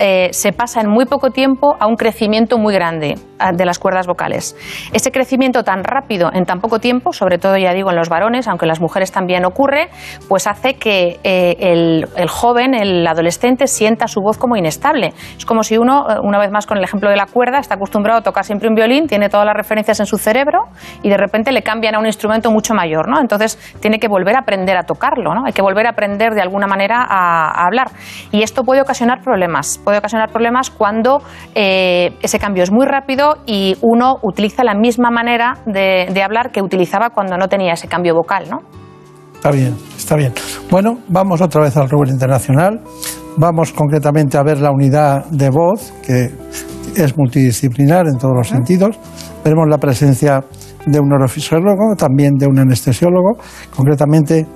[0.03, 3.13] eh, se pasa en muy poco tiempo a un crecimiento muy grande
[3.55, 4.55] de las cuerdas vocales.
[4.93, 8.47] Ese crecimiento tan rápido en tan poco tiempo, sobre todo ya digo en los varones,
[8.47, 9.89] aunque en las mujeres también ocurre,
[10.27, 15.13] pues hace que eh, el, joven, el adolescente, sienta su voz como inestable.
[15.37, 17.75] Es como si uno, eh, una vez más con el ejemplo de la cuerda, está
[17.75, 20.65] acostumbrado a tocar siempre un violín, tiene todas las referencias en su cerebro
[21.03, 23.19] y de repente le cambian a un instrumento mucho mayor, ¿no?
[23.19, 25.45] Entonces tiene que volver a aprender a tocarlo, ¿no?
[25.45, 27.87] Hay que volver a aprender de alguna manera a hablar.
[28.31, 29.79] Y esto puede ocasionar problemas.
[29.91, 31.21] Puede ocasionar problemas cuando
[31.53, 36.51] eh, ese cambio es muy rápido y uno utiliza la misma manera de, de, hablar
[36.51, 38.59] que utilizaba cuando no tenía ese cambio vocal, ¿no?
[39.35, 40.31] Está bien, está bien.
[40.69, 42.79] Bueno, vamos otra vez al rubro internacional.
[43.35, 46.31] Vamos concretamente a ver la unidad de voz, que
[46.95, 48.97] es multidisciplinar en todos los sentidos.
[49.43, 50.39] Veremos la presencia
[50.85, 53.35] de un neurofisiólogo, también de un anestesiólogo,
[53.75, 54.47] concretamente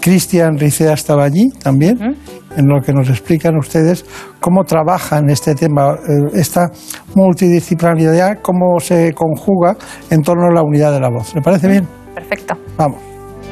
[0.00, 2.16] Cristian Ricea estaba allí también,
[2.56, 4.04] en lo que nos explican ustedes
[4.40, 5.96] cómo trabajan este tema,
[6.32, 6.70] esta
[7.14, 9.76] multidisciplinaridad, cómo se conjuga
[10.10, 11.34] en torno a la unidad de la voz.
[11.34, 11.86] ¿Le parece bien?
[12.14, 12.54] Perfecto.
[12.76, 12.98] Vamos.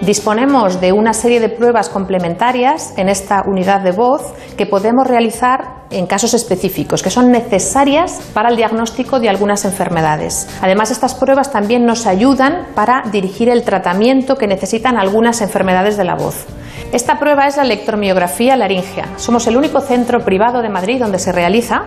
[0.04, 4.22] Disponemos de una serie de pruebas complementarias en esta unidad de voz
[4.56, 10.48] que podemos realizar en casos específicos, que son necesarias para el diagnóstico de algunas enfermedades.
[10.60, 16.05] Además, estas pruebas también nos ayudan para dirigir el tratamiento que necesitan algunas enfermedades de
[16.05, 16.47] la voz.
[16.93, 19.09] Esta prueba es la electromiografía laringea.
[19.16, 21.82] Somos el único centro privado de Madrid donde se realiza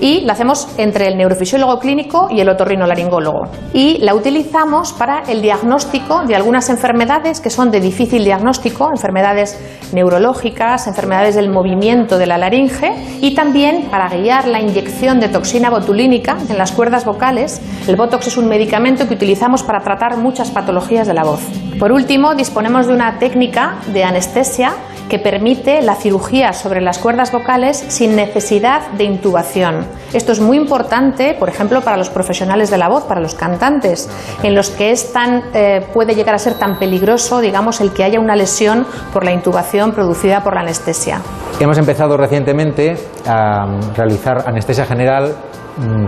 [0.00, 3.42] y la hacemos entre el neurofisiólogo clínico y el otorrinolaringólogo.
[3.72, 9.56] Y la utilizamos para el diagnóstico de algunas enfermedades que son de difícil diagnóstico, enfermedades
[9.92, 15.70] neurológicas, enfermedades del movimiento de la laringe y también para guiar la inyección de toxina
[15.70, 17.62] botulínica en las cuerdas vocales.
[17.88, 21.40] El Botox es un medicamento que utilizamos para tratar muchas patologías de la voz.
[21.78, 24.74] Por último, disponemos de una técnica de anestesia
[25.10, 29.86] que permite la cirugía sobre las cuerdas vocales sin necesidad de intubación.
[30.14, 34.08] Esto es muy importante, por ejemplo, para los profesionales de la voz, para los cantantes,
[34.42, 38.04] en los que es tan, eh, puede llegar a ser tan peligroso, digamos, el que
[38.04, 41.20] haya una lesión por la intubación producida por la anestesia.
[41.58, 42.94] Hemos empezado recientemente
[43.26, 45.34] a realizar anestesia general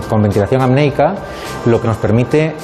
[0.08, 1.14] con ventilación apneica,
[1.66, 2.54] lo que nos permite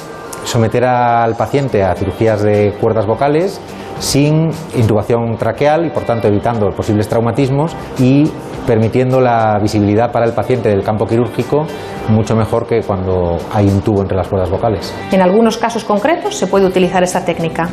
[0.45, 3.59] someter al paciente a cirugías de cuerdas vocales
[3.99, 8.29] sin intubación traqueal y por tanto evitando posibles traumatismos y
[8.65, 11.65] permitiendo la visibilidad para el paciente del campo quirúrgico
[12.09, 14.93] mucho mejor que cuando hay un tubo entre las cuerdas vocales.
[15.11, 17.69] En algunos casos concretos se puede utilizar esta técnica.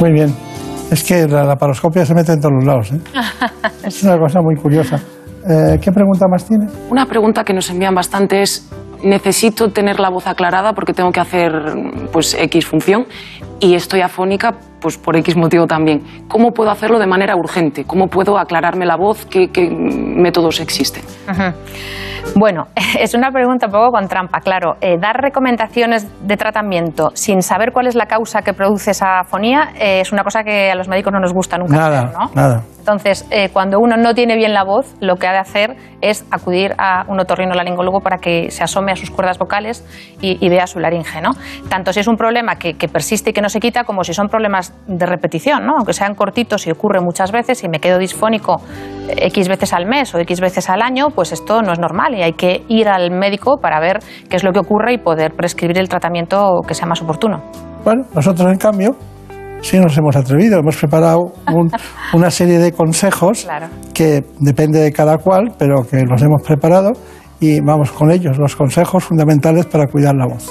[0.00, 0.34] Muy bien.
[0.90, 2.92] Es que la laparoscopia se mete en todos los lados.
[2.92, 3.00] ¿eh?
[3.86, 5.00] es una cosa muy curiosa.
[5.48, 6.66] Eh, ¿Qué pregunta más tiene?
[6.90, 8.68] Una pregunta que nos envían bastante es
[9.02, 11.52] necesito tener la voz aclarada porque tengo que hacer
[12.12, 13.06] pues X función
[13.60, 16.24] y estoy afónica pues por X motivo también.
[16.28, 17.84] ¿Cómo puedo hacerlo de manera urgente?
[17.84, 19.26] ¿Cómo puedo aclararme la voz?
[19.26, 21.02] ¿Qué, métodos existen?
[22.34, 22.66] Bueno,
[22.98, 24.76] es una pregunta un poco con trampa, claro.
[24.80, 29.70] Eh, dar recomendaciones de tratamiento sin saber cuál es la causa que produce esa afonía
[29.78, 32.30] eh, es una cosa que a los médicos no nos gusta nunca nada, hacer, ¿no?
[32.34, 32.62] Nada.
[32.78, 36.24] Entonces, eh, cuando uno no tiene bien la voz, lo que ha de hacer es
[36.30, 39.84] acudir a un otorrinolaringólogo para que se asome a sus cuerdas vocales
[40.20, 41.30] y, y vea su laringe, ¿no?
[41.68, 44.14] Tanto si es un problema que, que, persiste y que no se quita, como si
[44.14, 45.74] son problemas de repetición, ¿no?
[45.78, 48.60] Aunque sean cortitos y ocurre muchas veces y me quedo disfónico
[49.08, 52.22] X veces al mes o X veces al año, pues esto no es normal y
[52.22, 55.78] hay que ir al médico para ver qué es lo que ocurre y poder prescribir
[55.78, 57.42] el tratamiento que sea más oportuno.
[57.84, 58.96] Bueno, nosotros en cambio
[59.62, 61.70] sí nos hemos atrevido, hemos preparado un,
[62.14, 63.68] una serie de consejos claro.
[63.94, 66.92] que depende de cada cual, pero que los hemos preparado
[67.40, 70.50] y vamos con ellos, los consejos fundamentales para cuidar la voz.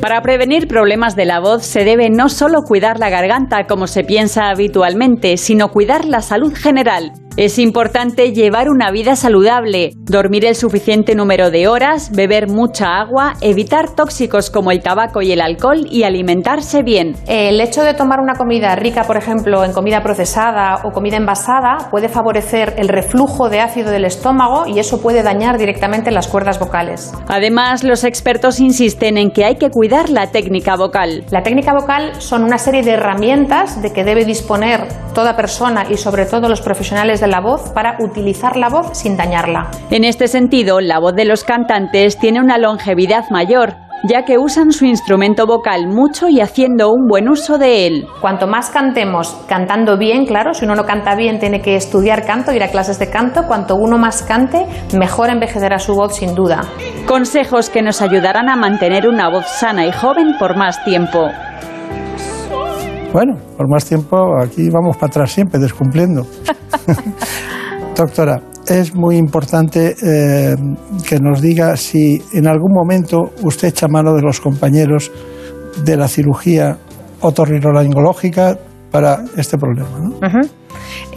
[0.00, 4.04] Para prevenir problemas de la voz se debe no solo cuidar la garganta como se
[4.04, 7.12] piensa habitualmente, sino cuidar la salud general.
[7.36, 13.34] Es importante llevar una vida saludable, dormir el suficiente número de horas, beber mucha agua,
[13.42, 17.14] evitar tóxicos como el tabaco y el alcohol y alimentarse bien.
[17.26, 21.90] El hecho de tomar una comida rica, por ejemplo, en comida procesada o comida envasada,
[21.90, 26.58] puede favorecer el reflujo de ácido del estómago y eso puede dañar directamente las cuerdas
[26.58, 27.12] vocales.
[27.28, 31.26] Además, los expertos insisten en que hay que cuidar la técnica vocal.
[31.30, 35.98] La técnica vocal son una serie de herramientas de que debe disponer toda persona y
[35.98, 39.70] sobre todo los profesionales de la voz para utilizar la voz sin dañarla.
[39.90, 43.74] En este sentido, la voz de los cantantes tiene una longevidad mayor,
[44.08, 48.06] ya que usan su instrumento vocal mucho y haciendo un buen uso de él.
[48.20, 52.52] Cuanto más cantemos, cantando bien, claro, si uno no canta bien tiene que estudiar canto,
[52.52, 54.66] ir a clases de canto, cuanto uno más cante,
[54.96, 56.62] mejor envejecerá su voz sin duda.
[57.06, 61.30] Consejos que nos ayudarán a mantener una voz sana y joven por más tiempo.
[63.16, 66.26] Bueno, por más tiempo aquí vamos para atrás siempre, descumpliendo.
[67.96, 70.54] Doctora, es muy importante eh,
[71.08, 75.10] que nos diga si en algún momento usted echa mano de los compañeros
[75.82, 76.76] de la cirugía
[77.22, 78.58] otorrinolaringológica
[78.90, 79.98] para este problema.
[79.98, 80.18] ¿no?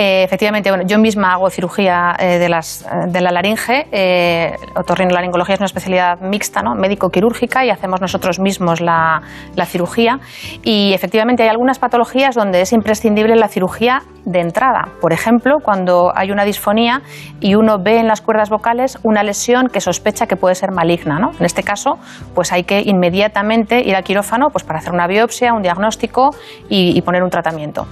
[0.02, 3.86] Eh, efectivamente, bueno, yo misma hago cirugía eh, de, las, eh, de la laringe.
[3.92, 6.74] Eh, otorrinolaringología es una especialidad mixta, ¿no?
[6.74, 9.22] médico-quirúrgica, y hacemos nosotros mismos la,
[9.58, 10.22] la, cirugía.
[10.64, 14.88] Y efectivamente hay algunas patologías donde es imprescindible la cirugía de entrada.
[15.02, 17.02] Por ejemplo, cuando hay una disfonía
[17.42, 21.20] y uno ve en las cuerdas vocales una lesión que sospecha que puede ser maligna.
[21.20, 21.32] ¿no?
[21.38, 22.00] En este caso,
[22.34, 26.30] pues hay que inmediatamente ir al quirófano pues, para hacer una biopsia, un diagnóstico
[26.70, 27.86] y, y poner un tratamiento.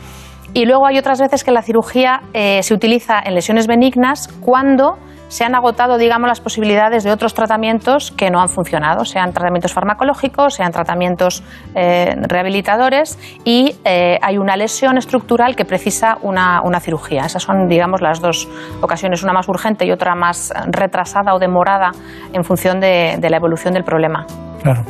[0.57, 4.97] Y luego hay otras veces que la cirugía eh, se utiliza en lesiones benignas cuando
[5.27, 9.71] se han agotado, digamos, las posibilidades de otros tratamientos que no han funcionado, sean tratamientos
[9.71, 11.43] farmacológicos, sean tratamientos
[11.75, 17.27] eh, rehabilitadores y eh, hay una lesión estructural que precisa una, una, cirugía.
[17.27, 18.49] Esas son, digamos, las dos
[18.81, 21.91] ocasiones, una más urgente y otra más retrasada o demorada
[22.33, 24.25] en función de, de la evolución del problema.
[24.63, 24.81] Claro.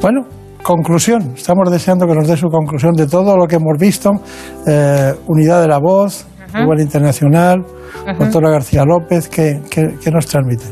[0.00, 0.22] Bueno,
[0.62, 1.32] conclusión.
[1.36, 4.10] Estamos deseando que nos dé su conclusión de todo lo que hemos visto.
[4.66, 7.64] Eh, unidad de la voz, nivel internacional,
[8.04, 8.16] -huh.
[8.16, 10.64] doctora García López, ¿qué, qué, qué nos transmite?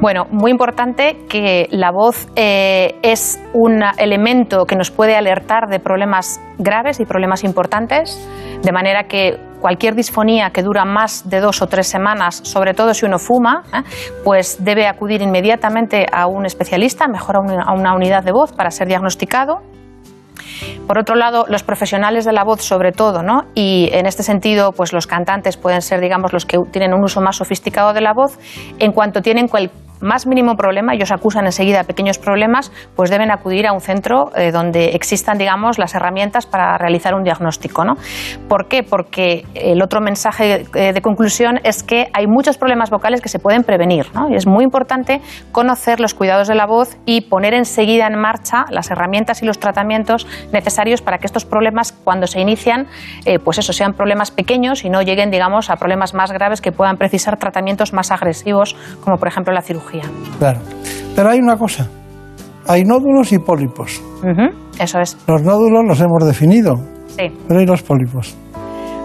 [0.00, 5.78] Bueno, muy importante que la voz eh, es un elemento que nos puede alertar de
[5.78, 8.18] problemas graves y problemas importantes,
[8.64, 12.92] de manera que cualquier disfonía que dura más de dos o tres semanas, sobre todo
[12.92, 13.82] si uno fuma, ¿eh?
[14.24, 18.88] pues debe acudir inmediatamente a un especialista, mejor a una, unidad de voz para ser
[18.88, 19.62] diagnosticado
[20.86, 23.44] por otro lado, los profesionales de la voz, sobre todo, ¿no?
[23.54, 27.20] y en este sentido, pues los cantantes pueden ser, digamos, los que tienen un uso
[27.20, 28.38] más sofisticado de la voz,
[28.78, 29.70] en cuanto tienen cual,
[30.04, 34.52] más mínimo problema, ellos acusan enseguida pequeños problemas, pues deben acudir a un centro eh,
[34.52, 37.84] donde existan, digamos, las herramientas para realizar un diagnóstico.
[37.84, 37.94] ¿no?
[38.48, 38.82] ¿Por qué?
[38.82, 43.38] Porque el otro mensaje eh, de conclusión es que hay muchos problemas vocales que se
[43.38, 44.06] pueden prevenir.
[44.14, 44.28] ¿no?
[44.30, 45.20] Y es muy importante
[45.52, 49.58] conocer los cuidados de la voz y poner enseguida en marcha las herramientas y los
[49.58, 52.86] tratamientos necesarios para que estos problemas, cuando se inician,
[53.24, 56.72] eh, pues eso, sean problemas pequeños y no lleguen, digamos, a problemas más graves que
[56.72, 59.93] puedan precisar tratamientos más agresivos, como por ejemplo la cirugía.
[60.38, 60.60] Claro.
[61.14, 61.88] Pero hay una cosa.
[62.66, 64.02] Hay nódulos y pólipos.
[64.22, 64.50] Uh -huh.
[64.80, 65.16] Eso es.
[65.26, 66.76] Los nódulos los hemos definido.
[67.08, 67.30] Sí.
[67.46, 68.36] Pero hay los pólipos.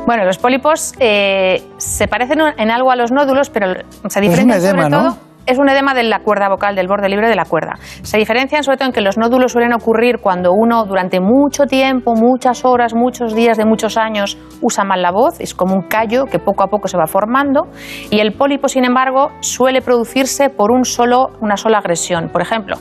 [0.05, 3.67] Bueno, los pólipos eh, se parecen en algo a los nódulos, pero
[4.07, 5.09] se diferencian es un edema, sobre todo.
[5.09, 5.28] ¿no?
[5.45, 7.73] Es un edema de la cuerda vocal, del borde libre de la cuerda.
[8.03, 12.13] Se diferencian sobre todo en que los nódulos suelen ocurrir cuando uno durante mucho tiempo,
[12.13, 16.25] muchas horas, muchos días de muchos años usa mal la voz, es como un callo
[16.25, 17.67] que poco a poco se va formando
[18.09, 22.29] y el pólipo, sin embargo, suele producirse por un solo, una sola agresión.
[22.29, 22.77] Por ejemplo,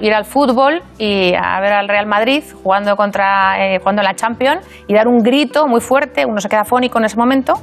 [0.00, 4.66] ir al fútbol y a ver al Real Madrid jugando contra eh, jugando la Champions
[4.86, 7.54] y dar un grito muy fuerte, uno se queda fónico en ese momento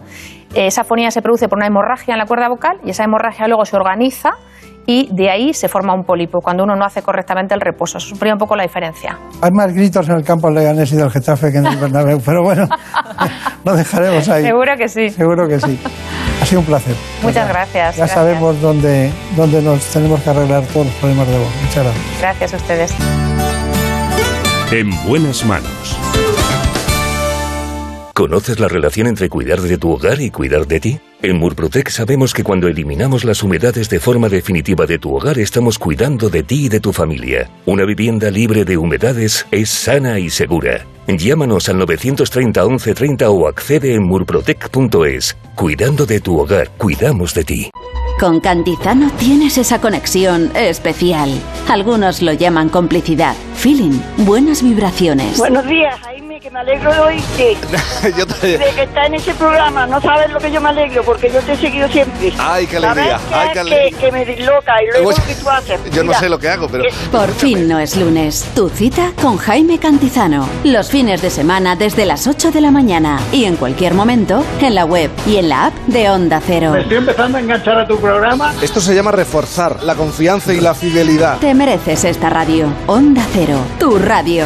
[0.54, 3.66] esa fonía se produce por una hemorragia en la cuerda vocal y esa hemorragia luego
[3.66, 4.32] se organiza
[4.86, 7.98] y de ahí se forma un pólipo cuando uno no hace correctamente el reposo.
[7.98, 9.18] Eso un poco la diferencia.
[9.42, 12.44] Hay más gritos en el campo Leganés y del Getafe que en el Bernabéu, pero
[12.44, 12.68] bueno,
[13.66, 14.44] lo dejaremos ahí.
[14.44, 15.10] Seguro que sí.
[15.10, 15.80] Seguro que sí.
[16.42, 16.96] Ha sido un placer.
[17.22, 17.96] Muchas gracias.
[17.96, 18.12] Ya gracias.
[18.12, 21.56] sabemos dónde, dónde nos tenemos que arreglar todos los problemas de voz.
[21.62, 22.20] Muchas gracias.
[22.20, 22.96] Gracias a ustedes.
[24.72, 26.13] En buenas manos.
[28.14, 31.00] ¿Conoces la relación entre cuidar de tu hogar y cuidar de ti?
[31.24, 35.80] En Murprotec sabemos que cuando eliminamos las humedades de forma definitiva de tu hogar estamos
[35.80, 37.50] cuidando de ti y de tu familia.
[37.66, 40.86] Una vivienda libre de humedades es sana y segura.
[41.08, 45.36] Llámanos al 930 1130 o accede en murprotec.es.
[45.56, 47.72] Cuidando de tu hogar, cuidamos de ti.
[48.20, 51.32] Con Cantizano tienes esa conexión especial.
[51.68, 55.40] Algunos lo llaman complicidad, feeling, buenas vibraciones.
[55.40, 57.58] Buenos días, ahí me que me alegro de oírte.
[58.18, 59.88] Yo te- De que está en ese programa.
[59.88, 62.34] No sabes lo que yo me alegro, porque yo te he seguido siempre.
[62.38, 64.00] Ay, qué alegría, ay, qué Que- alegría.
[64.00, 65.80] Que, me disloca y luego lo que tú haces.
[65.94, 66.84] Yo no sé lo que hago, pero...
[67.14, 68.46] Por fin no es lunes.
[68.56, 70.50] Tu cita con Jaime Cantizano.
[70.66, 74.76] Los fines de semana desde las 8 de la mañana y en cualquier momento en
[74.76, 76.72] la web y en la app de Onda Cero.
[76.74, 78.54] Me estoy empezando a enganchar a tu programa.
[78.62, 81.38] Esto se llama reforzar la confianza y la fidelidad.
[81.38, 82.68] Te mereces esta radio.
[82.88, 84.46] Onda Cero, tu radio.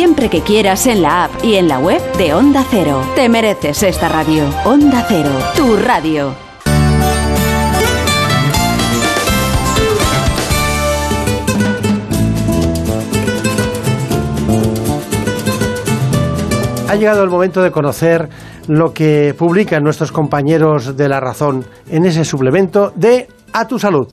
[0.00, 3.02] siempre que quieras en la app y en la web de Onda Cero.
[3.14, 4.44] Te mereces esta radio.
[4.64, 6.34] Onda Cero, tu radio.
[16.88, 18.30] Ha llegado el momento de conocer
[18.68, 24.08] lo que publican nuestros compañeros de La Razón en ese suplemento de A tu Salud.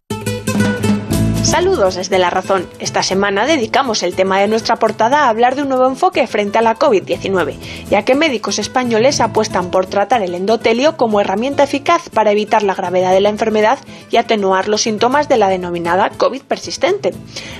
[1.58, 2.70] Saludos desde La Razón.
[2.78, 6.60] Esta semana dedicamos el tema de nuestra portada a hablar de un nuevo enfoque frente
[6.60, 7.56] a la COVID-19,
[7.90, 12.76] ya que médicos españoles apuestan por tratar el endotelio como herramienta eficaz para evitar la
[12.76, 13.80] gravedad de la enfermedad
[14.12, 17.16] y atenuar los síntomas de la denominada COVID persistente.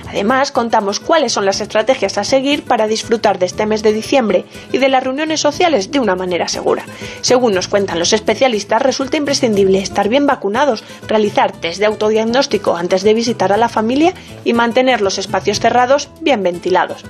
[0.08, 4.44] Además, contamos cuáles son las estrategias a seguir para disfrutar de este mes de diciembre
[4.72, 6.84] y de las reuniones sociales de una manera segura.
[7.20, 13.02] Según nos cuentan los especialistas, resulta imprescindible estar bien vacunados, realizar test de autodiagnóstico antes
[13.02, 13.87] de visitar a la familia
[14.44, 17.04] y mantener los espacios cerrados bien ventilados.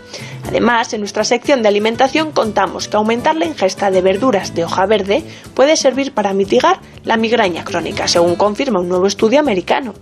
[0.49, 4.87] Además, en nuestra sección de alimentación contamos que aumentar la ingesta de verduras de hoja
[4.87, 5.23] verde
[5.53, 9.95] puede servir para mitigar la migraña crónica, según confirma un nuevo estudio americano.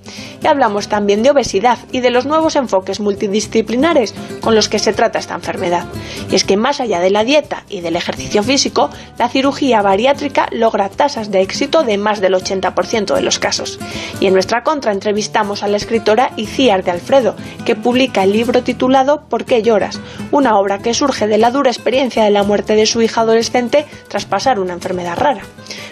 [0.42, 4.92] Y hablamos también de obesidad y de los nuevos enfoques multidisciplinares con los que se
[4.92, 5.86] trata esta enfermedad.
[6.30, 10.48] Y es que más allá de la dieta y del ejercicio físico, la cirugía bariátrica
[10.52, 13.80] logra tasas de éxito de más del 80% de los casos.
[14.20, 16.32] Y en nuestra contra entrevistamos a la escritora
[16.66, 20.00] De Alfredo, que publica el libro titulado ¿Por qué lloras?
[20.32, 23.86] Una obra que surge de la dura experiencia de la muerte de su hija adolescente
[24.08, 25.42] tras pasar una enfermedad rara.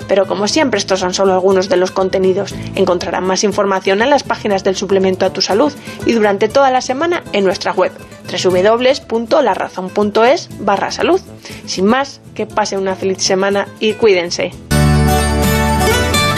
[0.09, 2.57] Pero como siempre estos son solo algunos de los contenidos.
[2.75, 5.73] Encontrarán más información en las páginas del suplemento a tu salud
[6.07, 7.93] y durante toda la semana en nuestra web
[8.29, 11.21] www.larazón.es barra salud.
[11.67, 14.51] Sin más, que pase una feliz semana y cuídense.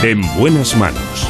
[0.03, 1.27] En buenas manos.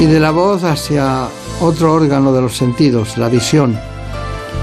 [0.00, 1.28] Y de la voz hacia
[1.60, 3.78] otro órgano de los sentidos, la visión.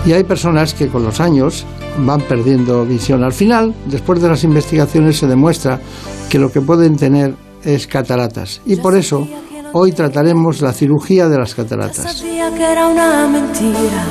[0.04, 1.64] Y hay personas que con los años
[2.00, 3.24] van perdiendo visión.
[3.24, 5.80] Al final, después de las investigaciones, se demuestra
[6.28, 8.62] que lo que pueden tener es cataratas.
[8.66, 9.28] Y por eso,
[9.74, 12.24] hoy trataremos la cirugía de las cataratas.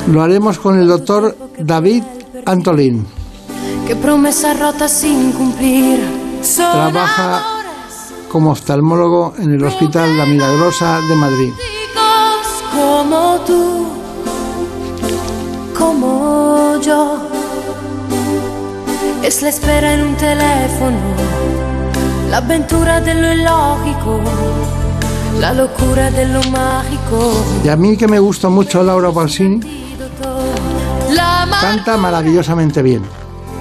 [0.09, 2.03] Lo haremos con el doctor David
[2.45, 3.05] Antolín.
[3.85, 5.99] que promesa rota sin cumplir.
[6.41, 7.56] Son Trabaja
[8.29, 11.53] como oftalmólogo en el Hospital La Milagrosa de Madrid.
[11.95, 13.87] amigos como tú,
[15.77, 17.17] como yo.
[19.23, 20.97] Es la espera en un teléfono,
[22.29, 24.19] la aventura de lo ilógico,
[25.39, 27.33] la locura de lo mágico.
[27.63, 29.59] Y a mí que me gusta mucho Laura Pausini,
[31.61, 33.03] canta maravillosamente bien.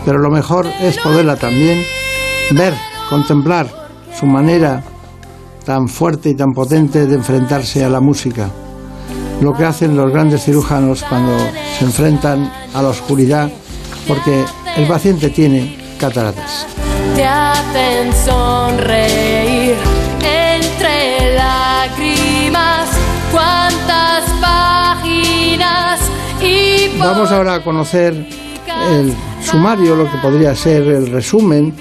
[0.04, 1.82] Pero lo mejor es poderla también
[2.52, 2.74] ver,
[3.08, 3.68] contemplar
[4.18, 4.82] su manera
[5.64, 8.48] tan fuerte y tan potente de enfrentarse a la música.
[9.40, 11.36] Lo que hacen los grandes cirujanos cuando
[11.78, 13.50] se enfrentan a la oscuridad
[14.08, 14.44] porque
[14.76, 16.66] el paciente tiene cataratas.
[17.14, 19.74] te hacen sonreír
[20.20, 22.88] entre lágrimas.
[23.32, 26.00] Cuántas páginas
[26.40, 28.14] y Vamos ahora a conocer
[28.90, 29.12] el
[29.42, 31.74] sumario, lo que podría ser el resumen,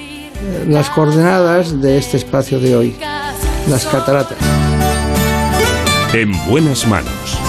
[0.68, 2.96] las coordenadas de este espacio de hoy,
[3.70, 4.38] las cataratas.
[6.14, 7.40] En buenas manos.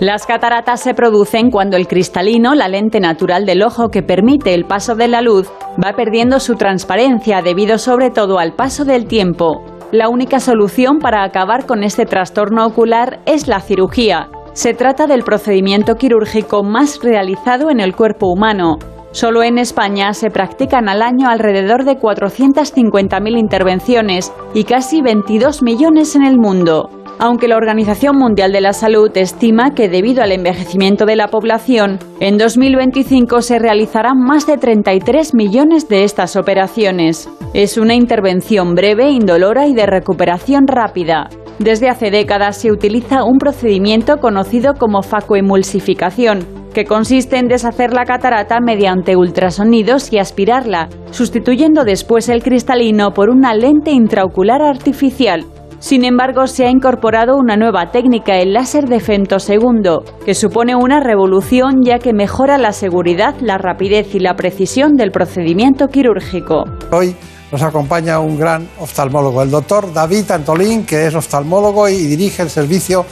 [0.00, 4.64] Las cataratas se producen cuando el cristalino, la lente natural del ojo que permite el
[4.64, 5.50] paso de la luz,
[5.82, 9.62] va perdiendo su transparencia debido sobre todo al paso del tiempo.
[9.92, 14.28] La única solución para acabar con este trastorno ocular es la cirugía.
[14.54, 18.78] Se trata del procedimiento quirúrgico más realizado en el cuerpo humano.
[19.12, 26.14] Solo en España se practican al año alrededor de 450.000 intervenciones y casi 22 millones
[26.14, 26.90] en el mundo.
[27.18, 31.98] Aunque la Organización Mundial de la Salud estima que debido al envejecimiento de la población,
[32.20, 37.28] en 2025 se realizarán más de 33 millones de estas operaciones.
[37.52, 41.28] Es una intervención breve, indolora y de recuperación rápida.
[41.58, 48.04] Desde hace décadas se utiliza un procedimiento conocido como facoemulsificación, que consiste en deshacer la
[48.04, 55.44] catarata mediante ultrasonidos y aspirarla, sustituyendo después el cristalino por una lente intraocular artificial.
[55.80, 61.00] Sin embargo, se ha incorporado una nueva técnica, el láser de femtosegundo, que supone una
[61.00, 66.64] revolución ya que mejora la seguridad, la rapidez y la precisión del procedimiento quirúrgico.
[66.92, 67.16] Hoy
[67.50, 72.50] nos acompaña un gran oftalmólogo, el doctor David Antolín, que es oftalmólogo y dirige el
[72.50, 73.06] servicio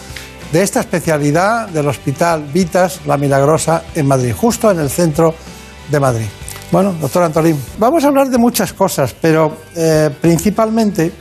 [0.52, 5.34] de esta especialidad del Hospital Vitas La Milagrosa en Madrid, justo en el centro
[5.90, 6.26] de Madrid.
[6.70, 11.12] Bueno, doctor Antolín, vamos a hablar de muchas cosas, pero eh, principalmente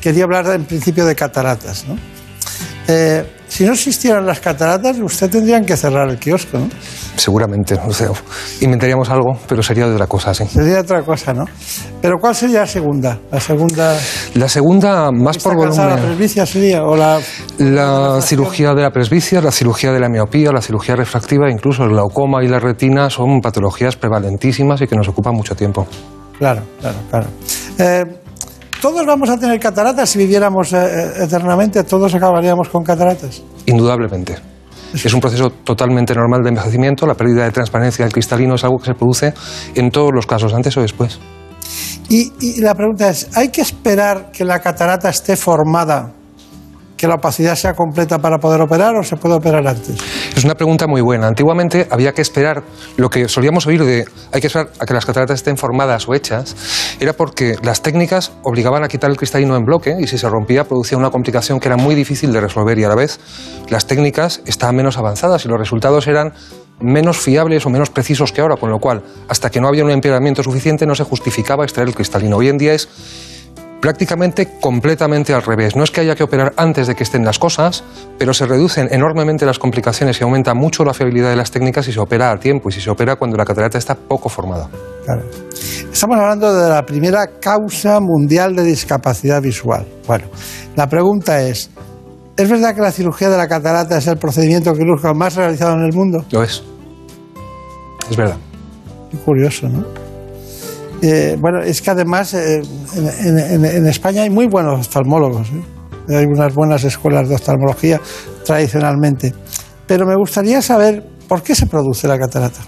[0.00, 1.86] quería hablar en principio de cataratas.
[1.88, 1.96] ¿no?
[2.88, 6.68] Eh, si no existieran las cataratas, usted tendría que cerrar el kiosco, ¿no?
[7.16, 8.08] Seguramente, o sea,
[8.62, 10.46] inventaríamos algo, pero sería de otra cosa, sí.
[10.46, 11.44] Sería otra cosa, ¿no?
[12.00, 13.18] Pero ¿cuál sería la segunda?
[13.30, 13.96] La segunda.
[14.34, 15.86] La segunda, más por volumen.
[15.86, 16.82] ¿La presbicia sería?
[16.84, 17.20] ¿O la,
[17.58, 21.90] la cirugía de la presbicia, la cirugía de la miopía, la cirugía refractiva, incluso el
[21.90, 25.86] glaucoma y la retina son patologías prevalentísimas y que nos ocupan mucho tiempo.
[26.38, 27.26] Claro, claro, claro.
[27.78, 28.21] Eh,
[28.82, 33.40] todos vamos a tener cataratas si viviéramos eh, eternamente, todos acabaríamos con cataratas.
[33.66, 34.36] Indudablemente.
[34.92, 37.06] Es un proceso totalmente normal de envejecimiento.
[37.06, 39.32] La pérdida de transparencia del cristalino es algo que se produce
[39.76, 41.20] en todos los casos, antes o después.
[42.08, 46.12] Y, y la pregunta es, ¿hay que esperar que la catarata esté formada
[47.02, 49.96] que la opacidad sea completa para poder operar o se puede operar antes?
[50.36, 51.26] Es una pregunta muy buena.
[51.26, 52.62] Antiguamente había que esperar,
[52.96, 56.14] lo que solíamos oír de hay que esperar a que las cataratas estén formadas o
[56.14, 56.54] hechas,
[57.00, 60.62] era porque las técnicas obligaban a quitar el cristalino en bloque y si se rompía
[60.62, 63.18] producía una complicación que era muy difícil de resolver y a la vez
[63.68, 66.34] las técnicas estaban menos avanzadas y los resultados eran
[66.78, 69.90] menos fiables o menos precisos que ahora, con lo cual, hasta que no había un
[69.90, 72.36] empeoramiento suficiente, no se justificaba extraer el cristalino.
[72.36, 72.88] Hoy en día es
[73.82, 75.74] prácticamente completamente al revés.
[75.74, 77.82] No es que haya que operar antes de que estén las cosas,
[78.16, 81.92] pero se reducen enormemente las complicaciones y aumenta mucho la fiabilidad de las técnicas si
[81.92, 84.68] se opera a tiempo y si se opera cuando la catarata está poco formada.
[85.04, 85.22] Claro.
[85.92, 89.84] Estamos hablando de la primera causa mundial de discapacidad visual.
[90.06, 90.26] Bueno,
[90.76, 91.68] la pregunta es,
[92.36, 95.82] ¿es verdad que la cirugía de la catarata es el procedimiento quirúrgico más realizado en
[95.82, 96.24] el mundo?
[96.30, 96.62] Lo es.
[98.08, 98.36] Es verdad.
[99.10, 100.01] Qué curioso, ¿no?
[101.02, 102.62] Eh, bueno, es que además eh,
[103.24, 105.48] en, en, España hay muy buenos oftalmólogos.
[105.48, 106.16] ¿eh?
[106.16, 108.00] Hay unas buenas escuelas de oftalmología
[108.44, 109.34] tradicionalmente.
[109.86, 112.60] Pero me gustaría saber por qué se produce la catarata.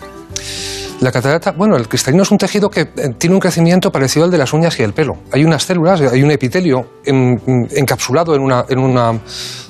[1.01, 2.87] La catarata, bueno, el cristalino es un tejido que
[3.19, 5.15] tiene un crecimiento parecido al de las uñas y el pelo.
[5.33, 7.37] Hay unas células, hay un epitelio en,
[7.71, 9.21] encapsulado en una, en una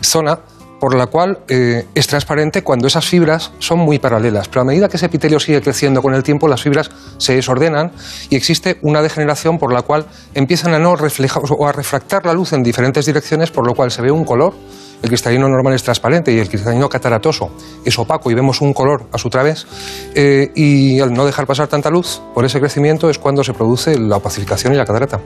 [0.00, 0.38] zona
[0.84, 4.48] por la cual eh, es transparente cuando esas fibras son muy paralelas.
[4.48, 7.90] Pero a medida que ese epitelio sigue creciendo con el tiempo, las fibras se desordenan
[8.28, 10.04] y existe una degeneración por la cual
[10.34, 13.90] empiezan a no reflejar o a refractar la luz en diferentes direcciones, por lo cual
[13.92, 14.52] se ve un color.
[15.00, 17.50] El cristalino normal es transparente y el cristalino cataratoso
[17.82, 19.66] es opaco y vemos un color a su través.
[20.14, 23.98] Eh, y al no dejar pasar tanta luz, por ese crecimiento es cuando se produce
[23.98, 25.18] la opacificación y la catarata.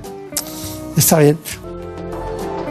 [0.96, 1.36] Está bien.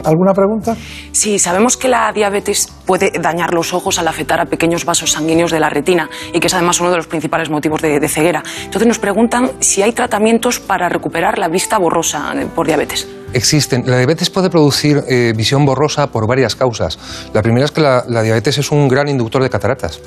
[0.08, 0.76] ¿Alguna pregunta?
[1.12, 5.52] Sí, sabemos que la diabetes puede dañar los ojos al afectar a pequeños vasos sanguíneos
[5.52, 8.42] de la retina y que es además uno de los principales motivos de, ceguera.
[8.64, 13.06] Entonces nos preguntan si hay tratamientos para recuperar la vista borrosa por diabetes.
[13.34, 13.84] Existen.
[13.86, 16.98] La diabetes puede producir eh, visión borrosa por varias causas.
[17.34, 20.00] La primera es que la, diabetes es un gran inductor de cataratas.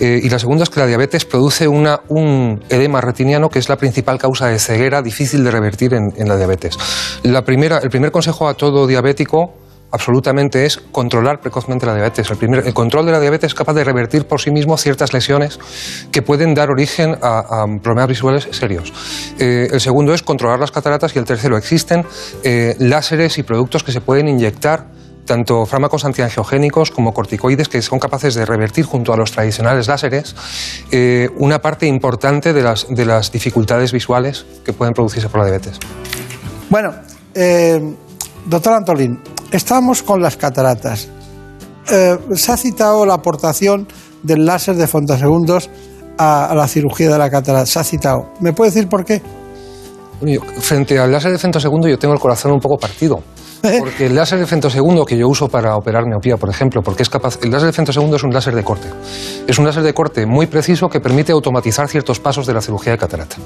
[0.00, 3.76] Eh, y la segunda es que la diabetes produce un edema retiniano que es la
[3.76, 6.78] principal causa de ceguera difícil de revertir en, en la diabetes.
[7.24, 9.54] La primera, el primer consejo a todo diabético
[9.92, 12.30] absolutamente es controlar precozmente la diabetes.
[12.30, 15.12] El, primer, el, control de la diabetes es capaz de revertir por sí mismo ciertas
[15.12, 15.58] lesiones
[16.10, 18.92] que pueden dar origen a, problemas visuales serios.
[19.38, 22.04] Eh, el segundo es controlar las cataratas y el tercero, existen
[22.42, 24.86] eh, láseres y productos que se pueden inyectar
[25.26, 30.34] tanto fármacos antiangiogénicos como corticoides que son capaces de revertir junto a los tradicionales láseres
[30.90, 35.46] eh, una parte importante de las, de las, dificultades visuales que pueden producirse por la
[35.46, 35.78] diabetes.
[36.68, 36.92] Bueno,
[38.46, 39.20] doctor Antolín,
[39.52, 41.08] Estamos con las cataratas.
[41.90, 43.86] Eh, se ha citado la aportación
[44.22, 45.68] del láser de fontosegundos
[46.16, 47.66] a, a, la cirugía de la catarata.
[47.66, 48.32] Se ha citado.
[48.40, 49.20] ¿Me puede decir por qué?
[50.60, 53.22] Frente al láser de femtosegundo yo tengo el corazón un poco partido.
[53.62, 57.08] Porque el láser de femtosegundo que yo uso para operar miopía, por ejemplo, porque es
[57.08, 57.38] capaz.
[57.42, 58.88] El láser de femtosegundo es un láser de corte.
[59.46, 62.92] Es un láser de corte muy preciso que permite automatizar ciertos pasos de la cirugía
[62.92, 63.36] de catarata.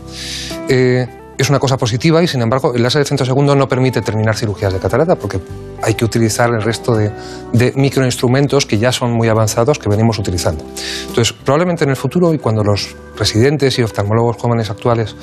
[0.69, 1.07] Eh,
[1.39, 4.73] es una cosa positiva y, sin embargo, el láser de femtosegundo no permite terminar cirugías
[4.73, 5.39] de catarata porque
[5.83, 7.11] hay que utilizar el resto de,
[7.53, 10.65] de microinstrumentos que ya son muy avanzados que venimos utilizando.
[11.09, 15.15] Entonces, probablemente en el futuro y cuando los residentes y oftalmólogos jóvenes actuales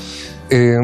[0.52, 0.78] eh,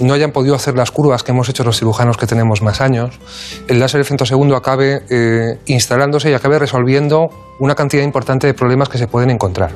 [0.00, 3.18] no hayan podido hacer las curvas que hemos hecho los cirujanos que tenemos más años,
[3.66, 8.88] el láser de femtosegundo acabe eh, instalándose y acabe resolviendo una cantidad importante de problemas
[8.88, 9.72] que se pueden encontrar.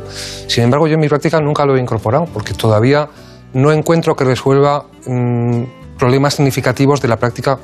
[0.46, 3.08] Sin embargo, yo en mi práctica nunca lo he incorporado porque todavía
[3.54, 5.62] no encuentro que resuelva mm,
[5.98, 7.58] problemas significativos de la práctica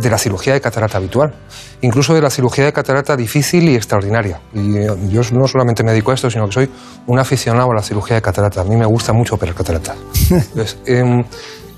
[0.00, 1.34] de la cirugía de catarata habitual,
[1.82, 4.40] incluso de la cirugía de catarata difícil y extraordinaria.
[4.54, 6.70] Y eh, yo no solamente me dedico a esto, sino que soy
[7.06, 8.62] un aficionado a la cirugía de catarata.
[8.62, 9.94] A mí me gusta mucho operar catarata.
[10.30, 11.22] Entonces, em,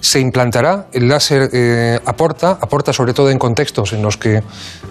[0.03, 4.43] se implantará, el láser eh, aporta, aporta sobre todo en contextos en los que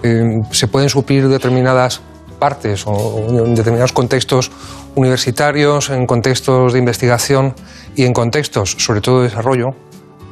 [0.04, 2.02] em, se pueden suplir determinadas
[2.40, 4.52] partes o, en determinados contextos
[4.96, 7.54] universitarios, en contextos de investigación
[7.94, 9.72] y en contextos sobre todo de desarrollo,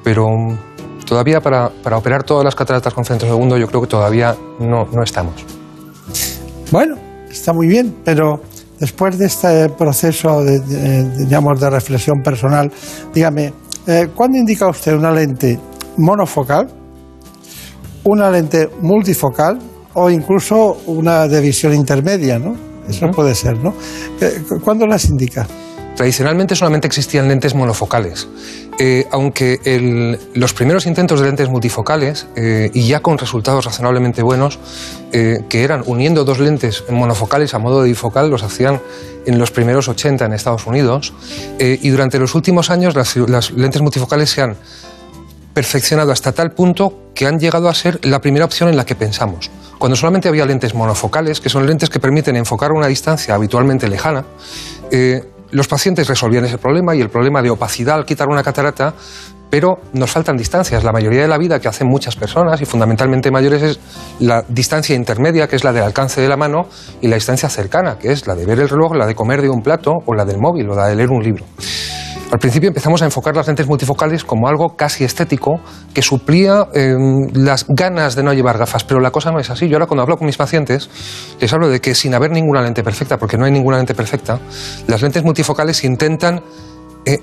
[0.01, 4.33] pero mm, todavía para, para operar todas las cataratas con femtosegundo yo creo que todavía
[4.59, 5.45] no, no estamos.
[6.71, 6.95] Bueno,
[7.29, 8.39] está muy bien, pero
[8.79, 12.71] después de este proceso digamos, de reflexión personal,
[13.13, 13.53] dígame,
[13.89, 15.59] eh, ¿cuándo indica usted una lente
[15.97, 16.67] monofocal,
[18.03, 19.59] una lente multifocal
[19.93, 22.55] o incluso una de visión intermedia, ¿no?
[22.87, 23.73] Eso puede ser, ¿no?
[24.21, 25.45] Eh, cu- ¿Cuándo las indica?
[25.99, 28.29] Tradicionalmente solamente existían lentes monofocales,
[28.81, 29.59] Eh, aunque
[30.33, 34.59] los primeros intentos de lentes multifocales, eh, y ya con resultados razonablemente buenos,
[35.11, 38.79] eh, que eran uniendo dos lentes monofocales a modo de bifocal, los hacían
[39.25, 41.13] en los primeros 80 en Estados Unidos,
[41.59, 44.55] y durante los últimos años las, lentes multifocales se han
[45.53, 48.95] perfeccionado hasta tal punto que han llegado a ser la primera opción en la que
[48.95, 49.51] pensamos.
[49.77, 53.89] Cuando solamente había lentes monofocales, que son lentes que permiten enfocar a una distancia habitualmente
[53.89, 54.23] lejana,
[55.51, 58.93] los pacientes resolvían ese problema y el problema de opacidad al quitar una catarata,
[59.49, 60.83] pero nos faltan distancias.
[60.83, 63.79] La mayoría de la vida que hacen muchas personas, y fundamentalmente mayores, es
[64.19, 66.67] la distancia intermedia, que es la del alcance de la mano,
[67.01, 69.49] y la distancia cercana, que es la de ver el reloj, la de comer de
[69.49, 71.45] un plato, o la del móvil, o la de leer un libro.
[72.31, 75.59] Al principio empezamos a enfocar las lentes multifocales como algo casi estético
[75.95, 76.95] que suplía eh,
[77.33, 79.67] las ganas de no llevar gafas, pero la cosa no es así.
[79.67, 80.89] Yo ahora cuando hablo con mis pacientes
[81.39, 84.39] les hablo de que sin haber ninguna lente perfecta, porque no hay ninguna lente perfecta,
[84.85, 86.43] las lentes multifocales intentan
[87.05, 87.17] eh,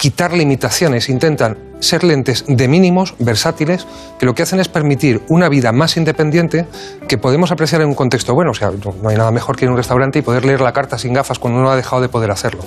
[0.00, 3.86] quitar limitaciones, intentan ser lentes de mínimos, versátiles,
[4.18, 6.64] que lo que hacen es permitir una vida más independiente
[7.06, 8.52] que podemos apreciar en un contexto bueno.
[8.52, 10.72] O sea, no hay nada mejor que ir a un restaurante y poder leer la
[10.72, 12.62] carta sin gafas cuando uno ha dejado de poder hacerlo.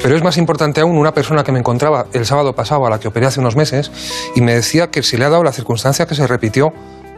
[0.00, 3.00] Pero es más importante aún una persona que me encontraba el sábado pasado, a la
[3.00, 3.90] que operé hace unos meses,
[4.36, 6.72] y me decía que se le ha dado la circunstancia que se repitió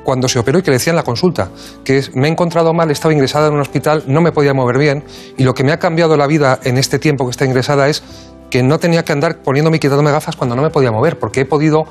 [0.05, 1.51] cuando se operó y que le decía en la consulta,
[1.85, 4.79] que es, me he encontrado mal, estaba ingresada en un hospital, no me podía mover
[4.79, 5.05] bien,
[5.37, 8.03] y lo que me ha cambiado la vida en este tiempo que está ingresada es
[8.51, 11.43] que no tenía que andar poniéndome y quitándome gafas cuando no me podía mover, porque
[11.43, 11.85] he podido,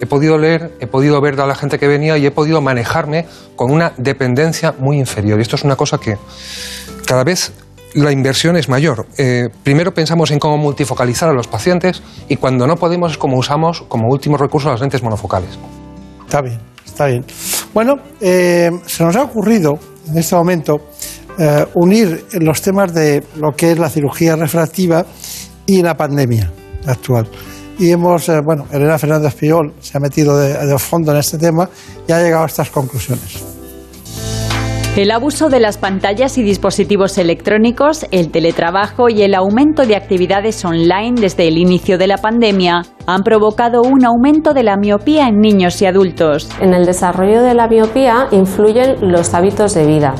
[0.00, 3.26] he podido leer, he podido ver a la gente que venía y he podido manejarme
[3.56, 5.38] con una dependencia muy inferior.
[5.38, 6.16] Y esto es una cosa que
[7.06, 7.52] cada vez
[7.94, 9.06] la inversión es mayor.
[9.18, 13.36] Eh, primero pensamos en cómo multifocalizar a los pacientes y cuando no podemos es como
[13.36, 15.58] usamos como último recurso las lentes monofocales.
[16.24, 17.24] Está bien, está bien.
[17.74, 19.78] Bueno, eh, se nos ha ocurrido
[20.08, 20.76] en este momento
[21.38, 25.06] eh, unir los temas de lo que es la cirugía refractiva
[25.78, 26.50] y la pandemia
[26.86, 27.28] actual.
[27.78, 31.38] Y hemos, eh, bueno, Elena Fernández Piol se ha metido de, de fondo en este
[31.38, 31.68] tema
[32.06, 33.42] y ha llegado a estas conclusiones.
[34.96, 40.64] El abuso de las pantallas y dispositivos electrónicos, el teletrabajo y el aumento de actividades
[40.64, 45.40] online desde el inicio de la pandemia han provocado un aumento de la miopía en
[45.40, 46.48] niños y adultos.
[46.60, 50.14] En el desarrollo de la miopía influyen los hábitos de vida.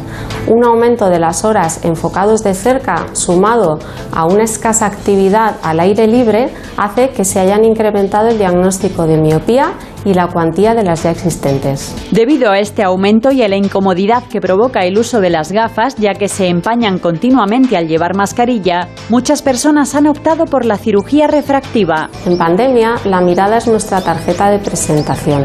[0.49, 3.79] Un aumento de las horas enfocados de cerca sumado
[4.13, 9.19] a una escasa actividad al aire libre hace que se hayan incrementado el diagnóstico de
[9.19, 9.75] miopía
[10.05, 11.95] y la cuantía de las ya existentes.
[12.11, 15.97] Debido a este aumento y a la incomodidad que provoca el uso de las gafas,
[15.97, 21.27] ya que se empañan continuamente al llevar mascarilla, muchas personas han optado por la cirugía
[21.27, 22.09] refractiva.
[22.25, 25.45] En pandemia, la mirada es nuestra tarjeta de presentación.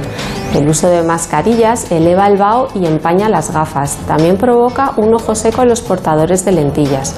[0.53, 3.97] El uso de mascarillas eleva el vaho y empaña las gafas.
[4.07, 7.15] También provoca un ojo seco en los portadores de lentillas.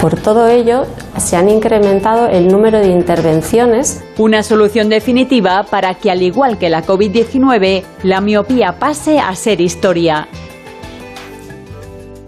[0.00, 0.84] Por todo ello,
[1.16, 4.02] se han incrementado el número de intervenciones.
[4.18, 9.62] Una solución definitiva para que, al igual que la COVID-19, la miopía pase a ser
[9.62, 10.28] historia.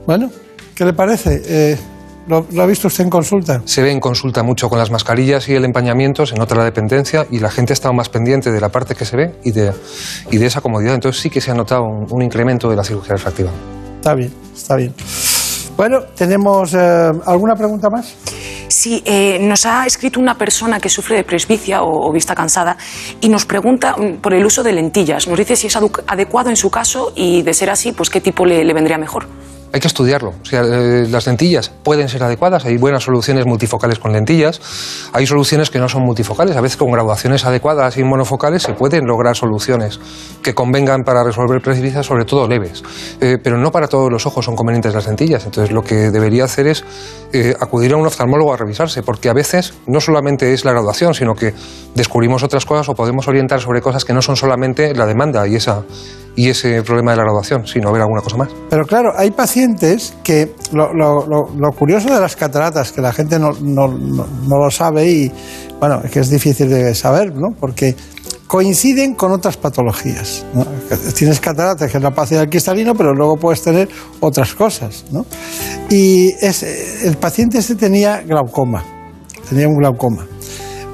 [0.07, 0.31] Bueno,
[0.75, 1.43] ¿qué le parece?
[1.45, 1.79] Eh,
[2.29, 3.63] ¿Lo, lo ha visto usted en consulta?
[3.65, 7.27] Se ve en consulta mucho con las mascarillas y el empañamiento, se nota la dependencia
[7.31, 9.73] y la gente está más pendiente de la parte que se ve y de,
[10.31, 10.95] y de esa comodidad.
[10.95, 13.51] Entonces sí que se ha notado un, un incremento de la cirugía refractiva.
[13.97, 14.95] Está bien, está bien.
[15.77, 18.15] Bueno, ¿tenemos eh, alguna pregunta más?
[18.69, 22.77] Sí, eh, nos ha escrito una persona que sufre de presbicia o, o vista cansada
[23.21, 25.27] y nos pregunta mm, por el uso de lentillas.
[25.29, 28.45] Nos dice si es adecuado en su caso y, de ser así, pues qué tipo
[28.45, 29.27] le, le vendría mejor.
[29.73, 30.35] Hay que estudiarlo.
[30.43, 34.61] O sea, eh, las lentillas pueden ser adecuadas, hay buenas soluciones multifocales con lentillas,
[35.12, 39.07] hay soluciones que no son multifocales, a veces con graduaciones adecuadas y monofocales se pueden
[39.07, 40.01] lograr soluciones
[40.43, 42.82] que convengan para resolver presbicias, sobre todo leves.
[43.20, 45.45] Eh, pero no para todos los ojos son convenientes las lentillas.
[45.45, 46.85] Entonces lo que debería hacer es
[47.32, 51.15] eh, acudir a un oftalmólogo a revisarse, porque a veces no solamente es la graduación,
[51.15, 51.53] sino que
[51.95, 55.57] descubrimos otras cosas o podemos orientar sobre cosas que no son solamente la demanda y
[55.57, 55.82] esa
[56.39, 58.48] y ese problema de la graduación, sino ver alguna cosa más.
[58.70, 63.12] Pero claro, hay pacientes que lo, lo- lo- lo curioso de las cataratas, que la
[63.12, 65.32] gente no, no- no- no lo sabe y
[65.81, 67.48] bueno, es que es difícil de saber, ¿no?
[67.59, 67.97] Porque
[68.47, 70.44] coinciden con otras patologías.
[71.16, 73.89] Tienes cataratas, que es la opacidad del cristalino, pero luego puedes tener
[74.20, 75.27] otras cosas, ¿no?
[75.90, 76.62] Y es,
[77.05, 78.85] el paciente este tenía glaucoma,
[79.48, 80.24] tenía un glaucoma.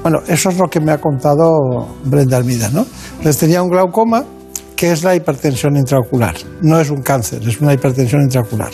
[0.01, 2.85] Bueno, eso es lo que me ha contado Brenda Almida, ¿no?
[3.17, 4.23] Entonces tenía un glaucoma
[4.91, 6.35] es la hipertensión intraocular.
[6.61, 8.71] No es un cáncer, es una hipertensión intraocular.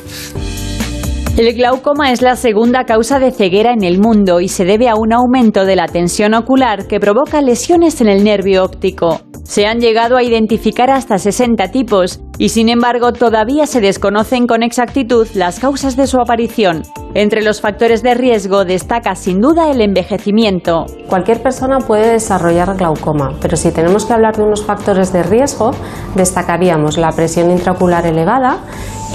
[1.42, 4.94] El glaucoma es la segunda causa de ceguera en el mundo y se debe a
[4.96, 9.22] un aumento de la tensión ocular que provoca lesiones en el nervio óptico.
[9.42, 14.62] Se han llegado a identificar hasta 60 tipos y sin embargo todavía se desconocen con
[14.62, 16.84] exactitud las causas de su aparición.
[17.16, 20.86] Entre los factores de riesgo destaca sin duda el envejecimiento.
[21.10, 25.72] Cualquier persona puede desarrollar glaucoma, pero si tenemos que hablar de unos factores de riesgo,
[26.14, 28.60] destacaríamos la presión intraocular elevada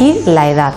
[0.01, 0.75] y la edad.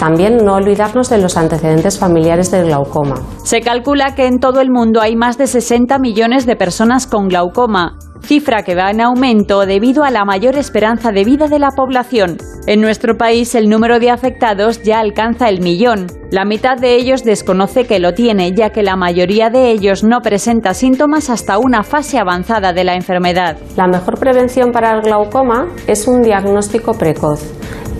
[0.00, 3.16] También no olvidarnos de los antecedentes familiares del glaucoma.
[3.44, 7.28] Se calcula que en todo el mundo hay más de 60 millones de personas con
[7.28, 11.70] glaucoma, cifra que va en aumento debido a la mayor esperanza de vida de la
[11.72, 12.38] población.
[12.66, 16.06] En nuestro país el número de afectados ya alcanza el millón.
[16.30, 20.22] La mitad de ellos desconoce que lo tiene, ya que la mayoría de ellos no
[20.22, 23.58] presenta síntomas hasta una fase avanzada de la enfermedad.
[23.76, 27.42] La mejor prevención para el glaucoma es un diagnóstico precoz.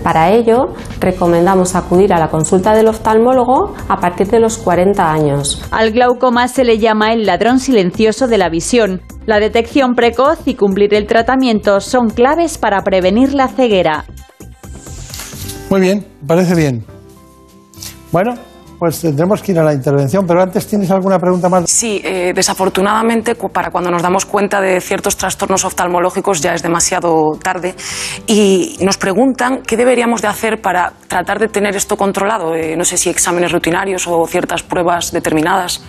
[0.03, 5.61] Para ello, recomendamos acudir a la consulta del oftalmólogo a partir de los 40 años.
[5.71, 9.01] Al glaucoma se le llama el ladrón silencioso de la visión.
[9.25, 14.05] La detección precoz y cumplir el tratamiento son claves para prevenir la ceguera.
[15.69, 16.83] Muy bien, parece bien.
[18.11, 18.33] Bueno,
[18.81, 21.69] pues tendremos que ir a la intervención, pero antes tienes alguna pregunta más.
[21.69, 27.33] Sí, eh, desafortunadamente para cuando nos damos cuenta de ciertos trastornos oftalmológicos ya es demasiado
[27.43, 27.75] tarde
[28.25, 32.55] y nos preguntan qué deberíamos de hacer para tratar de tener esto controlado.
[32.55, 35.83] Eh, no sé si exámenes rutinarios o ciertas pruebas determinadas.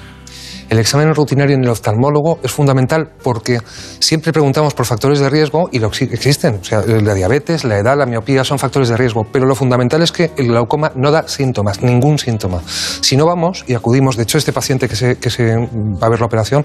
[0.72, 3.60] El examen rutinario en el oftalmólogo es fundamental porque
[3.98, 6.60] siempre preguntamos por factores de riesgo y lo exi- existen.
[6.62, 10.00] O sea, la diabetes, la edad, la miopía son factores de riesgo, pero lo fundamental
[10.00, 12.62] es que el glaucoma no da síntomas, ningún síntoma.
[13.02, 16.24] Si no vamos y acudimos, de hecho este paciente que se, va a ver la
[16.24, 16.64] operación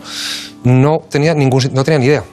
[0.63, 2.23] no tenía, ningún, no tenía ni idea.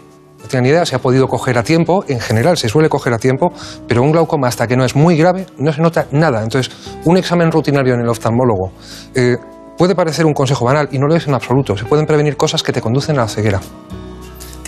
[0.42, 3.14] No tenía ni idea, se ha podido coger a tiempo, en general se suele coger
[3.14, 3.52] a tiempo,
[3.88, 6.40] pero un glaucoma hasta que no es muy grave no se nota nada.
[6.44, 6.72] Entonces,
[7.05, 8.70] un examen rutinario en el oftalmólogo
[9.16, 9.38] eh,
[9.76, 11.76] puede parecer un consejo banal y no lo es en absoluto.
[11.76, 13.60] Se pueden prevenir cosas que te conducen a la ceguera.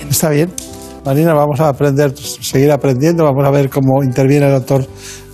[0.08, 0.52] Está bien.
[1.04, 3.24] Marina, vamos a aprender, seguir aprendiendo.
[3.24, 4.86] Vamos a ver cómo interviene el doctor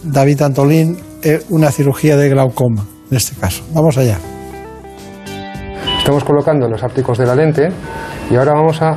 [0.03, 3.63] David Antolín en una cirugía de glaucoma, en este caso.
[3.73, 4.19] Vamos allá.
[5.99, 7.69] Estamos colocando los ápticos de la lente
[8.31, 8.97] y ahora vamos a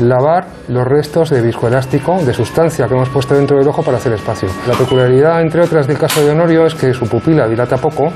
[0.00, 4.12] lavar los restos de viscoelástico, de sustancia que hemos puesto dentro del ojo para hacer
[4.12, 4.48] espacio.
[4.66, 8.12] La peculiaridad, entre otras, del caso de Honorio es que su pupila dilata poco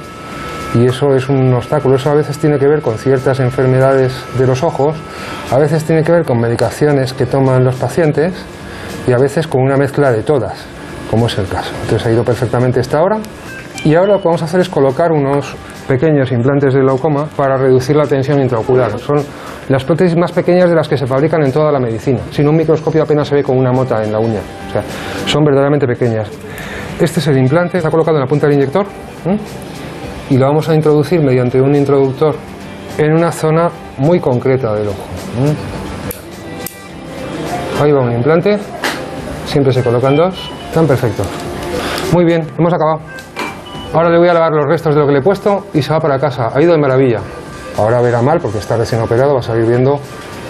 [0.75, 1.97] y eso es un obstáculo.
[1.97, 4.97] Eso a veces tiene que ver con ciertas enfermedades de los ojos,
[5.51, 8.33] a veces tiene que ver con medicaciones que toman los pacientes
[9.07, 10.65] y a veces con una mezcla de todas,
[11.11, 11.73] como es el caso.
[11.83, 13.19] Entonces ha ido perfectamente esta hora
[13.85, 15.57] y ahora lo que vamos a hacer es colocar unos
[15.89, 18.99] pequeños implantes de glaucoma para reducir la tensión intraocular.
[18.99, 19.17] Son
[19.69, 22.21] las prótesis más pequeñas de las que se fabrican en toda la medicina.
[22.31, 24.41] Sin un microscopio apenas se ve con una mota en la uña.
[24.69, 24.83] O sea,
[25.27, 26.29] son verdaderamente pequeñas.
[27.01, 28.87] Este es el implante, está colocado en la punta del inyector.
[30.33, 32.35] Y lo vamos a introducir mediante un introductor
[32.97, 33.69] en una zona
[33.99, 35.03] muy concreta del ojo.
[35.45, 35.55] ¿eh?
[37.83, 38.59] Ahí va un implante,
[39.45, 41.27] siempre se colocan dos, están perfectos.
[42.15, 43.01] Muy bien, hemos acabado.
[43.93, 45.93] Ahora le voy a lavar los restos de lo que le he puesto y se
[45.93, 46.49] va para casa.
[46.55, 47.21] Ha ido de maravilla.
[47.77, 50.01] Ahora verá mal porque está recién operado, va a salir viendo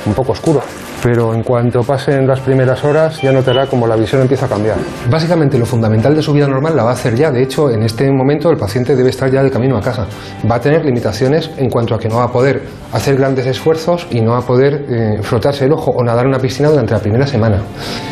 [0.07, 0.61] un poco oscuro.
[1.03, 4.77] Pero en cuanto pasen las primeras horas ya notará como la visión empieza a cambiar.
[5.11, 7.83] Básicamente lo fundamental de su vida normal la va a hacer ya, de hecho en
[7.83, 10.07] este momento el paciente debe estar ya de camino a casa.
[10.49, 12.63] Va a tener limitaciones en cuanto a que no va a poder
[12.93, 16.31] hacer grandes esfuerzos y no va a poder eh, frotarse el ojo o nadar en
[16.31, 17.61] una piscina durante la primera semana.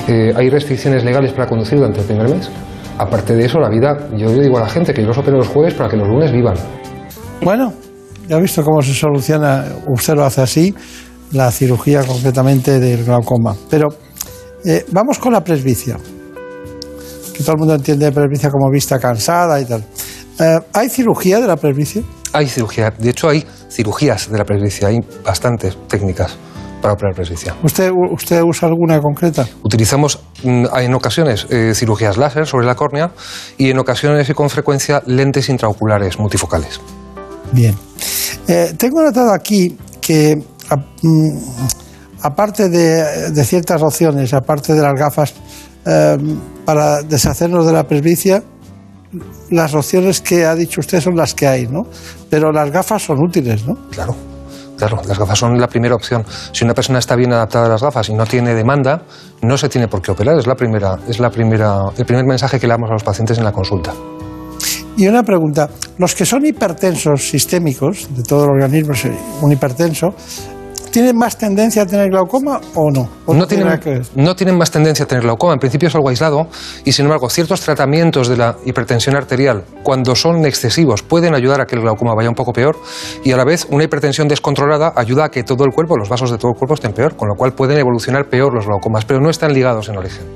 [0.09, 2.51] Eh, hay restricciones legales para conducir durante el primer mes.
[2.99, 5.39] Aparte de eso, la vida, yo le digo a la gente que yo los opero
[5.39, 6.55] los jueves para que los lunes vivan.
[7.41, 7.73] Bueno,
[8.29, 10.75] ya ha visto cómo se soluciona, usted lo hace así,
[11.33, 13.55] la cirugía completamente del glaucoma.
[13.69, 13.89] Pero
[14.65, 15.97] eh, vamos con la presbicia,
[17.35, 19.85] que todo el mundo entiende presbicia como vista cansada y tal.
[20.39, 22.03] Eh, ¿Hay cirugía de la presbicia?
[22.33, 26.37] Hay cirugía, de hecho hay cirugías de la presbicia, hay bastantes técnicas
[26.81, 27.55] para operar presbicia.
[27.63, 29.47] ¿Usted, usted usa alguna concreta?
[29.63, 33.13] Utilizamos mm, en ocasiones eh, cirugías láser sobre la córnea
[33.59, 36.81] y en ocasiones y con frecuencia lentes intraoculares multifocales.
[37.53, 37.77] Bien.
[38.49, 40.43] Eh, tengo notado aquí que,
[42.23, 45.35] aparte de, de ciertas opciones, aparte de las gafas,
[45.87, 46.17] eh,
[46.65, 48.43] para deshacernos de la presbicia,
[49.51, 51.87] las opciones que ha dicho usted son las que hay, ¿no?
[52.29, 53.75] Pero las gafas son útiles, ¿no?
[53.91, 54.15] Claro.
[54.77, 56.25] Claro, las gafas son la primera opción.
[56.53, 59.03] Si una persona está bien adaptada a las gafas y no tiene demanda,
[59.43, 60.39] no se tiene por qué operar.
[60.39, 63.37] Es la primera, es la primera, el primer mensaje que le damos a los pacientes
[63.37, 63.93] en la consulta.
[64.97, 65.69] Y una pregunta,
[65.99, 68.95] los que son hipertensos sistémicos, de todo el organismo,
[69.43, 70.15] un hipertenso,
[70.91, 73.09] ¿tienen más tendencia a tener glaucoma o no?
[73.27, 75.53] ¿O No tiene tienen, que no tienen más tendencia a tener glaucoma.
[75.53, 76.49] En principio es algo aislado
[76.85, 81.67] y, sin embargo, ciertos tratamientos de la hipertensión arterial, cuando son excesivos, pueden ayudar a
[81.67, 82.77] que el glaucoma vaya un poco peor
[83.25, 86.31] y, a la vez, una hipertensión descontrolada ayuda a que todo el cuerpo, los vasos
[86.31, 89.21] de todo el cuerpo estén peor, con lo cual pueden evolucionar peor los glaucomas, pero
[89.21, 90.27] no están ligados en origen.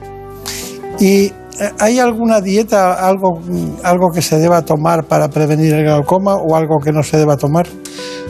[1.01, 1.33] ¿Y
[1.79, 3.41] hay alguna dieta, algo,
[3.83, 7.37] algo que se deba tomar para prevenir el glaucoma o algo que no se deba
[7.37, 7.67] tomar?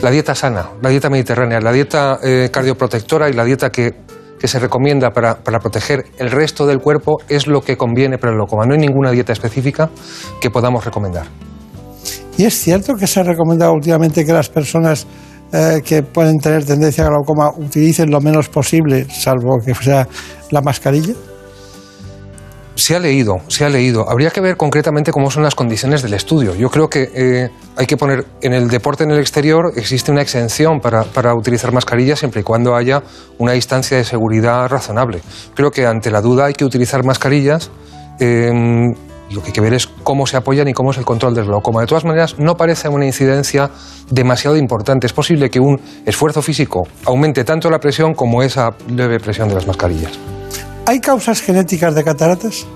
[0.01, 3.95] La dieta sana, la dieta mediterránea, la dieta eh, cardioprotectora y la dieta que,
[4.39, 8.31] que se recomienda para, para proteger el resto del cuerpo es lo que conviene para
[8.31, 8.65] el glaucoma.
[8.65, 9.89] No hay ninguna dieta específica
[10.39, 11.25] que podamos recomendar.
[12.37, 15.07] ¿Y es cierto que se ha recomendado últimamente que las personas
[15.53, 20.07] eh, que pueden tener tendencia a glaucoma utilicen lo menos posible, salvo que sea
[20.51, 21.13] la mascarilla?
[22.75, 24.09] Se ha leído, se ha leído.
[24.09, 26.55] Habría que ver concretamente cómo son las condiciones del estudio.
[26.55, 30.21] Yo creo que eh, hay que poner en el deporte en el exterior existe una
[30.21, 33.01] exención para, para utilizar mascarillas siempre y cuando haya
[33.37, 35.21] una distancia de seguridad razonable.
[35.53, 37.71] Creo que ante la duda hay que utilizar mascarillas.
[38.19, 41.33] y lo que hay que ver es cómo se apoyan y cómo es el control
[41.33, 41.81] del glaucoma.
[41.81, 43.71] De todas maneras, no parece una incidencia
[44.11, 45.07] demasiado importante.
[45.07, 49.55] Es posible que un esfuerzo físico aumente tanto la presión como esa leve presión de
[49.55, 50.34] las mascarillas.
[50.87, 52.67] ¿Hay causas genéticas de cataratas?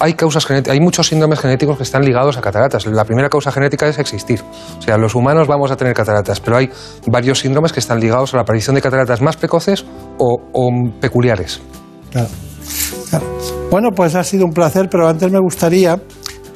[0.00, 2.86] Hay causas hay muchos síndromes genéticos que están ligados a cataratas.
[2.86, 4.42] La primera causa genética es existir.
[4.78, 6.68] O sea, los humanos vamos a tener cataratas, pero hay
[7.06, 9.84] varios síndromes que están ligados a la aparición de cataratas más precoces
[10.18, 11.60] o, o peculiares.
[12.10, 12.28] Claro.
[13.08, 13.26] Claro.
[13.70, 16.00] Bueno, pues ha sido un placer, pero antes me gustaría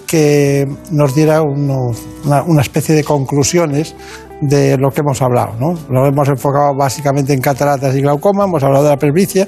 [0.06, 3.94] que nos diera una especie de conclusiones
[4.40, 5.54] de lo que hemos hablado.
[5.58, 5.74] ¿no?
[5.88, 9.46] Lo hemos enfocado básicamente en cataratas y glaucoma, hemos hablado de la presbicia,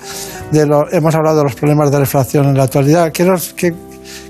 [0.51, 3.12] de lo- hemos hablado de los problemas de refracción en la actualidad.
[3.12, 3.27] ¿Qué,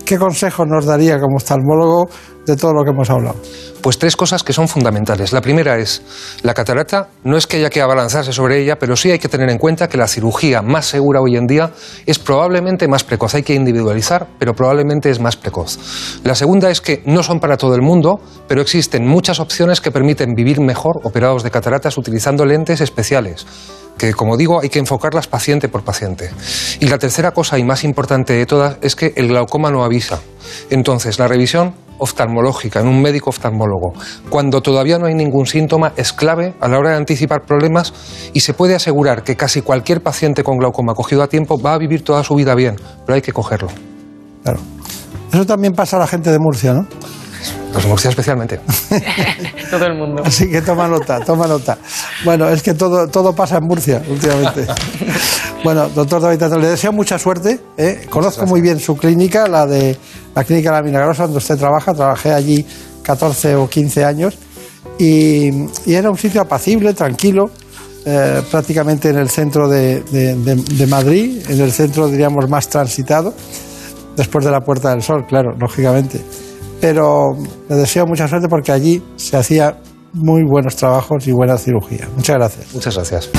[0.04, 2.08] qué consejos nos daría como oftalmólogo
[2.48, 3.36] de todo lo que hemos hablado?
[3.80, 5.32] Pues tres cosas que son fundamentales.
[5.32, 6.02] La primera es,
[6.42, 9.48] la catarata no es que haya que abalanzarse sobre ella, pero sí hay que tener
[9.50, 11.70] en cuenta que la cirugía más segura hoy en día
[12.06, 13.34] es probablemente más precoz.
[13.34, 15.78] Hay que individualizar, pero probablemente es más precoz.
[16.24, 19.92] La segunda es que no son para todo el mundo, pero existen muchas opciones que
[19.92, 23.46] permiten vivir mejor operados de cataratas utilizando lentes especiales
[23.98, 26.30] que como digo hay que enfocarlas paciente por paciente.
[26.80, 30.20] Y la tercera cosa y más importante de todas es que el glaucoma no avisa.
[30.70, 33.92] Entonces, la revisión oftalmológica en un médico oftalmólogo,
[34.30, 37.92] cuando todavía no hay ningún síntoma, es clave a la hora de anticipar problemas
[38.32, 41.78] y se puede asegurar que casi cualquier paciente con glaucoma cogido a tiempo va a
[41.78, 43.68] vivir toda su vida bien, pero hay que cogerlo.
[44.42, 44.60] Claro.
[45.32, 46.86] Eso también pasa a la gente de Murcia, ¿no?
[47.72, 48.60] Los de Murcia especialmente.
[49.70, 50.22] Todo el mundo.
[50.24, 51.78] Así que toma nota, toma nota.
[52.24, 54.66] Bueno, es que todo, todo pasa en Murcia últimamente.
[55.64, 57.60] Bueno, doctor David Tatón, le deseo mucha suerte.
[57.76, 58.06] ¿eh?
[58.08, 59.96] Conozco muy bien su clínica, la de
[60.34, 61.92] la clínica La Milagrosa, donde usted trabaja.
[61.92, 62.64] Trabajé allí
[63.02, 64.38] 14 o 15 años
[64.98, 65.48] y,
[65.84, 67.50] y era un sitio apacible, tranquilo,
[68.06, 72.68] eh, prácticamente en el centro de, de- de- de Madrid, en el centro, diríamos, más
[72.68, 73.34] transitado,
[74.16, 76.20] después de la Puerta del Sol, claro, lógicamente.
[76.80, 77.36] Pero
[77.68, 79.76] le deseo mucha suerte porque allí se hacía
[80.12, 82.08] muy buenos trabajos y buena cirugía.
[82.14, 82.72] Muchas gracias.
[82.74, 83.30] Muchas gracias.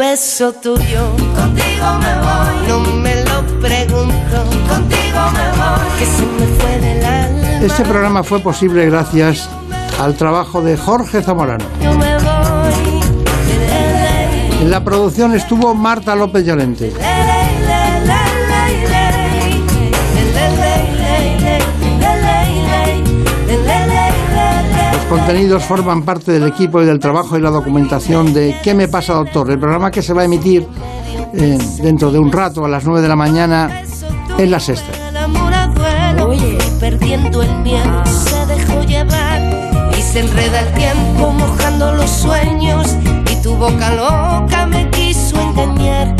[0.00, 2.68] Beso tuyo, contigo me voy.
[2.68, 4.36] No me lo pregunto,
[4.66, 5.98] contigo me voy.
[5.98, 7.66] Que se me fue del alma.
[7.66, 9.46] Este programa fue posible gracias
[10.00, 11.66] al trabajo de Jorge Zamorano.
[14.62, 16.94] En la producción estuvo Marta López Llorente.
[25.10, 29.14] Contenidos forman parte del equipo y del trabajo y la documentación de ¿Qué me pasa,
[29.14, 29.50] doctor?
[29.50, 30.68] El programa que se va a emitir
[31.34, 33.82] eh, dentro de un rato a las 9 de la mañana
[34.38, 34.92] en la sexta.
[36.24, 42.94] Oye, perdiendo el miedo se dejó llevar y se enreda el tiempo mojando los sueños
[43.32, 46.19] y tu boca loca me quiso engañar.